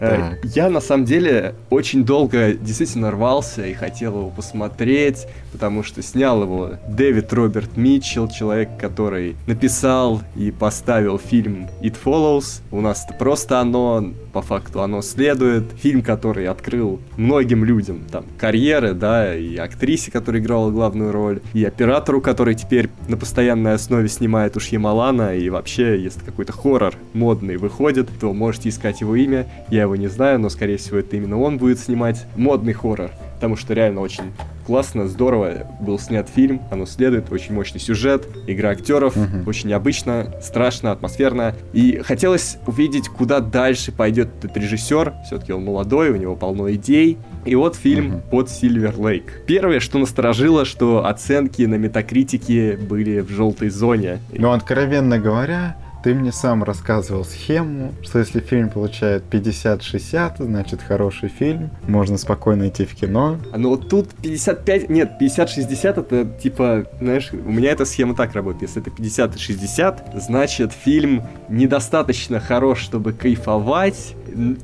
Э, 0.00 0.34
я 0.44 0.68
на 0.68 0.80
самом 0.80 1.04
деле 1.06 1.54
очень 1.70 2.04
долго 2.04 2.52
действительно 2.52 3.10
рвался 3.10 3.66
и 3.66 3.72
хотел 3.74 4.18
его 4.18 4.30
посмотреть, 4.30 5.26
потому 5.58 5.82
что 5.82 6.02
снял 6.02 6.40
его 6.44 6.74
Дэвид 6.88 7.32
Роберт 7.32 7.76
Митчелл, 7.76 8.28
человек, 8.28 8.68
который 8.78 9.34
написал 9.48 10.22
и 10.36 10.52
поставил 10.52 11.18
фильм 11.18 11.66
It 11.82 11.96
Follows. 12.02 12.60
У 12.70 12.80
нас 12.80 13.04
это 13.04 13.14
просто 13.14 13.58
оно, 13.58 14.12
по 14.32 14.40
факту 14.40 14.82
оно 14.82 15.02
следует. 15.02 15.64
Фильм, 15.82 16.02
который 16.02 16.46
открыл 16.46 17.00
многим 17.16 17.64
людям 17.64 18.02
там 18.08 18.24
карьеры, 18.38 18.94
да, 18.94 19.34
и 19.34 19.56
актрисе, 19.56 20.12
которая 20.12 20.40
играла 20.40 20.70
главную 20.70 21.10
роль, 21.10 21.40
и 21.54 21.64
оператору, 21.64 22.20
который 22.20 22.54
теперь 22.54 22.88
на 23.08 23.16
постоянной 23.16 23.74
основе 23.74 24.06
снимает 24.06 24.56
уж 24.56 24.68
Ямалана, 24.68 25.34
и 25.34 25.50
вообще, 25.50 26.00
если 26.00 26.20
какой-то 26.20 26.52
хоррор 26.52 26.94
модный 27.14 27.56
выходит, 27.56 28.08
то 28.20 28.32
можете 28.32 28.68
искать 28.68 29.00
его 29.00 29.16
имя. 29.16 29.48
Я 29.70 29.82
его 29.82 29.96
не 29.96 30.06
знаю, 30.06 30.38
но, 30.38 30.50
скорее 30.50 30.76
всего, 30.76 30.98
это 30.98 31.16
именно 31.16 31.40
он 31.40 31.58
будет 31.58 31.80
снимать 31.80 32.26
модный 32.36 32.74
хоррор. 32.74 33.10
Потому 33.38 33.54
что 33.54 33.72
реально 33.72 34.00
очень 34.00 34.32
классно, 34.66 35.06
здорово 35.06 35.68
был 35.80 35.96
снят 36.00 36.28
фильм, 36.28 36.60
оно 36.72 36.86
следует, 36.86 37.30
очень 37.30 37.54
мощный 37.54 37.78
сюжет, 37.78 38.26
игра 38.48 38.70
актеров, 38.70 39.16
угу. 39.16 39.48
очень 39.48 39.68
необычно, 39.68 40.34
страшно, 40.42 40.90
атмосферно. 40.90 41.54
И 41.72 42.00
хотелось 42.04 42.58
увидеть, 42.66 43.08
куда 43.08 43.38
дальше 43.38 43.92
пойдет 43.92 44.30
этот 44.38 44.56
режиссер. 44.56 45.14
Все-таки 45.24 45.52
он 45.52 45.64
молодой, 45.64 46.10
у 46.10 46.16
него 46.16 46.34
полно 46.34 46.68
идей. 46.72 47.16
И 47.44 47.54
вот 47.54 47.76
фильм 47.76 48.16
угу. 48.16 48.22
под 48.28 48.48
Silver 48.48 48.96
Lake. 48.96 49.30
Первое, 49.46 49.78
что 49.78 49.98
насторожило, 49.98 50.64
что 50.64 51.06
оценки 51.06 51.62
на 51.62 51.76
метакритике 51.76 52.76
были 52.76 53.20
в 53.20 53.30
желтой 53.30 53.68
зоне. 53.68 54.18
Ну, 54.32 54.50
откровенно 54.50 55.20
говоря, 55.20 55.76
ты 56.02 56.14
мне 56.14 56.32
сам 56.32 56.64
рассказывал 56.64 57.24
схему, 57.24 57.92
что 58.02 58.18
если 58.18 58.40
фильм 58.40 58.70
получает 58.70 59.24
50-60, 59.30 60.44
значит 60.44 60.82
хороший 60.82 61.28
фильм, 61.28 61.70
можно 61.86 62.18
спокойно 62.18 62.68
идти 62.68 62.84
в 62.84 62.94
кино. 62.94 63.38
А 63.52 63.58
ну 63.58 63.70
вот 63.70 63.88
тут 63.88 64.10
55, 64.22 64.88
нет, 64.88 65.12
50-60 65.20 66.00
это 66.00 66.24
типа, 66.24 66.86
знаешь, 67.00 67.30
у 67.32 67.50
меня 67.50 67.70
эта 67.70 67.84
схема 67.84 68.14
так 68.14 68.34
работает. 68.34 68.62
Если 68.62 68.82
это 68.82 68.90
50 68.90 69.36
и 69.36 69.38
60, 69.38 70.12
значит 70.16 70.72
фильм 70.72 71.24
недостаточно 71.48 72.40
хорош, 72.40 72.80
чтобы 72.80 73.12
кайфовать, 73.12 74.14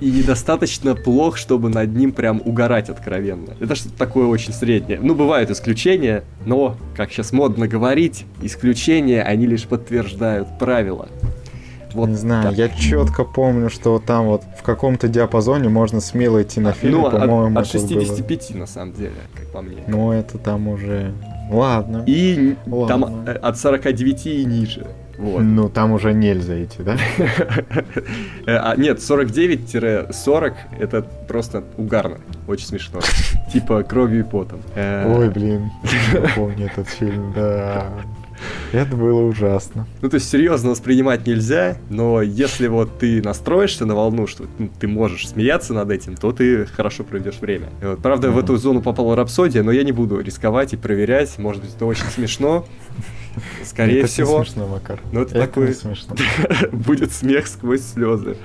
и 0.01 0.11
недостаточно 0.11 0.95
плох, 0.95 1.37
чтобы 1.37 1.69
над 1.69 1.95
ним 1.95 2.13
прям 2.13 2.43
угорать 2.45 2.89
откровенно. 2.89 3.55
Это 3.61 3.75
что-то 3.75 3.97
такое 3.97 4.27
очень 4.27 4.53
среднее. 4.53 4.99
Ну, 5.01 5.15
бывают 5.15 5.51
исключения, 5.51 6.25
но, 6.45 6.77
как 6.97 7.11
сейчас 7.11 7.33
модно 7.33 7.67
говорить, 7.69 8.27
исключения, 8.43 9.23
они 9.23 9.47
лишь 9.47 9.65
подтверждают 9.65 10.59
правила. 10.59 11.09
Вот 11.95 12.09
не 12.09 12.17
знаю, 12.17 12.49
так. 12.49 12.55
я 12.55 12.69
четко 12.69 13.25
помню, 13.25 13.71
что 13.71 14.01
там 14.05 14.27
вот 14.27 14.43
в 14.59 14.63
каком-то 14.63 15.07
диапазоне 15.07 15.69
можно 15.69 16.01
смело 16.01 16.43
идти 16.43 16.59
на 16.59 16.73
фильм, 16.73 17.03
ну, 17.03 17.11
по-моему. 17.11 17.57
От, 17.59 17.67
от 17.67 17.73
65 17.73 18.51
было. 18.51 18.59
на 18.59 18.67
самом 18.67 18.95
деле, 18.95 19.13
как 19.33 19.47
по 19.53 19.63
мне. 19.63 19.83
Ну, 19.87 20.11
это 20.11 20.39
там 20.39 20.67
уже. 20.67 21.15
Ладно. 21.51 22.03
И 22.07 22.57
Ладно. 22.67 22.89
там 22.89 23.25
э, 23.27 23.33
от 23.35 23.59
49 23.59 24.27
и 24.27 24.45
ниже. 24.45 24.87
Вот. 25.19 25.43
Ну, 25.43 25.69
там 25.69 25.93
уже 25.93 26.13
нельзя 26.13 26.63
идти, 26.63 26.83
да? 26.83 26.97
а, 28.47 28.77
нет, 28.77 28.99
49-40 28.99 30.55
это 30.79 31.03
просто 31.29 31.65
угарно. 31.77 32.19
Очень 32.47 32.67
смешно. 32.67 33.01
Типа 33.53 33.83
кровью 33.83 34.21
и 34.21 34.23
потом. 34.23 34.61
Э, 34.75 35.13
Ой, 35.17 35.31
блин, 35.31 35.71
помню 36.35 36.67
этот 36.67 36.89
фильм, 36.89 37.33
да. 37.35 37.87
Это 38.73 38.97
было 38.97 39.23
ужасно. 39.23 39.87
Ну, 40.03 40.09
то 40.09 40.17
есть 40.17 40.29
серьезно 40.29 40.71
воспринимать 40.71 41.27
нельзя, 41.27 41.77
но 41.89 42.21
если 42.23 42.67
вот 42.67 42.99
ты 42.99 43.23
настроишься 43.23 43.87
на 43.87 43.95
волну, 43.95 44.27
что 44.27 44.45
ну, 44.59 44.69
ты 44.81 44.89
можешь 44.89 45.29
смеяться 45.29 45.73
над 45.75 45.91
этим, 45.91 46.17
то 46.17 46.33
ты 46.33 46.67
хорошо 46.67 47.05
проведешь 47.05 47.39
время. 47.41 47.69
Вот, 47.81 48.01
правда, 48.01 48.29
mm-hmm. 48.29 48.33
в 48.33 48.39
эту 48.39 48.57
зону 48.57 48.83
попала 48.83 49.17
Рапсодия, 49.17 49.63
но 49.63 49.71
я 49.71 49.85
не 49.85 49.93
буду 49.93 50.21
рисковать 50.21 50.73
и 50.73 50.77
проверять. 50.77 51.39
Может 51.39 51.63
быть, 51.63 51.75
это 51.75 51.87
очень 51.87 52.07
смешно. 52.07 52.67
Скорее 53.65 54.01
это 54.01 54.09
всего. 54.09 54.41
Это 54.41 54.51
смешно, 54.51 54.69
Макар. 54.69 55.01
Ну, 55.13 55.23
это, 55.23 55.37
это 55.37 55.47
такой... 55.47 55.75
смешно. 55.75 56.17
Будет 56.73 57.13
смех 57.13 57.47
сквозь 57.47 57.83
слезы. 57.83 58.37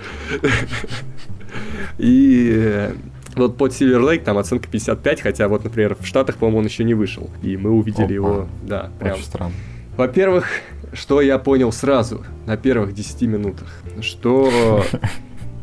И 1.97 2.51
э, 2.53 2.93
вот 3.35 3.57
под 3.57 3.71
Silver 3.71 4.01
Lake 4.01 4.23
там 4.23 4.37
оценка 4.37 4.67
55, 4.67 5.21
хотя 5.21 5.47
вот, 5.47 5.63
например, 5.63 5.97
в 5.99 6.05
Штатах, 6.05 6.37
по-моему, 6.37 6.59
он 6.59 6.65
еще 6.65 6.83
не 6.83 6.93
вышел. 6.93 7.29
И 7.41 7.57
мы 7.57 7.71
увидели 7.71 8.03
Опа. 8.03 8.13
его, 8.13 8.47
да, 8.63 8.91
прям. 8.99 9.15
Очень 9.15 9.25
странно. 9.25 9.53
Во-первых, 9.97 10.47
что 10.93 11.21
я 11.21 11.37
понял 11.39 11.71
сразу, 11.71 12.25
на 12.45 12.57
первых 12.57 12.93
10 12.93 13.21
минутах, 13.23 13.67
что 14.01 14.83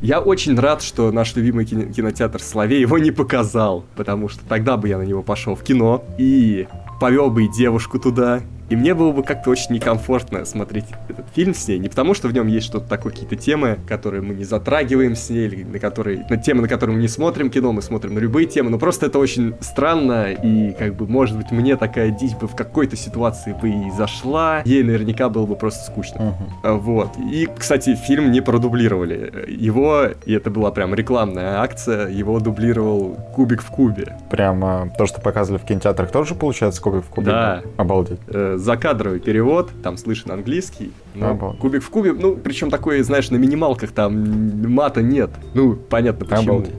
я 0.03 0.21
очень 0.21 0.59
рад, 0.59 0.83
что 0.83 1.11
наш 1.11 1.35
любимый 1.37 1.65
кинотеатр 1.65 2.41
Славей 2.43 2.81
его 2.81 2.99
не 2.99 3.11
показал, 3.11 3.85
потому 3.97 4.29
что 4.29 4.45
тогда 4.47 4.77
бы 4.77 4.89
я 4.89 4.99
на 4.99 5.03
него 5.03 5.23
пошел 5.23 5.55
в 5.55 5.63
кино 5.63 6.05
и 6.19 6.69
повел 7.01 7.31
бы 7.31 7.45
и 7.45 7.49
девушку 7.49 7.99
туда, 7.99 8.43
и 8.69 8.77
мне 8.77 8.95
было 8.95 9.13
бы 9.13 9.23
как-то 9.23 9.51
очень 9.51 9.75
некомфортно 9.75 10.45
смотреть 10.45 10.87
этот 11.09 11.27
фильм 11.35 11.55
с 11.55 11.69
ней. 11.69 11.79
Не 11.79 11.89
потому, 11.89 12.15
что 12.15 12.29
в 12.29 12.33
нем 12.33 12.47
есть 12.47 12.67
что-то 12.67 12.89
такое, 12.89 13.13
какие-то 13.13 13.37
темы, 13.37 13.79
которые 13.87 14.23
мы 14.23 14.35
не 14.35 14.45
затрагиваем 14.45 15.17
с 15.17 15.31
ней, 15.31 15.47
или 15.47 15.65
на 15.65 15.79
которые, 15.79 16.27
на 16.29 16.37
темы, 16.37 16.63
на 16.63 16.69
которые 16.69 16.97
мы 16.97 17.03
не 17.03 17.09
смотрим 17.09 17.51
кино, 17.51 17.73
мы 17.73 17.83
смотрим 17.83 18.15
на 18.15 18.19
любые 18.19 18.47
темы. 18.47 18.71
Но 18.71 18.79
просто 18.79 19.07
это 19.07 19.19
очень 19.19 19.55
странно, 19.61 20.33
и 20.33 20.73
как 20.73 20.95
бы, 20.95 21.07
может 21.07 21.37
быть, 21.37 21.51
мне 21.51 21.77
такая 21.77 22.11
дичь 22.11 22.35
бы 22.35 22.49
в 22.49 22.57
какой-то 22.57 22.97
ситуации 22.97 23.53
бы 23.53 23.69
и 23.71 23.91
зашла. 23.97 24.63
Ей 24.65 24.83
наверняка 24.83 25.29
было 25.29 25.47
бы 25.47 25.57
просто 25.57 25.85
скучно. 25.91 26.35
Uh-huh. 26.63 26.79
Вот. 26.79 27.17
И, 27.19 27.49
кстати, 27.57 27.95
фильм 27.95 28.31
не 28.31 28.41
продублировали. 28.41 29.47
Его, 29.49 30.07
и 30.25 30.33
это 30.33 30.51
была 30.51 30.71
прям 30.71 30.95
рекламная 30.95 31.61
акция, 31.61 32.09
его 32.09 32.41
дублировал 32.41 33.17
Кубик 33.35 33.63
в 33.63 33.71
Кубе. 33.71 34.17
Прямо 34.31 34.91
то, 34.97 35.07
что 35.07 35.21
показывали 35.21 35.61
в 35.61 35.65
кинотеатрах, 35.65 36.11
тоже 36.11 36.35
получается 36.35 36.83
Кубик 36.83 37.05
в 37.05 37.09
Кубе? 37.09 37.31
Да. 37.31 37.63
Обалдеть. 37.77 38.21
Закадровый 38.57 39.21
перевод, 39.21 39.71
там 39.83 39.97
слышен 39.97 40.31
английский. 40.31 40.93
Обалдеть. 41.21 41.61
кубик 41.61 41.83
в 41.83 41.91
кубе, 41.91 42.13
ну, 42.13 42.37
причем 42.37 42.71
такой, 42.71 43.03
знаешь, 43.03 43.31
на 43.31 43.37
минималках 43.37 43.93
там 43.93 44.71
мата 44.73 45.03
нет. 45.03 45.31
Ну, 45.55 45.75
понятно 45.77 46.27
почему. 46.27 46.55
Обалдеть. 46.55 46.75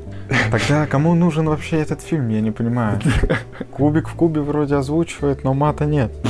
Тогда 0.51 0.85
кому 0.87 1.15
нужен 1.15 1.47
вообще 1.47 1.77
этот 1.77 2.01
фильм, 2.01 2.29
я 2.29 2.41
не 2.41 2.51
понимаю. 2.51 2.99
Кубик 3.71 4.09
в 4.09 4.13
кубе 4.13 4.41
вроде 4.41 4.75
озвучивает, 4.75 5.43
но 5.43 5.53
мата 5.53 5.85
нет. 5.85 6.11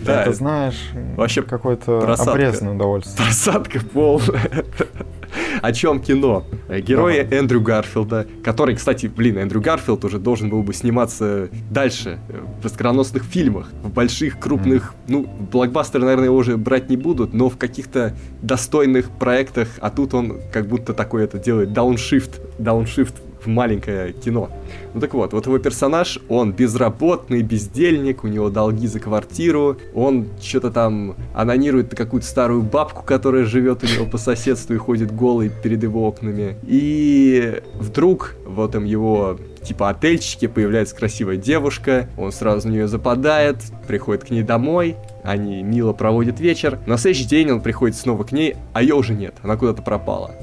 Да, 0.00 0.22
это 0.22 0.32
знаешь, 0.32 0.90
вообще 1.16 1.42
какое-то 1.42 2.14
обрезанное 2.14 2.74
удовольствие. 2.74 3.16
Просадка 3.26 3.80
полная. 3.92 4.64
О 5.62 5.72
чем 5.72 6.00
кино? 6.00 6.44
Герои 6.68 7.20
ага. 7.20 7.36
Эндрю 7.36 7.60
Гарфилда, 7.60 8.26
который, 8.42 8.76
кстати, 8.76 9.06
блин, 9.06 9.38
Эндрю 9.38 9.60
Гарфилд 9.60 10.04
уже 10.04 10.18
должен 10.18 10.50
был 10.50 10.62
бы 10.62 10.72
сниматься 10.74 11.48
дальше 11.70 12.18
в 12.62 12.66
оскароносных 12.66 13.24
фильмах, 13.24 13.68
в 13.82 13.90
больших, 13.90 14.38
крупных, 14.38 14.92
mm. 14.92 14.96
ну, 15.08 15.26
блокбастеры, 15.52 16.04
наверное, 16.04 16.26
его 16.26 16.36
уже 16.36 16.56
брать 16.56 16.90
не 16.90 16.96
будут, 16.96 17.34
но 17.34 17.48
в 17.48 17.56
каких-то 17.56 18.16
достойных 18.42 19.10
проектах, 19.10 19.68
а 19.80 19.90
тут 19.90 20.14
он 20.14 20.40
как 20.52 20.66
будто 20.66 20.94
такой 20.94 21.24
это 21.24 21.38
делает, 21.38 21.72
дауншифт, 21.72 22.40
дауншифт 22.58 23.14
маленькое 23.48 24.12
кино. 24.12 24.50
Ну 24.94 25.00
так 25.00 25.14
вот, 25.14 25.32
вот 25.32 25.46
его 25.46 25.58
персонаж, 25.58 26.20
он 26.28 26.52
безработный, 26.52 27.42
бездельник, 27.42 28.24
у 28.24 28.28
него 28.28 28.50
долги 28.50 28.86
за 28.86 29.00
квартиру, 29.00 29.76
он 29.94 30.28
что-то 30.40 30.70
там 30.70 31.16
анонирует 31.34 31.94
какую-то 31.94 32.26
старую 32.26 32.62
бабку, 32.62 33.02
которая 33.04 33.44
живет 33.44 33.82
у 33.82 33.86
него 33.86 34.06
по 34.06 34.18
соседству 34.18 34.74
и 34.74 34.78
ходит 34.78 35.14
голый 35.14 35.50
перед 35.50 35.82
его 35.82 36.06
окнами. 36.06 36.56
И 36.66 37.60
вдруг 37.74 38.34
в 38.44 38.64
этом 38.64 38.84
его 38.84 39.38
типа 39.62 39.90
отельчике 39.90 40.48
появляется 40.48 40.94
красивая 40.94 41.36
девушка, 41.36 42.08
он 42.16 42.32
сразу 42.32 42.68
на 42.68 42.72
нее 42.72 42.88
западает, 42.88 43.56
приходит 43.86 44.24
к 44.24 44.30
ней 44.30 44.42
домой, 44.42 44.96
они 45.22 45.62
мило 45.62 45.92
проводят 45.92 46.40
вечер. 46.40 46.78
На 46.86 46.96
следующий 46.96 47.26
день 47.26 47.50
он 47.50 47.60
приходит 47.60 47.96
снова 47.96 48.24
к 48.24 48.32
ней, 48.32 48.56
а 48.72 48.82
ее 48.82 48.94
уже 48.94 49.14
нет, 49.14 49.34
она 49.42 49.56
куда-то 49.56 49.82
пропала. 49.82 50.34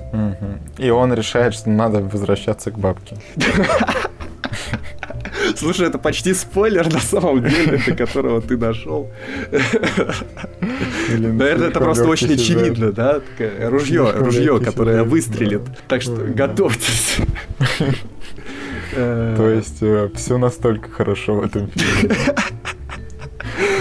И 0.77 0.89
он 0.89 1.13
решает, 1.13 1.53
что 1.53 1.69
надо 1.69 1.99
возвращаться 2.01 2.71
к 2.71 2.77
бабке. 2.77 3.17
Слушай, 5.55 5.87
это 5.87 5.97
почти 5.97 6.33
спойлер 6.33 6.91
на 6.91 6.99
самом 6.99 7.43
деле, 7.47 7.79
до 7.85 7.93
которого 7.93 8.41
ты 8.41 8.57
нашел. 8.57 9.09
Наверное, 11.09 11.69
это 11.69 11.79
просто 11.79 12.07
очень 12.07 12.33
очевидно, 12.33 12.91
да? 12.91 13.21
Ружье, 13.61 14.11
ружье, 14.11 14.59
которое 14.59 15.03
выстрелит. 15.03 15.61
Так 15.87 16.01
что 16.01 16.15
готовьтесь. 16.15 17.17
То 18.95 19.49
есть 19.49 19.77
э, 19.81 20.09
все 20.15 20.37
настолько 20.37 20.89
хорошо 20.89 21.35
в 21.35 21.45
этом 21.45 21.67
фильме. 21.67 22.15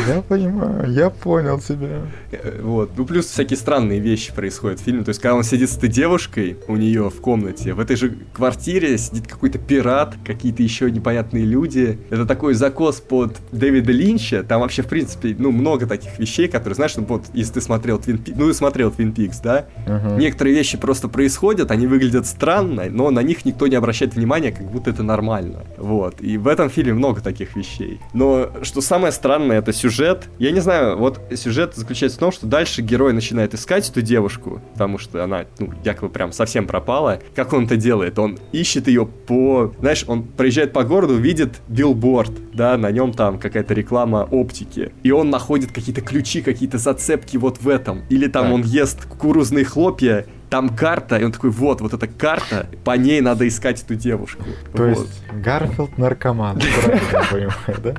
Я 0.09 0.22
понимаю, 0.22 0.90
я 0.90 1.11
понял 1.11 1.61
тебя. 1.61 2.02
Э, 2.32 2.61
вот. 2.62 2.90
Ну, 2.96 3.07
плюс 3.07 3.26
всякие 3.26 3.57
странные 3.57 4.00
вещи 4.00 4.34
происходят 4.34 4.80
в 4.80 4.82
фильме. 4.82 5.05
То 5.05 5.11
есть, 5.11 5.20
когда 5.20 5.34
он 5.34 5.44
сидит 5.44 5.70
с 5.70 5.76
этой 5.76 5.88
девушкой 5.88 6.57
у 6.68 6.76
нее 6.76 7.11
в 7.11 7.20
комнате, 7.20 7.74
в 7.74 7.80
этой 7.80 7.96
же 7.96 8.16
квартире 8.32 8.98
сидит 8.98 9.26
какой-то 9.26 9.59
пират, 9.59 10.14
какие-то 10.24 10.62
еще 10.62 10.90
непонятные 10.90 11.44
люди. 11.44 11.98
Это 12.11 12.26
такой 12.26 12.55
закос 12.55 13.00
под 13.00 13.36
Дэвида 13.52 13.92
Линча. 13.92 14.42
Там 14.42 14.61
вообще, 14.61 14.82
в 14.82 14.88
принципе, 14.88 15.34
ну, 15.38 15.52
много 15.52 15.86
таких 15.86 16.18
вещей, 16.18 16.48
которые, 16.48 16.74
знаешь, 16.74 16.96
ну, 16.96 17.05
вот, 17.05 17.24
если 17.32 17.55
ты 17.55 17.61
смотрел 17.61 17.98
Твин 17.98 18.18
Пикс, 18.18 18.38
ну, 18.38 18.50
и 18.50 18.52
смотрел 18.52 18.90
Твин 18.90 19.12
Пикс, 19.12 19.40
да? 19.40 19.66
Uh-huh. 19.86 20.18
Некоторые 20.18 20.55
вещи 20.55 20.76
просто 20.76 21.09
происходят, 21.09 21.70
они 21.70 21.86
выглядят 21.86 22.26
странно, 22.26 22.84
но 22.90 23.11
на 23.11 23.22
них 23.22 23.44
никто 23.44 23.66
не 23.66 23.76
обращает 23.76 24.14
внимания, 24.14 24.52
как 24.52 24.70
будто 24.70 24.90
это 24.90 25.02
нормально. 25.02 25.64
Вот. 25.78 26.20
И 26.20 26.36
в 26.36 26.48
этом 26.48 26.68
фильме 26.68 26.94
много 26.94 27.20
таких 27.20 27.57
вещей. 27.57 28.00
Но 28.12 28.50
что 28.62 28.80
самое 28.80 29.12
странное, 29.12 29.59
это 29.59 29.72
сюжет. 29.72 29.93
Я 30.38 30.51
не 30.51 30.61
знаю, 30.61 30.97
вот 30.99 31.20
сюжет 31.34 31.74
заключается 31.74 32.18
в 32.18 32.20
том, 32.20 32.32
что 32.32 32.47
дальше 32.47 32.82
герой 32.82 33.12
начинает 33.12 33.55
искать 33.55 33.88
эту 33.88 34.03
девушку, 34.03 34.61
потому 34.72 34.99
что 34.99 35.22
она, 35.22 35.45
ну, 35.59 35.72
якобы 35.84 36.11
прям 36.11 36.32
совсем 36.32 36.66
пропала. 36.66 37.20
Как 37.34 37.53
он 37.53 37.66
это 37.66 37.76
делает? 37.76 38.18
Он 38.18 38.38
ищет 38.53 38.88
ее 38.88 39.07
по... 39.07 39.72
Знаешь, 39.80 40.05
он 40.07 40.24
проезжает 40.24 40.72
по 40.72 40.84
городу, 40.84 41.16
видит 41.16 41.61
билборд, 41.68 42.32
да, 42.53 42.76
на 42.76 42.90
нем 42.90 43.12
там 43.12 43.38
какая-то 43.38 43.74
реклама 43.74 44.28
оптики. 44.30 44.92
И 45.03 45.11
он 45.11 45.30
находит 45.30 45.72
какие-то 45.72 46.01
ключи, 46.01 46.42
какие-то 46.42 46.78
зацепки 46.78 47.36
вот 47.36 47.61
в 47.61 47.68
этом. 47.68 48.03
Или 48.09 48.26
там 48.26 48.47
так. 48.47 48.55
он 48.55 48.62
ест 48.62 49.05
кукурузные 49.05 49.64
хлопья, 49.64 50.26
там 50.55 50.68
карта, 50.68 51.16
и 51.16 51.24
он 51.24 51.32
такой, 51.32 51.50
вот, 51.50 51.80
вот 51.80 51.94
эта 51.94 52.07
карта, 52.07 52.68
по 52.84 52.92
ней 52.96 53.20
надо 53.20 53.48
искать 53.48 53.82
эту 53.82 53.96
девушку. 53.96 54.44
То 54.72 54.84
вот. 54.84 54.88
есть 54.90 55.22
Гарфилд 55.32 55.98
наркоман, 55.98 56.61
правильно 56.84 57.26
понимаю, 57.28 57.82
да? 57.82 57.94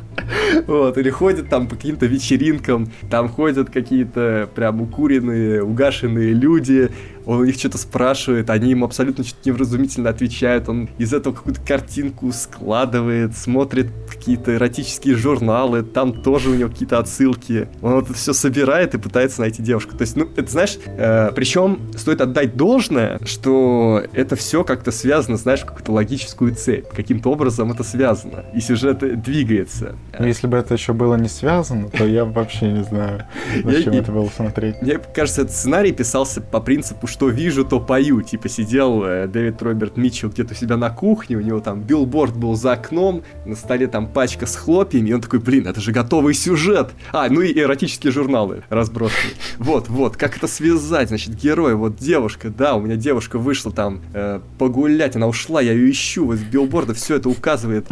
Вот, 0.65 0.97
или 0.97 1.09
ходит 1.09 1.49
там 1.49 1.67
по 1.67 1.75
каким-то 1.75 2.05
вечеринкам, 2.05 2.93
там 3.09 3.27
ходят 3.27 3.69
какие-то 3.69 4.49
прям 4.55 4.81
укуренные, 4.81 5.63
угашенные 5.63 6.31
люди, 6.31 6.91
он 7.25 7.39
у 7.39 7.45
них 7.45 7.55
что-то 7.55 7.77
спрашивает, 7.77 8.49
они 8.49 8.71
ему 8.71 8.85
абсолютно 8.85 9.23
что-то 9.23 9.49
невразумительно 9.49 10.09
отвечают, 10.09 10.69
он 10.69 10.89
из 10.97 11.13
этого 11.13 11.33
какую-то 11.33 11.61
картинку 11.61 12.31
складывает, 12.31 13.35
смотрит 13.35 13.87
какие-то 14.09 14.55
эротические 14.55 15.15
журналы, 15.15 15.83
там 15.83 16.21
тоже 16.21 16.49
у 16.49 16.55
него 16.55 16.69
какие-то 16.69 16.99
отсылки. 16.99 17.67
Он 17.81 18.03
это 18.03 18.13
все 18.13 18.33
собирает 18.33 18.95
и 18.95 18.97
пытается 18.97 19.41
найти 19.41 19.61
девушку. 19.61 19.95
То 19.95 20.01
есть, 20.01 20.15
ну, 20.15 20.27
это 20.35 20.51
знаешь, 20.51 20.77
э, 20.85 21.31
причем 21.35 21.79
стоит 21.95 22.21
отдать 22.21 22.55
должное, 22.55 23.19
что 23.25 24.03
это 24.13 24.35
все 24.35 24.63
как-то 24.63 24.91
связано, 24.91 25.37
знаешь, 25.37 25.61
в 25.61 25.65
какую-то 25.65 25.91
логическую 25.91 26.55
цепь. 26.55 26.87
Каким-то 26.89 27.31
образом 27.31 27.71
это 27.71 27.83
связано. 27.83 28.45
И 28.53 28.59
сюжет 28.59 28.99
двигается. 29.21 29.95
Ну, 30.17 30.25
если 30.25 30.47
бы 30.47 30.57
это 30.57 30.73
еще 30.73 30.93
было 30.93 31.15
не 31.15 31.29
связано, 31.29 31.89
то 31.89 32.05
я 32.05 32.25
вообще 32.25 32.71
не 32.71 32.83
знаю, 32.83 33.23
зачем 33.63 33.93
это 33.93 34.11
было 34.11 34.29
смотреть. 34.29 34.81
Мне 34.81 34.97
кажется, 34.97 35.41
этот 35.41 35.55
сценарий 35.55 35.91
писался 35.91 36.41
по 36.41 36.59
принципу, 36.59 37.07
что 37.15 37.29
вижу, 37.29 37.63
то 37.63 37.79
пою. 37.79 38.21
Типа 38.21 38.49
сидел 38.49 39.01
э, 39.05 39.27
Дэвид 39.27 39.61
Роберт 39.61 39.95
Митчелл 39.95 40.27
где-то 40.27 40.53
у 40.53 40.57
себя 40.57 40.75
на 40.75 40.89
кухне, 40.89 41.37
у 41.37 41.39
него 41.39 41.61
там 41.61 41.79
билборд 41.79 42.35
был 42.35 42.55
за 42.55 42.73
окном, 42.73 43.23
на 43.45 43.55
столе 43.55 43.87
там 43.87 44.07
пачка 44.07 44.45
с 44.45 44.57
хлопьями, 44.57 45.11
и 45.11 45.13
он 45.13 45.21
такой, 45.21 45.39
блин, 45.39 45.65
это 45.65 45.79
же 45.79 45.93
готовый 45.93 46.33
сюжет. 46.33 46.91
А, 47.13 47.29
ну 47.29 47.39
и 47.39 47.57
эротические 47.57 48.11
журналы 48.11 48.63
разбросаны. 48.69 49.31
Вот, 49.59 49.87
вот, 49.87 50.17
как 50.17 50.35
это 50.35 50.47
связать? 50.47 51.07
Значит, 51.07 51.35
герой, 51.35 51.75
вот 51.75 51.95
девушка, 51.95 52.49
да, 52.49 52.75
у 52.75 52.81
меня 52.81 52.97
девушка 52.97 53.39
вышла 53.39 53.71
там 53.71 54.01
э, 54.13 54.41
погулять, 54.57 55.15
она 55.15 55.27
ушла, 55.27 55.61
я 55.61 55.71
ее 55.71 55.89
ищу, 55.89 56.25
вот 56.25 56.35
с 56.35 56.43
билборда 56.43 56.93
все 56.93 57.15
это 57.15 57.29
указывает. 57.29 57.87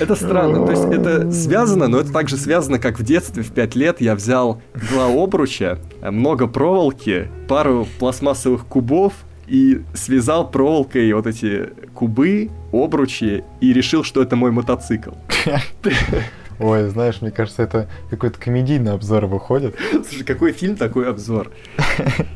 Это 0.00 0.14
странно, 0.16 0.64
то 0.64 0.72
есть 0.72 0.84
это 0.84 1.30
связано, 1.30 1.88
но 1.88 2.00
это 2.00 2.10
также 2.14 2.38
связано, 2.38 2.78
как 2.78 2.98
в 2.98 3.02
детстве 3.02 3.42
в 3.42 3.52
5 3.52 3.74
лет 3.74 4.00
я 4.00 4.14
взял 4.14 4.62
два 4.90 5.08
обруча, 5.08 5.78
много 6.00 6.46
проволоки, 6.46 7.28
пару 7.46 7.86
пластмассовых 7.98 8.53
кубов 8.58 9.12
и 9.46 9.82
связал 9.94 10.50
проволокой 10.50 11.12
вот 11.12 11.26
эти 11.26 11.70
кубы, 11.94 12.50
обручи 12.72 13.44
и 13.60 13.72
решил, 13.72 14.04
что 14.04 14.22
это 14.22 14.36
мой 14.36 14.50
мотоцикл. 14.50 15.10
Ой, 16.58 16.88
знаешь, 16.88 17.20
мне 17.20 17.30
кажется, 17.30 17.62
это 17.62 17.88
какой-то 18.10 18.38
комедийный 18.38 18.92
обзор 18.92 19.26
выходит. 19.26 19.76
Слушай, 20.08 20.24
какой 20.24 20.52
фильм, 20.52 20.76
такой 20.76 21.08
обзор. 21.08 21.50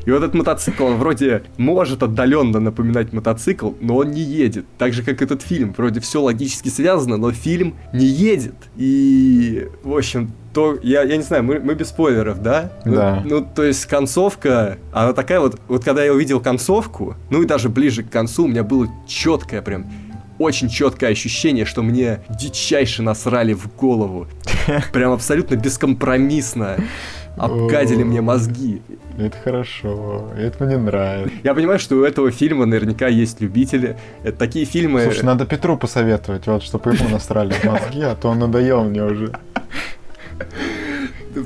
И 0.05 0.11
вот 0.11 0.23
этот 0.23 0.33
мотоцикл, 0.33 0.87
вроде 0.87 1.43
может 1.57 2.03
отдаленно 2.03 2.59
напоминать 2.59 3.13
мотоцикл, 3.13 3.71
но 3.79 3.97
он 3.97 4.11
не 4.11 4.21
едет. 4.21 4.65
Так 4.77 4.93
же, 4.93 5.03
как 5.03 5.21
этот 5.21 5.41
фильм. 5.41 5.73
Вроде 5.77 5.99
все 5.99 6.21
логически 6.21 6.69
связано, 6.69 7.17
но 7.17 7.31
фильм 7.31 7.75
не 7.93 8.05
едет. 8.05 8.55
И, 8.75 9.67
в 9.83 9.95
общем, 9.95 10.31
то 10.53 10.77
я, 10.81 11.03
я 11.03 11.17
не 11.17 11.23
знаю, 11.23 11.43
мы, 11.43 11.59
мы 11.59 11.75
без 11.75 11.89
спойлеров, 11.89 12.41
да? 12.41 12.71
Ну, 12.85 12.95
да. 12.95 13.21
Ну, 13.23 13.39
ну, 13.39 13.47
то 13.55 13.63
есть 13.63 13.85
концовка, 13.85 14.77
она 14.91 15.13
такая 15.13 15.39
вот, 15.39 15.59
вот 15.67 15.83
когда 15.83 16.03
я 16.03 16.13
увидел 16.13 16.39
концовку, 16.39 17.15
ну 17.29 17.43
и 17.43 17.45
даже 17.45 17.69
ближе 17.69 18.03
к 18.03 18.09
концу, 18.09 18.45
у 18.45 18.47
меня 18.47 18.63
было 18.63 18.87
четкое 19.07 19.61
прям 19.61 19.85
очень 20.39 20.69
четкое 20.69 21.11
ощущение, 21.11 21.65
что 21.65 21.83
мне 21.83 22.21
дичайше 22.29 23.03
насрали 23.03 23.53
в 23.53 23.67
голову. 23.75 24.27
Прям 24.93 25.11
абсолютно 25.11 25.55
бескомпромиссно 25.55 26.77
обгадили 27.37 28.03
мне 28.03 28.21
мозги. 28.21 28.81
Это 29.17 29.37
хорошо, 29.43 30.29
это 30.37 30.63
мне 30.63 30.77
нравится. 30.77 31.37
Я 31.43 31.53
понимаю, 31.53 31.79
что 31.79 31.95
у 31.95 32.03
этого 32.03 32.31
фильма 32.31 32.65
наверняка 32.65 33.07
есть 33.07 33.41
любители. 33.41 33.97
Это 34.23 34.37
такие 34.37 34.65
фильмы... 34.65 35.03
Слушай, 35.03 35.25
надо 35.25 35.45
Петру 35.45 35.77
посоветовать, 35.77 36.47
вот, 36.47 36.63
чтобы 36.63 36.93
ему 36.93 37.09
насрали 37.09 37.53
мозги, 37.63 38.01
а 38.01 38.15
то 38.15 38.29
он 38.29 38.39
надоел 38.39 38.83
мне 38.83 39.03
уже 39.03 39.31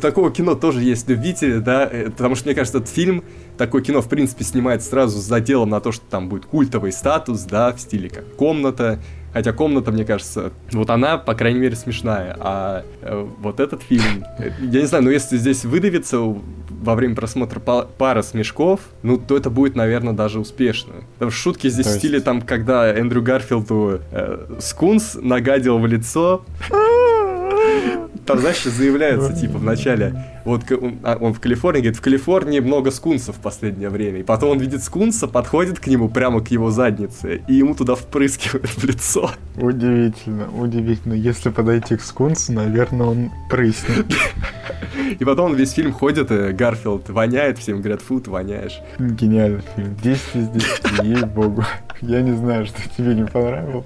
такого 0.02 0.32
кино 0.32 0.56
тоже 0.56 0.82
есть 0.82 1.10
любители, 1.10 1.60
да, 1.60 1.88
э, 1.90 2.10
потому 2.10 2.36
что, 2.36 2.48
мне 2.48 2.56
кажется, 2.56 2.80
этот 2.80 2.90
фильм, 2.90 3.24
такое 3.58 3.82
кино, 3.82 4.02
в 4.02 4.10
принципе, 4.10 4.44
снимает 4.44 4.84
сразу 4.84 5.20
с 5.20 5.24
заделом 5.24 5.70
на 5.70 5.80
то, 5.80 5.92
что 5.92 6.06
там 6.10 6.30
будет 6.30 6.46
культовый 6.46 6.92
статус, 6.92 7.42
да, 7.42 7.74
в 7.74 7.80
стиле 7.80 8.10
как 8.10 8.36
«Комната», 8.36 9.00
Хотя 9.34 9.52
комната, 9.52 9.92
мне 9.92 10.06
кажется, 10.06 10.52
вот 10.72 10.92
она, 10.92 11.18
по 11.18 11.34
крайней 11.34 11.60
мере, 11.60 11.76
смешная. 11.76 12.38
А 12.40 12.86
э, 13.02 13.28
вот 13.40 13.60
этот 13.60 13.82
фильм, 13.82 14.24
э, 14.38 14.52
я 14.62 14.82
не 14.82 14.86
знаю, 14.86 15.04
но 15.04 15.10
если 15.10 15.38
здесь 15.38 15.66
выдавится 15.66 16.20
во 16.20 16.94
время 16.94 17.16
просмотра 17.16 17.60
па- 17.60 17.88
пара 17.98 18.22
смешков, 18.22 18.82
ну, 19.02 19.18
то 19.18 19.36
это 19.36 19.50
будет, 19.50 19.76
наверное, 19.76 20.14
даже 20.14 20.40
успешно. 20.40 20.94
Потому 21.14 21.32
что 21.32 21.42
шутки 21.42 21.68
здесь 21.68 21.88
есть... 21.88 21.98
в 21.98 22.00
стиле, 22.00 22.20
там, 22.20 22.44
когда 22.44 22.94
Эндрю 22.94 23.24
Гарфилду 23.24 24.02
э, 24.12 24.58
скунс 24.60 25.18
нагадил 25.20 25.80
в 25.80 25.88
лицо, 25.88 26.46
там, 28.28 28.38
знаешь, 28.38 28.64
заявляется, 28.64 29.34
типа, 29.34 29.58
в 29.58 29.64
начале, 29.64 30.33
вот 30.46 30.70
он, 30.72 31.00
а, 31.04 31.18
он 31.20 31.34
в 31.34 31.40
Калифорнии, 31.40 31.82
говорит, 31.82 31.98
в 31.98 32.02
Калифорнии 32.02 32.60
много 32.60 32.92
скунсов 32.92 33.38
в 33.38 33.40
последнее 33.40 33.90
время. 33.90 34.20
И 34.20 34.24
потом 34.24 34.52
он 34.52 34.60
видит 34.60 34.84
скунса, 34.84 35.28
подходит 35.28 35.80
к 35.80 35.88
нему 35.88 36.10
прямо 36.10 36.42
к 36.42 36.50
его 36.50 36.72
заднице, 36.72 37.42
и 37.48 37.56
ему 37.56 37.76
туда 37.76 37.96
впрыскивает 37.96 38.70
в 38.70 38.84
лицо. 38.84 39.32
Удивительно, 39.56 40.50
удивительно. 40.52 41.14
Если 41.14 41.50
подойти 41.50 41.96
к 41.98 42.02
скунсу, 42.02 42.54
наверное, 42.54 43.08
он 43.08 43.32
прыснет. 43.50 44.08
И 45.20 45.26
потом 45.26 45.52
он 45.52 45.56
весь 45.56 45.72
фильм 45.72 45.92
ходит, 45.92 46.32
и 46.32 46.52
Гарфилд 46.52 47.10
воняет, 47.10 47.58
всем 47.58 47.80
говорят, 47.82 48.02
фу, 48.02 48.20
ты 48.20 48.30
воняешь. 48.30 48.80
Гениальный 49.00 49.62
фильм. 49.76 49.96
10 50.02 50.22
из 50.36 50.48
10, 50.50 51.04
ей-богу. 51.04 51.64
Я 52.02 52.22
не 52.22 52.34
знаю, 52.34 52.66
что 52.66 52.78
тебе 52.98 53.16
не 53.16 53.26
понравилось. 53.26 53.86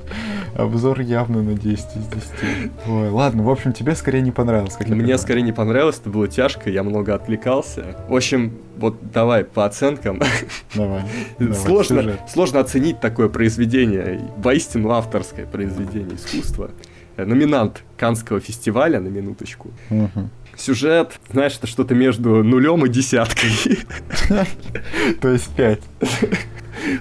Обзор 0.56 1.02
явно 1.02 1.42
на 1.42 1.54
10 1.54 1.86
из 1.96 2.08
10. 2.08 2.72
Ой, 2.88 3.10
ладно, 3.10 3.44
в 3.44 3.50
общем, 3.50 3.74
тебе 3.74 3.96
скорее 3.96 4.22
не 4.22 4.32
понравилось. 4.32 4.78
Мне 4.88 5.18
скорее 5.18 5.42
не 5.42 5.52
понравилось, 5.52 6.00
это 6.00 6.10
было 6.10 6.28
тяжко, 6.28 6.47
я 6.70 6.84
много 6.84 7.16
отвлекался. 7.16 7.96
В 8.08 8.16
общем, 8.16 8.54
вот 8.78 9.12
давай 9.12 9.44
по 9.44 9.66
оценкам. 9.66 10.22
Давай. 10.76 11.04
сложно, 11.54 12.02
давай, 12.02 12.20
сложно 12.32 12.60
оценить 12.60 13.00
такое 13.00 13.30
произведение, 13.30 14.22
воистину 14.38 14.92
авторское 14.92 15.46
произведение 15.46 16.16
искусства. 16.16 16.72
Номинант 17.18 17.84
Канского 17.98 18.40
фестиваля, 18.40 19.00
на 19.00 19.08
минуточку. 19.08 19.72
Угу. 19.90 20.30
Сюжет, 20.56 21.20
знаешь, 21.32 21.58
это 21.58 21.68
что-то 21.68 21.96
между 21.96 22.44
нулем 22.44 22.86
и 22.86 22.90
десяткой. 22.90 23.80
То 25.22 25.30
есть 25.30 25.50
пять. 25.56 25.82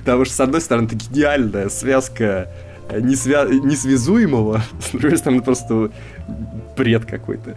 Потому 0.00 0.24
что, 0.24 0.34
с 0.34 0.40
одной 0.40 0.60
стороны, 0.60 0.86
это 0.86 0.96
гениальная 0.96 1.68
связка 1.68 2.50
несвя... 2.92 3.44
несвязуемого, 3.44 4.62
с 4.80 4.90
другой 4.90 5.18
стороны, 5.18 5.42
просто 5.42 5.90
бред 6.76 7.04
какой-то. 7.04 7.56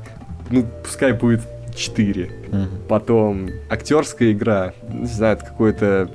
Ну, 0.50 0.66
пускай 0.84 1.14
будет 1.14 1.42
4. 1.80 2.24
Mm-hmm. 2.24 2.68
Потом 2.88 3.50
актерская 3.70 4.32
игра, 4.34 4.74
не 4.92 5.06
знаю, 5.06 5.38
это 5.38 5.46
какое-то... 5.46 6.12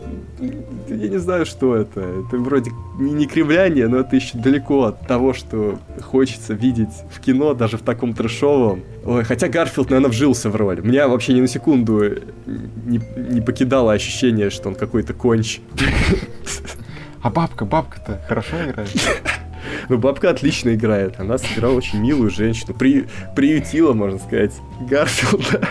Я 0.89 1.09
не 1.09 1.19
знаю, 1.19 1.47
что 1.47 1.75
это. 1.75 2.01
Это 2.01 2.37
вроде 2.37 2.71
не 2.99 3.27
кривляние, 3.27 3.89
но 3.89 3.99
это 3.99 4.15
еще 4.17 4.39
далеко 4.39 4.85
от 4.85 5.07
того, 5.07 5.33
что 5.33 5.79
хочется 6.03 6.53
видеть 6.53 6.95
в 7.11 7.21
кино, 7.21 7.55
даже 7.55 7.79
в 7.79 7.83
таком 7.83 8.15
трешовом. 8.15 8.83
Ой, 9.05 9.25
хотя 9.25 9.49
Гарфилд, 9.49 9.91
наверное, 9.91 10.11
вжился 10.11 10.51
в 10.51 10.57
роль. 10.57 10.81
Меня 10.83 11.09
вообще 11.09 11.33
ни 11.33 11.41
на 11.41 11.49
секунду 11.49 12.03
не, 12.47 13.01
не 13.17 13.41
покидало 13.41 13.93
ощущение, 13.93 14.51
что 14.51 14.69
он 14.69 14.75
какой-то 14.75 15.15
конч. 15.15 15.61
А 17.23 17.31
бабка, 17.31 17.65
бабка-то 17.65 18.21
хорошо 18.29 18.57
играет? 18.63 18.91
Ну, 19.89 19.99
бабка 19.99 20.31
отлично 20.31 20.75
играет. 20.75 21.19
Она 21.19 21.39
сыграла 21.39 21.75
очень 21.75 22.01
милую 22.01 22.31
женщину. 22.31 22.75
При, 22.75 23.07
приютила, 23.35 23.93
можно 23.93 24.19
сказать, 24.19 24.53
Гарфилда 24.89 25.69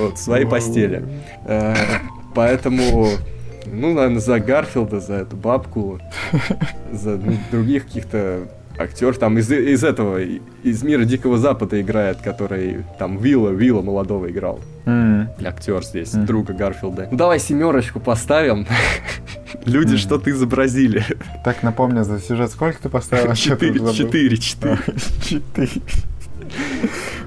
вот, 0.00 0.14
в 0.14 0.18
своей 0.18 0.46
постели. 0.46 1.04
Э, 1.44 1.74
поэтому 2.34 3.08
ну, 3.66 3.94
наверное, 3.94 4.20
за 4.20 4.40
Гарфилда, 4.40 5.00
за 5.00 5.14
эту 5.14 5.36
бабку, 5.36 6.00
за 6.92 7.16
ну, 7.16 7.36
других 7.50 7.86
каких-то 7.86 8.48
актер 8.82 9.16
там 9.16 9.38
из, 9.38 9.50
из 9.50 9.84
этого, 9.84 10.20
из 10.62 10.82
мира 10.82 11.04
Дикого 11.04 11.38
Запада 11.38 11.80
играет, 11.80 12.18
который 12.18 12.84
там 12.98 13.18
Вилла, 13.18 13.50
Вилла 13.50 13.82
молодого 13.82 14.30
играл. 14.30 14.60
Mm. 14.84 15.46
Актер 15.46 15.82
здесь, 15.84 16.14
mm. 16.14 16.26
друга 16.26 16.52
Гарфилда. 16.54 17.08
Ну 17.10 17.16
давай 17.16 17.38
семерочку 17.38 18.00
поставим. 18.00 18.66
Люди 19.64 19.94
mm. 19.94 19.98
что-то 19.98 20.30
изобразили. 20.30 21.04
Так, 21.44 21.62
напомню, 21.62 22.04
за 22.04 22.18
сюжет 22.18 22.50
сколько 22.50 22.82
ты 22.82 22.88
поставил? 22.88 23.34
Четыре, 23.34 23.80
четыре, 23.92 24.36
четыре. 24.38 24.78
Четыре. 25.22 25.70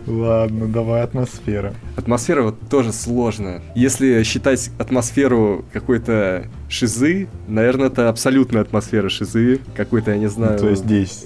Ладно, 0.07 0.67
давай 0.67 1.01
атмосфера. 1.01 1.73
Атмосфера 1.95 2.43
вот 2.43 2.55
тоже 2.69 2.93
сложно. 2.93 3.61
Если 3.75 4.23
считать 4.23 4.69
атмосферу 4.77 5.65
какой-то 5.73 6.47
шизы, 6.69 7.27
наверное, 7.47 7.87
это 7.87 8.09
абсолютная 8.09 8.61
атмосфера 8.61 9.09
шизы. 9.09 9.59
Какой-то, 9.75 10.11
я 10.11 10.17
не 10.17 10.27
знаю... 10.27 10.53
Ну, 10.53 10.59
то 10.59 10.69
есть 10.69 10.83
здесь... 10.83 11.25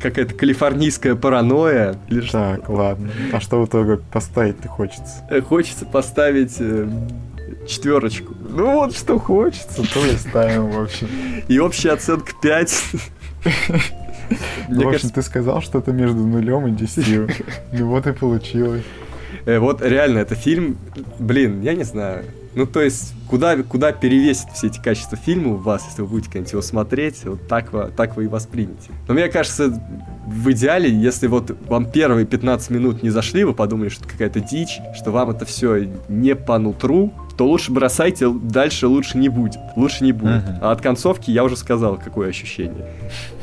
Какая-то 0.00 0.34
калифорнийская 0.34 1.16
паранойя. 1.16 1.96
Или 2.08 2.20
так, 2.20 2.64
что? 2.64 2.72
ладно. 2.72 3.10
А 3.32 3.40
что 3.40 3.60
в 3.60 3.66
итоге 3.66 3.96
поставить-то 4.12 4.68
хочется? 4.68 5.26
Э, 5.28 5.40
хочется 5.40 5.84
поставить 5.84 6.56
э, 6.60 6.88
четверочку. 7.66 8.34
Ну 8.48 8.74
вот 8.74 8.96
что 8.96 9.18
хочется, 9.18 9.82
то 9.92 10.06
и 10.06 10.16
ставим, 10.16 10.70
в 10.70 10.80
общем. 10.80 11.08
И 11.48 11.58
общая 11.58 11.92
оценка 11.92 12.32
5. 12.40 12.84
Мне 14.68 14.84
в 14.84 14.88
общем, 14.88 14.90
кажется... 14.90 15.14
ты 15.14 15.22
сказал 15.22 15.60
что-то 15.62 15.92
между 15.92 16.26
нулем 16.26 16.66
и 16.66 16.70
десятью. 16.70 17.28
Ну 17.72 17.86
вот 17.88 18.06
и 18.06 18.12
получилось. 18.12 18.84
Э, 19.44 19.58
вот 19.58 19.82
реально, 19.82 20.18
это 20.18 20.34
фильм, 20.34 20.76
блин, 21.18 21.62
я 21.62 21.74
не 21.74 21.84
знаю. 21.84 22.24
Ну, 22.54 22.66
то 22.66 22.82
есть, 22.82 23.14
куда, 23.28 23.56
куда 23.62 23.92
перевесит 23.92 24.48
все 24.54 24.66
эти 24.66 24.80
качества 24.80 25.16
фильма 25.16 25.52
у 25.52 25.56
вас, 25.56 25.86
если 25.88 26.02
вы 26.02 26.08
будете 26.08 26.28
когда-нибудь 26.28 26.52
его 26.52 26.62
смотреть, 26.62 27.24
вот 27.24 27.46
так, 27.46 27.72
вы, 27.72 27.92
так 27.96 28.16
вы 28.16 28.24
и 28.24 28.26
воспримете. 28.26 28.90
Но 29.06 29.14
мне 29.14 29.28
кажется, 29.28 29.80
в 30.26 30.50
идеале, 30.50 30.90
если 30.90 31.28
вот 31.28 31.56
вам 31.68 31.88
первые 31.88 32.26
15 32.26 32.70
минут 32.70 33.02
не 33.04 33.10
зашли, 33.10 33.44
вы 33.44 33.54
подумали, 33.54 33.88
что 33.88 34.04
это 34.04 34.12
какая-то 34.12 34.40
дичь, 34.40 34.80
что 34.96 35.12
вам 35.12 35.30
это 35.30 35.44
все 35.44 35.88
не 36.08 36.34
по 36.34 36.58
нутру, 36.58 37.12
то 37.40 37.46
лучше 37.46 37.72
бросайте, 37.72 38.30
дальше 38.30 38.86
лучше 38.86 39.16
не 39.16 39.30
будет. 39.30 39.60
Лучше 39.74 40.04
не 40.04 40.12
будет. 40.12 40.44
Uh-huh. 40.44 40.58
А 40.60 40.72
от 40.72 40.82
концовки 40.82 41.30
я 41.30 41.42
уже 41.42 41.56
сказал, 41.56 41.96
какое 41.96 42.28
ощущение. 42.28 42.86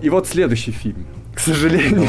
И 0.04 0.10
вот 0.12 0.28
следующий 0.28 0.70
фильм. 0.70 1.08
К 1.34 1.40
сожалению, 1.40 2.06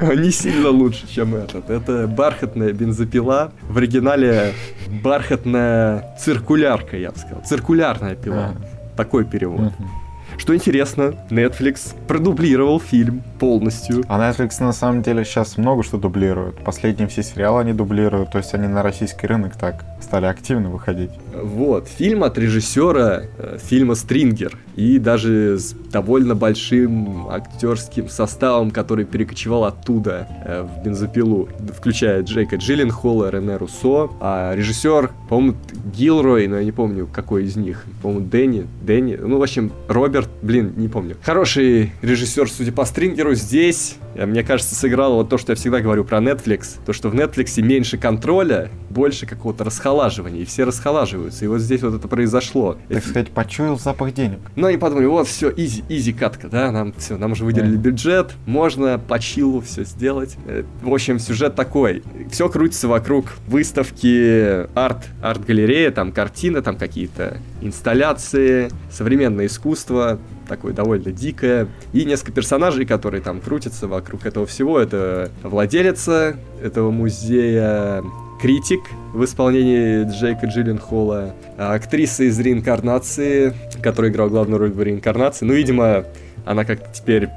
не 0.16 0.30
сильно 0.30 0.70
лучше, 0.70 1.06
чем 1.06 1.34
этот. 1.34 1.68
Это 1.68 2.06
бархатная 2.06 2.72
бензопила. 2.72 3.52
В 3.68 3.76
оригинале 3.76 4.54
бархатная 5.02 6.16
циркулярка, 6.18 6.96
я 6.96 7.10
бы 7.10 7.18
сказал. 7.18 7.42
Циркулярная 7.44 8.14
пила. 8.14 8.54
Такой 8.96 9.26
перевод. 9.26 9.74
Что 10.38 10.54
интересно, 10.54 11.14
Netflix 11.30 11.94
продублировал 12.06 12.78
фильм 12.78 13.22
полностью. 13.38 14.04
А 14.08 14.18
Netflix 14.18 14.62
на 14.62 14.72
самом 14.72 15.02
деле 15.02 15.24
сейчас 15.24 15.56
много 15.56 15.82
что 15.82 15.98
дублирует. 15.98 16.62
Последние 16.62 17.08
все 17.08 17.22
сериалы 17.22 17.60
они 17.60 17.72
дублируют, 17.72 18.30
то 18.30 18.38
есть 18.38 18.54
они 18.54 18.68
на 18.68 18.82
российский 18.82 19.26
рынок 19.26 19.56
так 19.56 19.84
стали 20.00 20.26
активно 20.26 20.68
выходить. 20.68 21.10
Вот, 21.42 21.88
фильм 21.88 22.24
от 22.24 22.38
режиссера 22.38 23.24
э, 23.38 23.58
фильма 23.62 23.94
«Стрингер» 23.94 24.58
и 24.74 24.98
даже 24.98 25.58
с 25.58 25.74
довольно 25.90 26.34
большим 26.34 27.28
актерским 27.28 28.08
составом, 28.08 28.70
который 28.70 29.04
перекочевал 29.04 29.64
оттуда 29.64 30.28
э, 30.44 30.62
в 30.62 30.84
«Бензопилу», 30.84 31.48
включая 31.76 32.22
Джейка 32.22 32.56
Джилленхола, 32.56 33.30
Рене 33.30 33.56
Руссо, 33.56 34.10
а 34.20 34.54
режиссер, 34.54 35.10
по-моему, 35.28 35.56
Гилрой, 35.94 36.46
но 36.46 36.58
я 36.58 36.64
не 36.64 36.72
помню, 36.72 37.06
какой 37.06 37.44
из 37.44 37.56
них, 37.56 37.84
по-моему, 38.02 38.26
Дэнни, 38.26 38.66
Дэнни, 38.82 39.16
ну, 39.16 39.38
в 39.38 39.42
общем, 39.42 39.72
Роберт, 39.88 40.28
блин, 40.42 40.72
не 40.76 40.88
помню. 40.88 41.16
Хороший 41.22 41.92
режиссер, 42.02 42.50
судя 42.50 42.72
по 42.72 42.84
«Стрингеру», 42.84 43.34
здесь, 43.34 43.96
э, 44.14 44.26
мне 44.26 44.42
кажется, 44.42 44.74
сыграл 44.74 45.14
вот 45.14 45.28
то, 45.28 45.38
что 45.38 45.52
я 45.52 45.56
всегда 45.56 45.80
говорю 45.80 46.04
про 46.04 46.18
Netflix, 46.18 46.78
то, 46.84 46.92
что 46.92 47.08
в 47.08 47.14
Netflix 47.14 47.60
меньше 47.60 47.98
контроля, 47.98 48.70
больше 48.90 49.26
какого-то 49.26 49.64
расхолаживания, 49.64 50.40
и 50.40 50.44
все 50.44 50.64
расхолаживаются. 51.26 51.44
И 51.44 51.48
вот 51.48 51.60
здесь 51.60 51.82
вот 51.82 51.94
это 51.94 52.08
произошло. 52.08 52.76
Так 52.88 52.98
это... 52.98 53.08
сказать, 53.08 53.30
почуял 53.30 53.78
запах 53.78 54.14
денег. 54.14 54.38
Ну, 54.54 54.66
они 54.66 54.78
подумали, 54.78 55.06
вот, 55.06 55.28
все, 55.28 55.52
easy, 55.54 55.84
easy 55.88 56.12
катка, 56.12 56.48
да, 56.48 56.70
нам 56.70 56.92
все, 56.96 57.16
нам 57.16 57.32
уже 57.32 57.44
выделили 57.44 57.76
mm. 57.76 57.82
бюджет, 57.82 58.32
можно 58.46 58.98
по 58.98 59.18
чилу 59.18 59.60
все 59.60 59.84
сделать. 59.84 60.36
Э, 60.46 60.64
в 60.82 60.92
общем, 60.92 61.18
сюжет 61.18 61.54
такой. 61.54 62.02
Все 62.30 62.48
крутится 62.48 62.88
вокруг 62.88 63.26
выставки 63.46 64.66
арт, 64.76 65.06
арт-галерея, 65.22 65.90
там 65.90 66.12
картины, 66.12 66.62
там 66.62 66.76
какие-то 66.76 67.38
инсталляции, 67.60 68.70
современное 68.90 69.46
искусство, 69.46 70.18
такое 70.48 70.72
довольно 70.72 71.10
дикое. 71.12 71.68
И 71.92 72.04
несколько 72.04 72.32
персонажей, 72.32 72.86
которые 72.86 73.20
там 73.20 73.40
крутятся 73.40 73.88
вокруг 73.88 74.26
этого 74.26 74.46
всего. 74.46 74.78
Это 74.78 75.30
владелица 75.42 76.36
этого 76.62 76.90
музея, 76.90 78.02
критик 78.40 78.80
в 79.12 79.24
исполнении 79.24 80.04
Джейка 80.04 80.46
Джилленхола, 80.46 81.34
актриса 81.56 82.24
из 82.24 82.38
реинкарнации, 82.38 83.54
которая 83.82 84.10
играла 84.10 84.28
главную 84.28 84.58
роль 84.58 84.72
в 84.72 84.82
реинкарнации. 84.82 85.44
Ну, 85.44 85.54
видимо, 85.54 86.04
она 86.44 86.64
как-то 86.64 86.88
теперь 86.92 87.28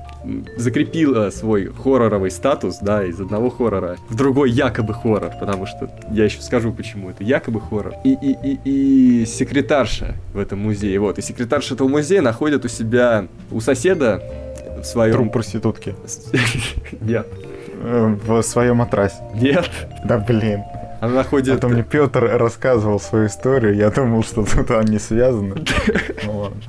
закрепила 0.57 1.29
свой 1.29 1.67
хорроровый 1.67 2.29
статус, 2.29 2.79
да, 2.81 3.05
из 3.05 3.19
одного 3.19 3.49
хоррора 3.49 3.97
в 4.09 4.15
другой 4.15 4.51
якобы 4.51 4.93
хоррор, 4.93 5.31
потому 5.39 5.65
что 5.65 5.89
я 6.11 6.25
еще 6.25 6.41
скажу, 6.41 6.73
почему 6.73 7.09
это 7.09 7.23
якобы 7.23 7.61
хоррор. 7.61 7.93
И, 8.03 8.13
и, 8.13 8.35
и, 8.43 9.21
и 9.21 9.25
секретарша 9.25 10.15
в 10.33 10.39
этом 10.39 10.59
музее, 10.59 10.99
вот, 10.99 11.17
и 11.17 11.21
секретарша 11.21 11.75
этого 11.75 11.87
музея 11.87 12.21
находит 12.21 12.65
у 12.65 12.67
себя, 12.67 13.27
у 13.51 13.61
соседа 13.61 14.21
в 14.81 14.83
своем... 14.83 15.13
Трум 15.13 15.29
проститутки. 15.29 15.95
Нет. 17.01 17.27
Э, 17.81 18.15
в 18.25 18.41
своем 18.41 18.77
матрасе. 18.77 19.17
Нет. 19.35 19.69
Да 20.05 20.17
блин. 20.17 20.63
Она 20.99 21.13
находит... 21.13 21.55
А 21.55 21.57
то 21.59 21.67
мне 21.67 21.83
Петр 21.83 22.23
рассказывал 22.23 22.99
свою 22.99 23.27
историю, 23.27 23.75
я 23.75 23.89
думал, 23.89 24.23
что 24.23 24.43
тут 24.43 24.71
они 24.71 24.99
связаны. 24.99 25.55
Ну 26.25 26.37
ладно. 26.39 26.61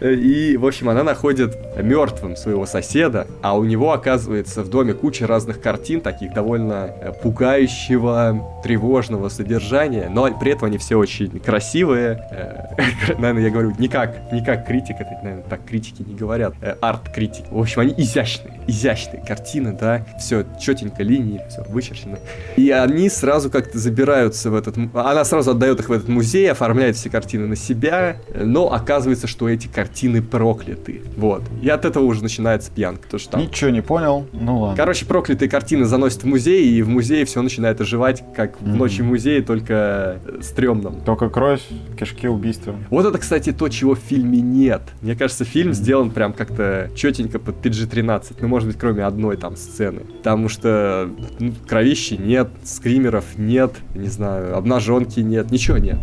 И, 0.00 0.56
в 0.56 0.66
общем, 0.66 0.88
она 0.88 1.04
находит 1.04 1.58
мертвым 1.76 2.36
своего 2.36 2.64
соседа, 2.64 3.26
а 3.42 3.56
у 3.56 3.64
него 3.64 3.92
оказывается 3.92 4.62
в 4.62 4.70
доме 4.70 4.94
куча 4.94 5.26
разных 5.26 5.60
картин, 5.60 6.00
таких 6.00 6.32
довольно 6.32 6.90
э, 7.00 7.12
пугающего, 7.12 8.60
тревожного 8.62 9.28
содержания, 9.28 10.08
но 10.10 10.32
при 10.38 10.52
этом 10.52 10.66
они 10.68 10.78
все 10.78 10.96
очень 10.96 11.38
красивые. 11.40 12.26
Э, 12.30 13.14
наверное, 13.18 13.42
я 13.42 13.50
говорю, 13.50 13.74
не 13.78 13.88
как, 13.88 14.32
не 14.32 14.42
как 14.42 14.66
критик, 14.66 14.96
это, 15.00 15.10
наверное, 15.22 15.44
так 15.48 15.64
критики 15.66 16.02
не 16.02 16.14
говорят, 16.14 16.54
э, 16.62 16.76
арт-критик. 16.80 17.44
В 17.50 17.58
общем, 17.58 17.80
они 17.80 17.94
изящные, 17.96 18.58
изящные 18.66 19.22
картины, 19.22 19.76
да, 19.78 20.06
все 20.18 20.46
четенько, 20.58 21.02
линии, 21.02 21.42
все 21.50 21.62
вычерчено. 21.68 22.18
И 22.56 22.70
они 22.70 23.10
сразу 23.10 23.50
как-то 23.50 23.78
забираются 23.78 24.50
в 24.50 24.54
этот... 24.54 24.76
Она 24.94 25.24
сразу 25.24 25.50
отдает 25.50 25.80
их 25.80 25.90
в 25.90 25.92
этот 25.92 26.08
музей, 26.08 26.50
оформляет 26.50 26.96
все 26.96 27.10
картины 27.10 27.46
на 27.46 27.56
себя, 27.56 28.16
но 28.34 28.72
оказывается, 28.72 29.26
что 29.26 29.48
эти 29.48 29.66
картины 29.66 29.89
прокляты. 30.22 31.02
Вот. 31.16 31.42
И 31.62 31.68
от 31.68 31.84
этого 31.84 32.04
уже 32.04 32.22
начинается 32.22 32.70
пьянка. 32.70 33.08
То, 33.08 33.18
что 33.18 33.32
там... 33.32 33.42
Ничего 33.42 33.70
не 33.70 33.82
понял, 33.82 34.26
ну 34.32 34.60
ладно. 34.60 34.76
Короче, 34.76 35.06
проклятые 35.06 35.48
картины 35.48 35.84
заносят 35.84 36.22
в 36.22 36.26
музей, 36.26 36.70
и 36.70 36.82
в 36.82 36.88
музее 36.88 37.24
все 37.24 37.42
начинает 37.42 37.80
оживать, 37.80 38.24
как 38.34 38.52
mm-hmm. 38.52 38.72
в 38.72 38.76
ночи 38.76 39.02
музея, 39.02 39.42
только 39.42 40.20
стрёмном. 40.40 41.00
Только 41.02 41.28
кровь, 41.28 41.62
кишки, 41.98 42.28
убийства. 42.28 42.74
Вот 42.90 43.06
это, 43.06 43.18
кстати, 43.18 43.52
то, 43.52 43.68
чего 43.68 43.94
в 43.94 43.98
фильме 43.98 44.40
нет. 44.40 44.82
Мне 45.02 45.14
кажется, 45.14 45.44
фильм 45.44 45.72
сделан 45.72 46.10
прям 46.10 46.32
как-то 46.32 46.90
четенько 46.94 47.38
под 47.38 47.56
PG-13. 47.64 48.36
Ну, 48.40 48.48
может 48.48 48.68
быть, 48.68 48.78
кроме 48.78 49.04
одной 49.04 49.36
там 49.36 49.56
сцены. 49.56 50.00
Потому 50.00 50.48
что 50.48 51.10
ну, 51.38 51.52
кровищи 51.66 52.14
нет, 52.14 52.48
скримеров 52.64 53.24
нет, 53.36 53.72
не 53.94 54.08
знаю, 54.08 54.56
обнаженки 54.56 55.20
нет, 55.20 55.50
ничего 55.50 55.78
нет. 55.78 55.98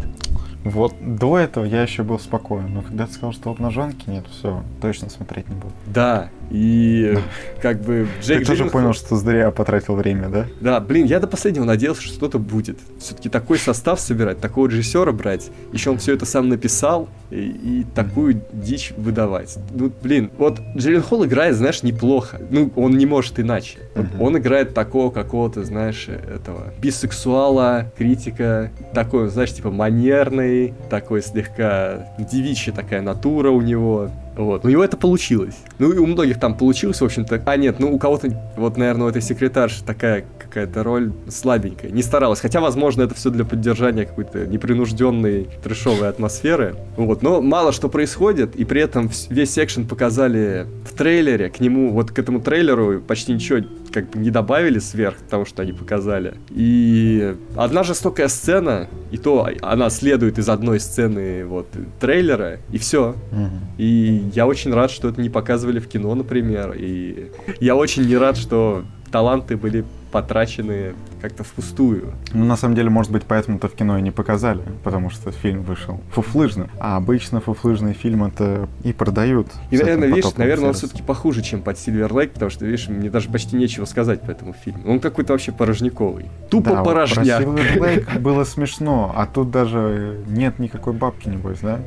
Вот 0.64 0.96
до 1.00 1.38
этого 1.38 1.66
я 1.66 1.82
еще 1.82 2.04
был 2.04 2.20
спокоен, 2.20 2.74
но 2.74 2.82
когда 2.82 3.08
ты 3.08 3.14
сказал, 3.14 3.34
что 3.34 3.52
обнаженки 3.52 4.10
нет, 4.10 4.26
все, 4.28 4.64
точно 4.82 5.10
смотреть 5.10 5.48
не 5.50 5.56
буду. 5.56 5.74
Да, 5.86 6.30
и 6.50 7.18
как 7.62 7.82
бы 7.82 8.08
Джейк 8.22 8.42
Ты 8.42 8.46
тоже 8.46 8.66
понял, 8.66 8.94
что 8.94 9.16
зря 9.16 9.52
потратил 9.52 9.96
время, 9.96 10.30
да? 10.30 10.46
Да, 10.62 10.80
блин, 10.80 11.06
я 11.06 11.20
до 11.20 11.28
последнего 11.28 11.66
надеялся, 11.66 12.02
что 12.02 12.14
что-то 12.14 12.40
будет. 12.40 12.80
Все-таки 13.00 13.30
такой 13.30 13.58
состав 13.58 14.00
собирать, 14.00 14.40
такого 14.40 14.68
режиссера 14.68 15.12
брать, 15.12 15.50
еще 15.74 15.92
он 15.92 15.98
все 15.98 16.14
это 16.14 16.26
сам 16.26 16.50
написал, 16.50 17.10
и, 17.30 17.82
и 17.82 17.86
такую 17.96 18.42
дичь 18.54 18.94
выдавать. 18.96 19.58
Ну, 19.72 19.92
блин, 20.02 20.32
вот 20.38 20.60
Джерин 20.76 21.02
Холл 21.02 21.26
играет, 21.26 21.56
знаешь, 21.56 21.84
неплохо. 21.84 22.40
Ну, 22.50 22.72
он 22.76 22.98
не 22.98 23.06
может 23.06 23.40
иначе. 23.40 23.80
Uh-huh. 23.96 24.08
Он 24.20 24.38
играет 24.38 24.74
такого 24.74 25.12
какого-то, 25.12 25.64
знаешь, 25.64 26.08
этого 26.08 26.74
бисексуала, 26.80 27.92
критика, 27.98 28.72
такой, 28.94 29.28
знаешь, 29.30 29.54
типа 29.54 29.72
манерный, 29.72 30.74
такой 30.90 31.22
слегка 31.22 32.08
девичья 32.18 32.72
такая 32.72 33.02
натура 33.02 33.50
у 33.50 33.62
него 33.62 34.10
Вот. 34.38 34.64
У 34.66 34.70
него 34.70 34.84
это 34.84 34.98
получилось. 34.98 35.56
Ну 35.80 35.92
и 35.92 35.98
у 35.98 36.06
многих 36.06 36.40
там 36.40 36.56
получилось, 36.56 37.02
в 37.02 37.06
общем-то. 37.06 37.42
А 37.46 37.58
нет, 37.58 37.80
ну 37.80 37.94
у 37.94 38.00
кого-то, 38.00 38.30
вот, 38.56 38.78
наверное, 38.78 39.08
у 39.08 39.10
этой 39.10 39.22
секретарши 39.22 39.84
такая 39.84 40.26
какая-то 40.40 40.84
роль 40.84 41.12
слабенькая. 41.28 41.92
Не 41.92 42.04
старалась. 42.04 42.40
Хотя, 42.40 42.62
возможно, 42.62 43.02
это 43.02 43.16
все 43.16 43.30
для 43.30 43.46
поддержания 43.46 44.06
какой-то 44.06 44.46
непринужденной 44.46 45.48
трешовой 45.64 46.10
атмосферы. 46.10 46.76
Вот. 46.96 47.22
Но 47.22 47.42
мало 47.42 47.72
что 47.72 47.90
происходит, 47.90 48.56
и 48.56 48.64
при 48.64 48.82
этом 48.82 49.10
весь 49.30 49.52
секшен 49.52 49.88
показали 49.88 50.68
в 50.86 50.96
трейлере. 50.96 51.50
К 51.50 51.60
нему, 51.60 51.92
вот 51.92 52.12
к 52.12 52.20
этому 52.20 52.40
трейлеру 52.40 53.02
почти 53.02 53.34
ничего 53.34 53.60
как 53.92 54.10
бы 54.10 54.20
не 54.20 54.30
добавили 54.30 54.80
сверх 54.80 55.16
того, 55.30 55.46
что 55.46 55.64
они 55.64 55.74
показали. 55.74 56.36
И 56.50 57.36
одна 57.56 57.84
жестокая 57.84 58.28
сцена, 58.28 58.88
и 59.12 59.18
то 59.18 59.50
она 59.62 59.90
следует 59.90 60.38
из 60.38 60.50
одной 60.50 60.80
сцены 60.80 61.46
вот 61.46 61.68
трейлера, 62.00 62.60
и 62.72 62.78
все. 62.78 63.16
Угу. 63.32 63.50
И 63.78 64.27
я 64.34 64.48
очень 64.48 64.74
рад, 64.74 64.92
что 64.92 65.10
это 65.10 65.22
не 65.22 65.30
показывали 65.30 65.80
в 65.80 65.88
кино, 65.88 66.14
например. 66.16 66.74
И 66.78 67.32
я 67.60 67.76
очень 67.76 68.06
не 68.06 68.18
рад, 68.18 68.38
что 68.38 68.84
таланты 69.12 69.58
были 69.58 69.86
потрачены 70.12 70.94
как-то 71.22 71.44
впустую. 71.44 72.14
Ну, 72.34 72.46
на 72.46 72.56
самом 72.56 72.76
деле, 72.76 72.90
может 72.90 73.12
быть, 73.12 73.24
поэтому-то 73.24 73.68
в 73.68 73.74
кино 73.74 73.98
и 73.98 74.02
не 74.02 74.12
показали, 74.12 74.62
потому 74.84 75.10
что 75.10 75.32
фильм 75.32 75.64
вышел 75.64 76.00
фуфлыжным. 76.12 76.70
А 76.80 76.98
обычно 76.98 77.42
фуфлыжные 77.42 77.94
фильмы 77.94 78.30
это 78.30 78.68
и 78.84 78.94
продают. 78.94 79.48
И, 79.72 79.78
наверное, 79.78 80.08
видишь, 80.08 80.36
наверное, 80.38 80.70
он 80.70 80.74
все-таки 80.74 81.02
похуже, 81.02 81.42
чем 81.42 81.62
под 81.62 81.78
Silver 81.78 82.10
Lake, 82.10 82.30
потому 82.30 82.52
что, 82.52 82.66
видишь, 82.66 82.88
мне 82.88 83.10
даже 83.10 83.30
почти 83.30 83.56
нечего 83.56 83.86
сказать 83.86 84.22
по 84.22 84.32
этому 84.32 84.54
фильму. 84.54 84.82
Он 84.86 85.00
какой-то 85.00 85.34
вообще 85.34 85.52
порожниковый. 85.52 86.26
Тупо 86.50 86.72
да, 86.72 86.84
порожняк. 86.84 87.44
Вот 87.44 87.56
про 87.56 87.64
Silver 87.64 87.78
Lake 87.80 88.20
было 88.20 88.44
смешно, 88.44 89.14
а 89.16 89.26
тут 89.26 89.52
даже 89.52 90.24
нет 90.28 90.60
никакой 90.60 90.94
бабки, 90.94 91.30
небось, 91.30 91.60
да? 91.62 91.80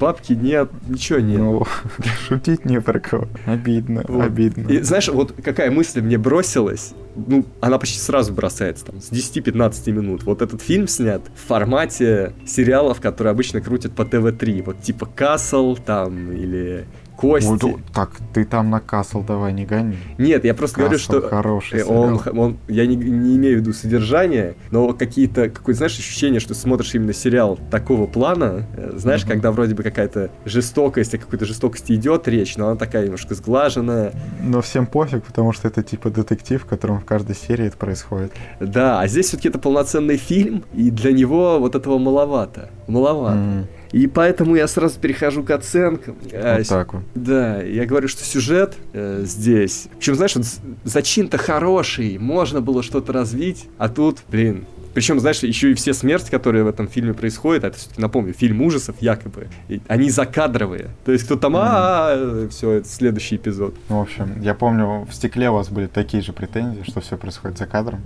Бабки 0.00 0.32
нет, 0.32 0.70
ничего 0.88 1.18
нет. 1.18 1.38
Ну, 1.38 1.64
шутить 2.28 2.64
не 2.64 2.80
про 2.80 3.00
кого. 3.00 3.28
Обидно, 3.46 4.04
вот. 4.08 4.24
обидно. 4.24 4.68
И 4.68 4.80
знаешь, 4.80 5.08
вот 5.08 5.34
какая 5.42 5.70
мысль 5.70 6.00
мне 6.00 6.18
бросилась, 6.18 6.94
ну, 7.26 7.44
она 7.60 7.78
почти 7.78 7.98
сразу 7.98 8.32
бросается, 8.32 8.86
там, 8.86 9.00
с 9.00 9.10
10-15 9.10 9.90
минут. 9.92 10.22
Вот 10.24 10.42
этот 10.42 10.62
фильм 10.62 10.88
снят 10.88 11.22
в 11.34 11.48
формате 11.48 12.32
сериалов, 12.46 13.00
которые 13.00 13.32
обычно 13.32 13.60
крутят 13.60 13.92
по 13.94 14.04
ТВ-3, 14.04 14.62
вот 14.62 14.82
типа 14.82 15.06
Касл, 15.06 15.76
там, 15.76 16.32
или 16.32 16.86
Кости. 17.18 17.48
Ну, 17.48 17.80
так, 17.92 18.12
ты 18.32 18.44
там 18.44 18.70
на 18.70 18.78
Касл 18.78 19.24
давай 19.24 19.52
не 19.52 19.66
гони. 19.66 19.96
Нет, 20.18 20.44
я 20.44 20.54
просто 20.54 20.76
Castle 20.76 20.82
говорю, 20.84 20.98
что 20.98 21.20
хороший 21.20 21.82
он, 21.82 22.20
он, 22.32 22.58
я 22.68 22.86
не, 22.86 22.94
не 22.94 23.36
имею 23.36 23.58
в 23.58 23.60
виду 23.60 23.72
содержание, 23.72 24.54
но 24.70 24.92
какие-то, 24.92 25.50
какое 25.50 25.74
знаешь, 25.74 25.98
ощущение, 25.98 26.38
что 26.38 26.54
смотришь 26.54 26.94
именно 26.94 27.12
сериал 27.12 27.58
такого 27.72 28.06
плана, 28.06 28.66
э, 28.76 28.92
знаешь, 28.94 29.22
mm-hmm. 29.22 29.28
когда 29.28 29.50
вроде 29.50 29.74
бы 29.74 29.82
какая-то 29.82 30.30
жестокость, 30.44 31.12
о 31.16 31.18
какой-то 31.18 31.44
жестокости 31.44 31.92
идет 31.92 32.28
речь, 32.28 32.56
но 32.56 32.68
она 32.68 32.76
такая 32.76 33.06
немножко 33.06 33.34
сглаженная. 33.34 34.12
Но 34.40 34.62
всем 34.62 34.86
пофиг, 34.86 35.24
потому 35.24 35.52
что 35.52 35.66
это 35.66 35.82
типа 35.82 36.10
детектив, 36.10 36.62
в 36.62 36.66
котором 36.66 37.00
в 37.00 37.04
каждой 37.04 37.34
серии 37.34 37.66
это 37.66 37.76
происходит. 37.76 38.32
Да, 38.60 39.00
а 39.00 39.08
здесь 39.08 39.26
все-таки 39.26 39.48
это 39.48 39.58
полноценный 39.58 40.18
фильм, 40.18 40.62
и 40.72 40.92
для 40.92 41.10
него 41.10 41.58
вот 41.58 41.74
этого 41.74 41.98
маловато. 41.98 42.70
Маловато. 42.86 43.38
Mm-hmm. 43.38 43.77
И 43.92 44.06
поэтому 44.06 44.56
я 44.56 44.68
сразу 44.68 44.98
перехожу 44.98 45.42
к 45.42 45.50
оценкам. 45.50 46.16
Вот 46.22 46.32
а, 46.34 46.62
так 46.64 46.92
вот. 46.94 47.02
Да, 47.14 47.62
я 47.62 47.86
говорю, 47.86 48.08
что 48.08 48.24
сюжет 48.24 48.76
э, 48.92 49.22
здесь. 49.24 49.88
Причем, 49.96 50.14
знаешь, 50.14 50.36
он 50.36 50.44
зачин-то 50.84 51.38
хороший, 51.38 52.18
можно 52.18 52.60
было 52.60 52.82
что-то 52.82 53.12
развить, 53.12 53.66
а 53.78 53.88
тут, 53.88 54.18
блин, 54.28 54.66
причем, 54.98 55.20
знаешь, 55.20 55.38
еще 55.44 55.70
и 55.70 55.74
все 55.74 55.94
смерти, 55.94 56.28
которые 56.28 56.64
в 56.64 56.66
этом 56.66 56.88
фильме 56.88 57.14
происходят, 57.14 57.62
это 57.62 57.78
напомню, 57.98 58.32
фильм 58.32 58.60
ужасов 58.62 58.96
якобы, 58.98 59.46
они 59.86 60.10
закадровые. 60.10 60.90
То 61.04 61.12
есть 61.12 61.24
кто 61.24 61.36
там, 61.36 61.54
а, 61.56 62.48
все, 62.50 62.72
это 62.72 62.88
следующий 62.88 63.36
эпизод. 63.36 63.76
Ну, 63.88 63.98
в 63.98 64.02
общем, 64.02 64.40
я 64.40 64.54
помню, 64.54 65.06
в 65.08 65.14
«Стекле» 65.14 65.50
у 65.50 65.52
вас 65.52 65.68
были 65.68 65.86
такие 65.86 66.20
же 66.20 66.32
претензии, 66.32 66.82
что 66.82 67.00
все 67.00 67.16
происходит 67.16 67.58
за 67.58 67.66
кадром. 67.66 68.00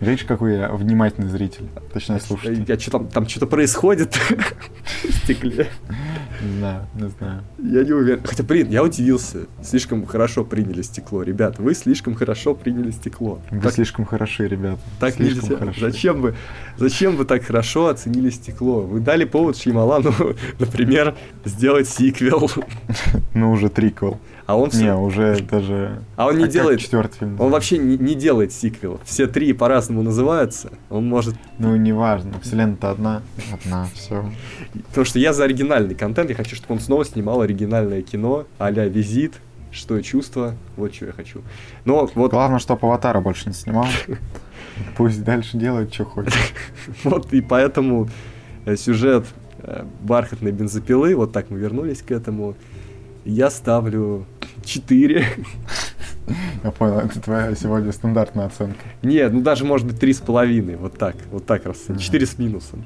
Видишь, 0.00 0.24
какой 0.24 0.56
я 0.56 0.70
внимательный 0.72 1.30
зритель, 1.30 1.68
точнее 1.94 2.20
слушатель. 2.20 2.66
Я 2.68 2.78
что 2.78 2.90
там, 2.90 3.08
там 3.08 3.26
что-то 3.26 3.46
происходит 3.46 4.14
в 4.14 5.12
«Стекле». 5.24 5.70
Не 6.42 6.58
знаю, 6.58 6.86
не 6.94 7.08
знаю. 7.08 7.42
Я 7.58 7.82
не 7.82 7.92
уверен. 7.92 8.20
Хотя, 8.24 8.42
блин, 8.42 8.68
я 8.68 8.82
удивился. 8.82 9.46
Слишком 9.62 10.04
хорошо 10.04 10.44
приняли 10.44 10.82
стекло. 10.82 11.22
Ребята, 11.22 11.62
вы 11.62 11.74
слишком 11.74 12.14
хорошо 12.14 12.54
приняли 12.54 12.90
стекло. 12.90 13.40
Вы 13.50 13.60
так... 13.60 13.72
слишком 13.72 14.04
хороши, 14.04 14.46
ребята. 14.46 14.80
Так 15.00 15.14
слишком 15.14 15.42
нельзя. 15.42 15.56
Хороши. 15.56 15.80
Зачем 15.80 16.20
вы, 16.26 16.34
зачем 16.76 17.16
вы 17.16 17.24
так 17.24 17.44
хорошо 17.44 17.88
оценили 17.88 18.30
стекло? 18.30 18.80
Вы 18.82 19.00
дали 19.00 19.24
повод 19.24 19.56
Шьямалану, 19.56 20.12
например, 20.58 21.14
сделать 21.44 21.88
сиквел. 21.88 22.50
Ну, 23.34 23.52
уже 23.52 23.68
триквел. 23.68 24.18
А 24.46 24.56
он 24.56 24.70
все... 24.70 24.82
Не, 24.82 24.94
уже 24.94 25.40
даже... 25.40 26.02
А 26.14 26.26
он 26.26 26.38
не 26.38 26.44
а 26.44 26.48
делает... 26.48 26.80
четвертый 26.80 27.18
фильм. 27.18 27.40
Он 27.40 27.50
вообще 27.50 27.78
не, 27.78 27.98
не 27.98 28.14
делает 28.14 28.52
сиквел. 28.52 29.00
Все 29.04 29.26
три 29.26 29.52
по-разному 29.52 30.02
называются. 30.02 30.70
Он 30.88 31.08
может... 31.08 31.34
Ну, 31.58 31.74
неважно. 31.74 32.34
Вселенная-то 32.42 32.90
одна. 32.90 33.22
Одна, 33.52 33.88
все. 33.94 34.24
Потому 34.88 35.04
что 35.04 35.18
я 35.18 35.32
за 35.32 35.44
оригинальный 35.44 35.96
контент. 35.96 36.30
Я 36.30 36.36
хочу, 36.36 36.54
чтобы 36.54 36.74
он 36.74 36.80
снова 36.80 37.04
снимал 37.04 37.40
оригинальное 37.40 38.02
кино 38.02 38.46
а-ля 38.58 38.86
«Визит», 38.86 39.34
что 39.72 40.00
чувство, 40.00 40.54
вот 40.76 40.94
что 40.94 41.06
я 41.06 41.12
хочу. 41.12 41.42
Но 41.84 42.08
вот... 42.14 42.30
Главное, 42.30 42.60
чтобы 42.60 42.86
Аватара 42.86 43.20
больше 43.20 43.48
не 43.48 43.54
снимал. 43.54 43.86
Пусть 44.96 45.24
дальше 45.24 45.56
делает, 45.56 45.92
что 45.92 46.04
хочет. 46.04 46.34
Вот 47.04 47.32
и 47.32 47.40
поэтому 47.40 48.08
э, 48.64 48.76
сюжет 48.76 49.26
э, 49.58 49.84
бархатной 50.02 50.52
бензопилы, 50.52 51.14
вот 51.14 51.32
так 51.32 51.50
мы 51.50 51.58
вернулись 51.58 52.02
к 52.02 52.10
этому, 52.10 52.54
я 53.24 53.50
ставлю 53.50 54.26
4. 54.64 55.26
Я 56.64 56.70
понял, 56.72 56.98
это 56.98 57.20
твоя 57.20 57.54
сегодня 57.54 57.92
стандартная 57.92 58.46
оценка. 58.46 58.80
Нет, 59.02 59.32
ну 59.32 59.42
даже 59.42 59.64
может 59.64 59.86
быть 59.86 60.00
три 60.00 60.12
с 60.12 60.18
половиной, 60.18 60.74
вот 60.74 60.98
так, 60.98 61.14
вот 61.30 61.46
так 61.46 61.66
раз, 61.66 61.84
четыре 62.00 62.26
с 62.26 62.36
минусом. 62.38 62.84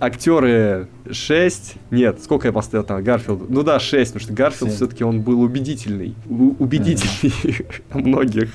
Актеры 0.00 0.88
6, 1.10 1.74
нет, 1.90 2.22
сколько 2.22 2.48
я 2.48 2.52
поставил 2.52 2.84
там 2.84 3.04
Гарфилд? 3.04 3.50
Ну 3.50 3.62
да, 3.62 3.78
6, 3.78 4.12
потому 4.14 4.24
что 4.24 4.32
Гарфилд 4.32 4.72
все-таки 4.72 5.04
он 5.04 5.20
был 5.20 5.42
убедительный, 5.42 6.14
убедительный 6.28 7.66
многих 7.92 8.50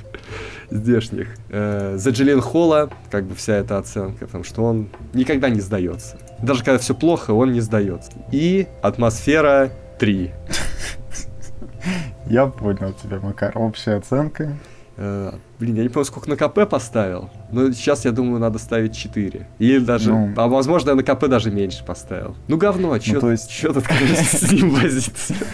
здешних. 0.69 1.29
Э, 1.49 1.95
за 1.97 2.09
Джиллиан 2.09 2.41
Холла, 2.41 2.89
как 3.09 3.25
бы 3.25 3.35
вся 3.35 3.55
эта 3.55 3.77
оценка, 3.77 4.25
потому 4.25 4.43
что 4.43 4.63
он 4.63 4.89
никогда 5.13 5.49
не 5.49 5.61
сдается. 5.61 6.17
Даже 6.41 6.63
когда 6.63 6.77
все 6.77 6.93
плохо, 6.93 7.31
он 7.31 7.53
не 7.53 7.61
сдается. 7.61 8.11
И 8.31 8.67
атмосфера 8.81 9.71
3. 9.99 10.31
Я 12.29 12.47
понял 12.47 12.93
тебя, 12.93 13.19
Макар. 13.19 13.57
Общая 13.57 13.95
оценка? 13.95 14.57
Э, 14.97 15.31
блин, 15.59 15.75
я 15.75 15.83
не 15.83 15.89
помню, 15.89 16.05
сколько 16.05 16.27
на 16.29 16.35
КП 16.35 16.67
поставил. 16.67 17.29
Но 17.51 17.71
сейчас, 17.71 18.03
я 18.03 18.11
думаю, 18.11 18.39
надо 18.39 18.57
ставить 18.57 18.97
4. 18.97 19.47
Или 19.59 19.79
даже... 19.79 20.11
Ну, 20.11 20.33
а 20.35 20.47
возможно, 20.47 20.89
я 20.89 20.95
на 20.95 21.03
КП 21.03 21.27
даже 21.27 21.51
меньше 21.51 21.85
поставил. 21.85 22.35
Ну, 22.47 22.57
говно, 22.57 22.89
ну, 22.89 22.99
чё, 22.99 23.19
то 23.19 23.31
есть... 23.31 23.49
чё 23.49 23.73
тут, 23.73 23.85
конечно, 23.87 24.39
с 24.39 24.51
ним 24.51 24.71
возиться? 24.71 25.35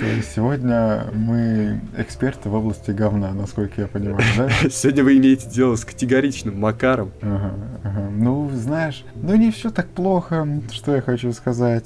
То 0.00 0.06
есть 0.06 0.34
сегодня 0.34 1.08
мы 1.12 1.78
эксперты 1.98 2.48
в 2.48 2.54
области 2.54 2.90
говна, 2.90 3.34
насколько 3.34 3.82
я 3.82 3.86
понимаю, 3.86 4.24
да? 4.34 4.48
Сегодня 4.70 5.04
вы 5.04 5.18
имеете 5.18 5.50
дело 5.50 5.76
с 5.76 5.84
категоричным 5.84 6.58
Макаром. 6.58 7.12
Ага, 7.20 7.52
ага. 7.84 8.08
Ну, 8.10 8.48
знаешь, 8.54 9.04
ну 9.14 9.34
не 9.34 9.50
все 9.50 9.68
так 9.68 9.88
плохо, 9.88 10.48
что 10.72 10.94
я 10.94 11.02
хочу 11.02 11.34
сказать. 11.34 11.84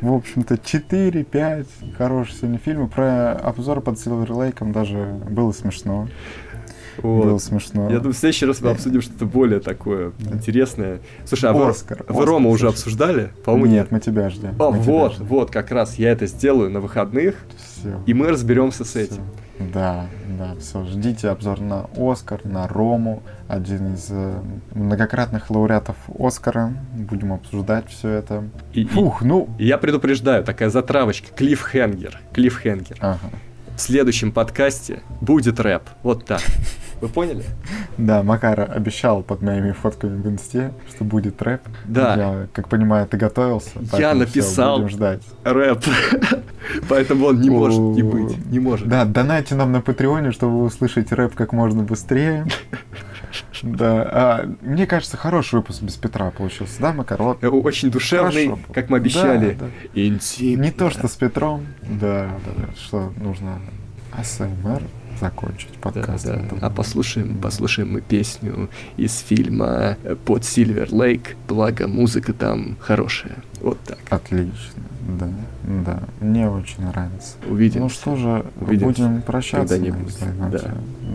В 0.00 0.14
общем-то, 0.14 0.54
4-5 0.54 1.66
хорошие 1.98 2.38
сегодня 2.38 2.58
фильмы. 2.58 2.88
Про 2.88 3.32
обзор 3.34 3.82
под 3.82 3.96
Silver 3.96 4.28
Lake 4.28 4.72
даже 4.72 5.20
было 5.28 5.52
смешно. 5.52 6.08
Вот. 6.98 7.24
Было 7.24 7.38
смешно. 7.38 7.90
Я 7.90 7.98
думаю, 7.98 8.14
в 8.14 8.16
следующий 8.16 8.46
раз 8.46 8.60
мы 8.60 8.70
обсудим 8.70 9.00
что-то 9.00 9.26
более 9.26 9.60
такое 9.60 10.12
да. 10.18 10.36
интересное. 10.36 11.00
Слушай, 11.24 11.50
а 11.50 11.68
Оскар. 11.68 12.04
вы, 12.08 12.14
вы 12.14 12.26
Рома 12.26 12.50
уже 12.50 12.68
обсуждали? 12.68 13.32
По-моему, 13.44 13.66
нет. 13.66 13.82
Нет, 13.82 13.92
мы 13.92 14.00
тебя 14.00 14.30
ждем. 14.30 14.54
О, 14.58 14.70
вот, 14.70 15.14
ждем. 15.14 15.26
вот, 15.26 15.50
как 15.50 15.70
раз 15.70 15.98
я 15.98 16.10
это 16.10 16.26
сделаю 16.26 16.70
на 16.70 16.80
выходных, 16.80 17.36
все. 17.56 18.00
и 18.06 18.14
мы 18.14 18.28
разберемся 18.28 18.84
с 18.84 18.90
все. 18.90 19.00
этим. 19.02 19.22
Да, 19.72 20.06
да, 20.38 20.54
все. 20.60 20.84
Ждите 20.84 21.28
обзор 21.28 21.60
на 21.60 21.86
Оскар, 21.96 22.40
на 22.44 22.66
Рому, 22.66 23.22
один 23.48 23.94
из 23.94 24.08
э, 24.10 24.40
многократных 24.74 25.50
лауреатов 25.50 25.96
Оскара. 26.18 26.72
Будем 26.94 27.32
обсуждать 27.32 27.88
все 27.88 28.08
это. 28.08 28.44
И, 28.72 28.84
Фух, 28.84 29.22
ну. 29.22 29.48
И 29.58 29.66
я 29.66 29.78
предупреждаю, 29.78 30.44
такая 30.44 30.70
затравочка, 30.70 31.28
клиффхенгер, 31.34 32.20
клиффхенгер. 32.32 32.96
Ага. 33.00 33.30
В 33.76 33.80
следующем 33.80 34.32
подкасте 34.32 35.02
будет 35.20 35.60
рэп. 35.60 35.82
Вот 36.02 36.24
так. 36.24 36.40
Вы 37.02 37.08
поняли? 37.08 37.42
Да, 37.98 38.22
Макар 38.22 38.70
обещал 38.70 39.24
под 39.24 39.42
моими 39.42 39.72
фотками 39.72 40.22
в 40.22 40.28
инсте, 40.28 40.72
что 40.88 41.02
будет 41.02 41.42
рэп. 41.42 41.60
Да. 41.84 42.14
Я, 42.14 42.46
как 42.52 42.68
понимаю, 42.68 43.08
ты 43.08 43.16
готовился. 43.16 43.70
Я 43.98 44.14
написал 44.14 44.78
все, 44.86 44.88
ждать. 44.88 45.22
рэп. 45.42 45.84
Поэтому 46.88 47.26
он 47.26 47.40
не 47.40 47.50
может 47.50 47.80
не 47.80 48.04
быть. 48.04 48.46
Не 48.46 48.60
может. 48.60 48.86
Да, 48.86 49.04
донайте 49.04 49.56
нам 49.56 49.72
на 49.72 49.80
Патреоне, 49.80 50.30
чтобы 50.30 50.60
вы 50.60 50.64
услышите 50.66 51.16
рэп 51.16 51.34
как 51.34 51.52
можно 51.52 51.82
быстрее. 51.82 52.46
Да, 53.62 54.08
а, 54.10 54.54
мне 54.60 54.86
кажется, 54.86 55.16
хороший 55.16 55.54
выпуск 55.54 55.82
без 55.82 55.94
Петра 55.94 56.30
получился, 56.32 56.80
да, 56.80 56.92
Макар? 56.92 57.22
Вот. 57.22 57.42
Э, 57.42 57.48
очень 57.48 57.90
душевный, 57.90 58.48
Хорошо. 58.48 58.62
как 58.74 58.90
мы 58.90 58.98
обещали. 58.98 59.56
Да, 59.58 59.66
да. 59.66 60.00
Интимный. 60.02 60.66
Не 60.66 60.72
то, 60.72 60.90
что 60.90 61.06
с 61.06 61.12
Петром, 61.12 61.66
да, 61.80 62.28
да, 62.44 62.52
да 62.56 62.68
что 62.74 63.12
нужно 63.16 63.60
АСМР 64.10 64.82
закончить 65.22 65.72
подкаст. 65.80 66.26
Да, 66.26 66.36
да. 66.36 66.66
А 66.66 66.70
послушаем, 66.70 67.38
послушаем 67.38 67.92
мы 67.92 68.00
песню 68.00 68.68
из 68.96 69.18
фильма 69.18 69.96
«Под 70.24 70.44
Сильвер 70.44 70.92
Лейк», 70.92 71.36
благо 71.48 71.86
музыка 71.88 72.32
там 72.32 72.76
хорошая. 72.80 73.36
Вот 73.60 73.78
так. 73.80 73.98
Отлично. 74.10 74.82
Да, 75.18 75.28
да. 75.64 76.02
Мне 76.20 76.48
очень 76.48 76.84
нравится. 76.84 77.36
Увидимся. 77.48 77.80
Ну 77.80 77.88
что 77.88 78.16
же, 78.16 78.46
Увидимся. 78.60 79.02
будем 79.02 79.22
прощаться. 79.22 79.74
Когда-нибудь. 79.74 80.16
Да. 80.50 80.58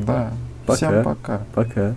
да. 0.05 0.31
Пока. 0.65 0.75
Всем 0.75 1.03
пока. 1.03 1.41
Пока. 1.53 1.95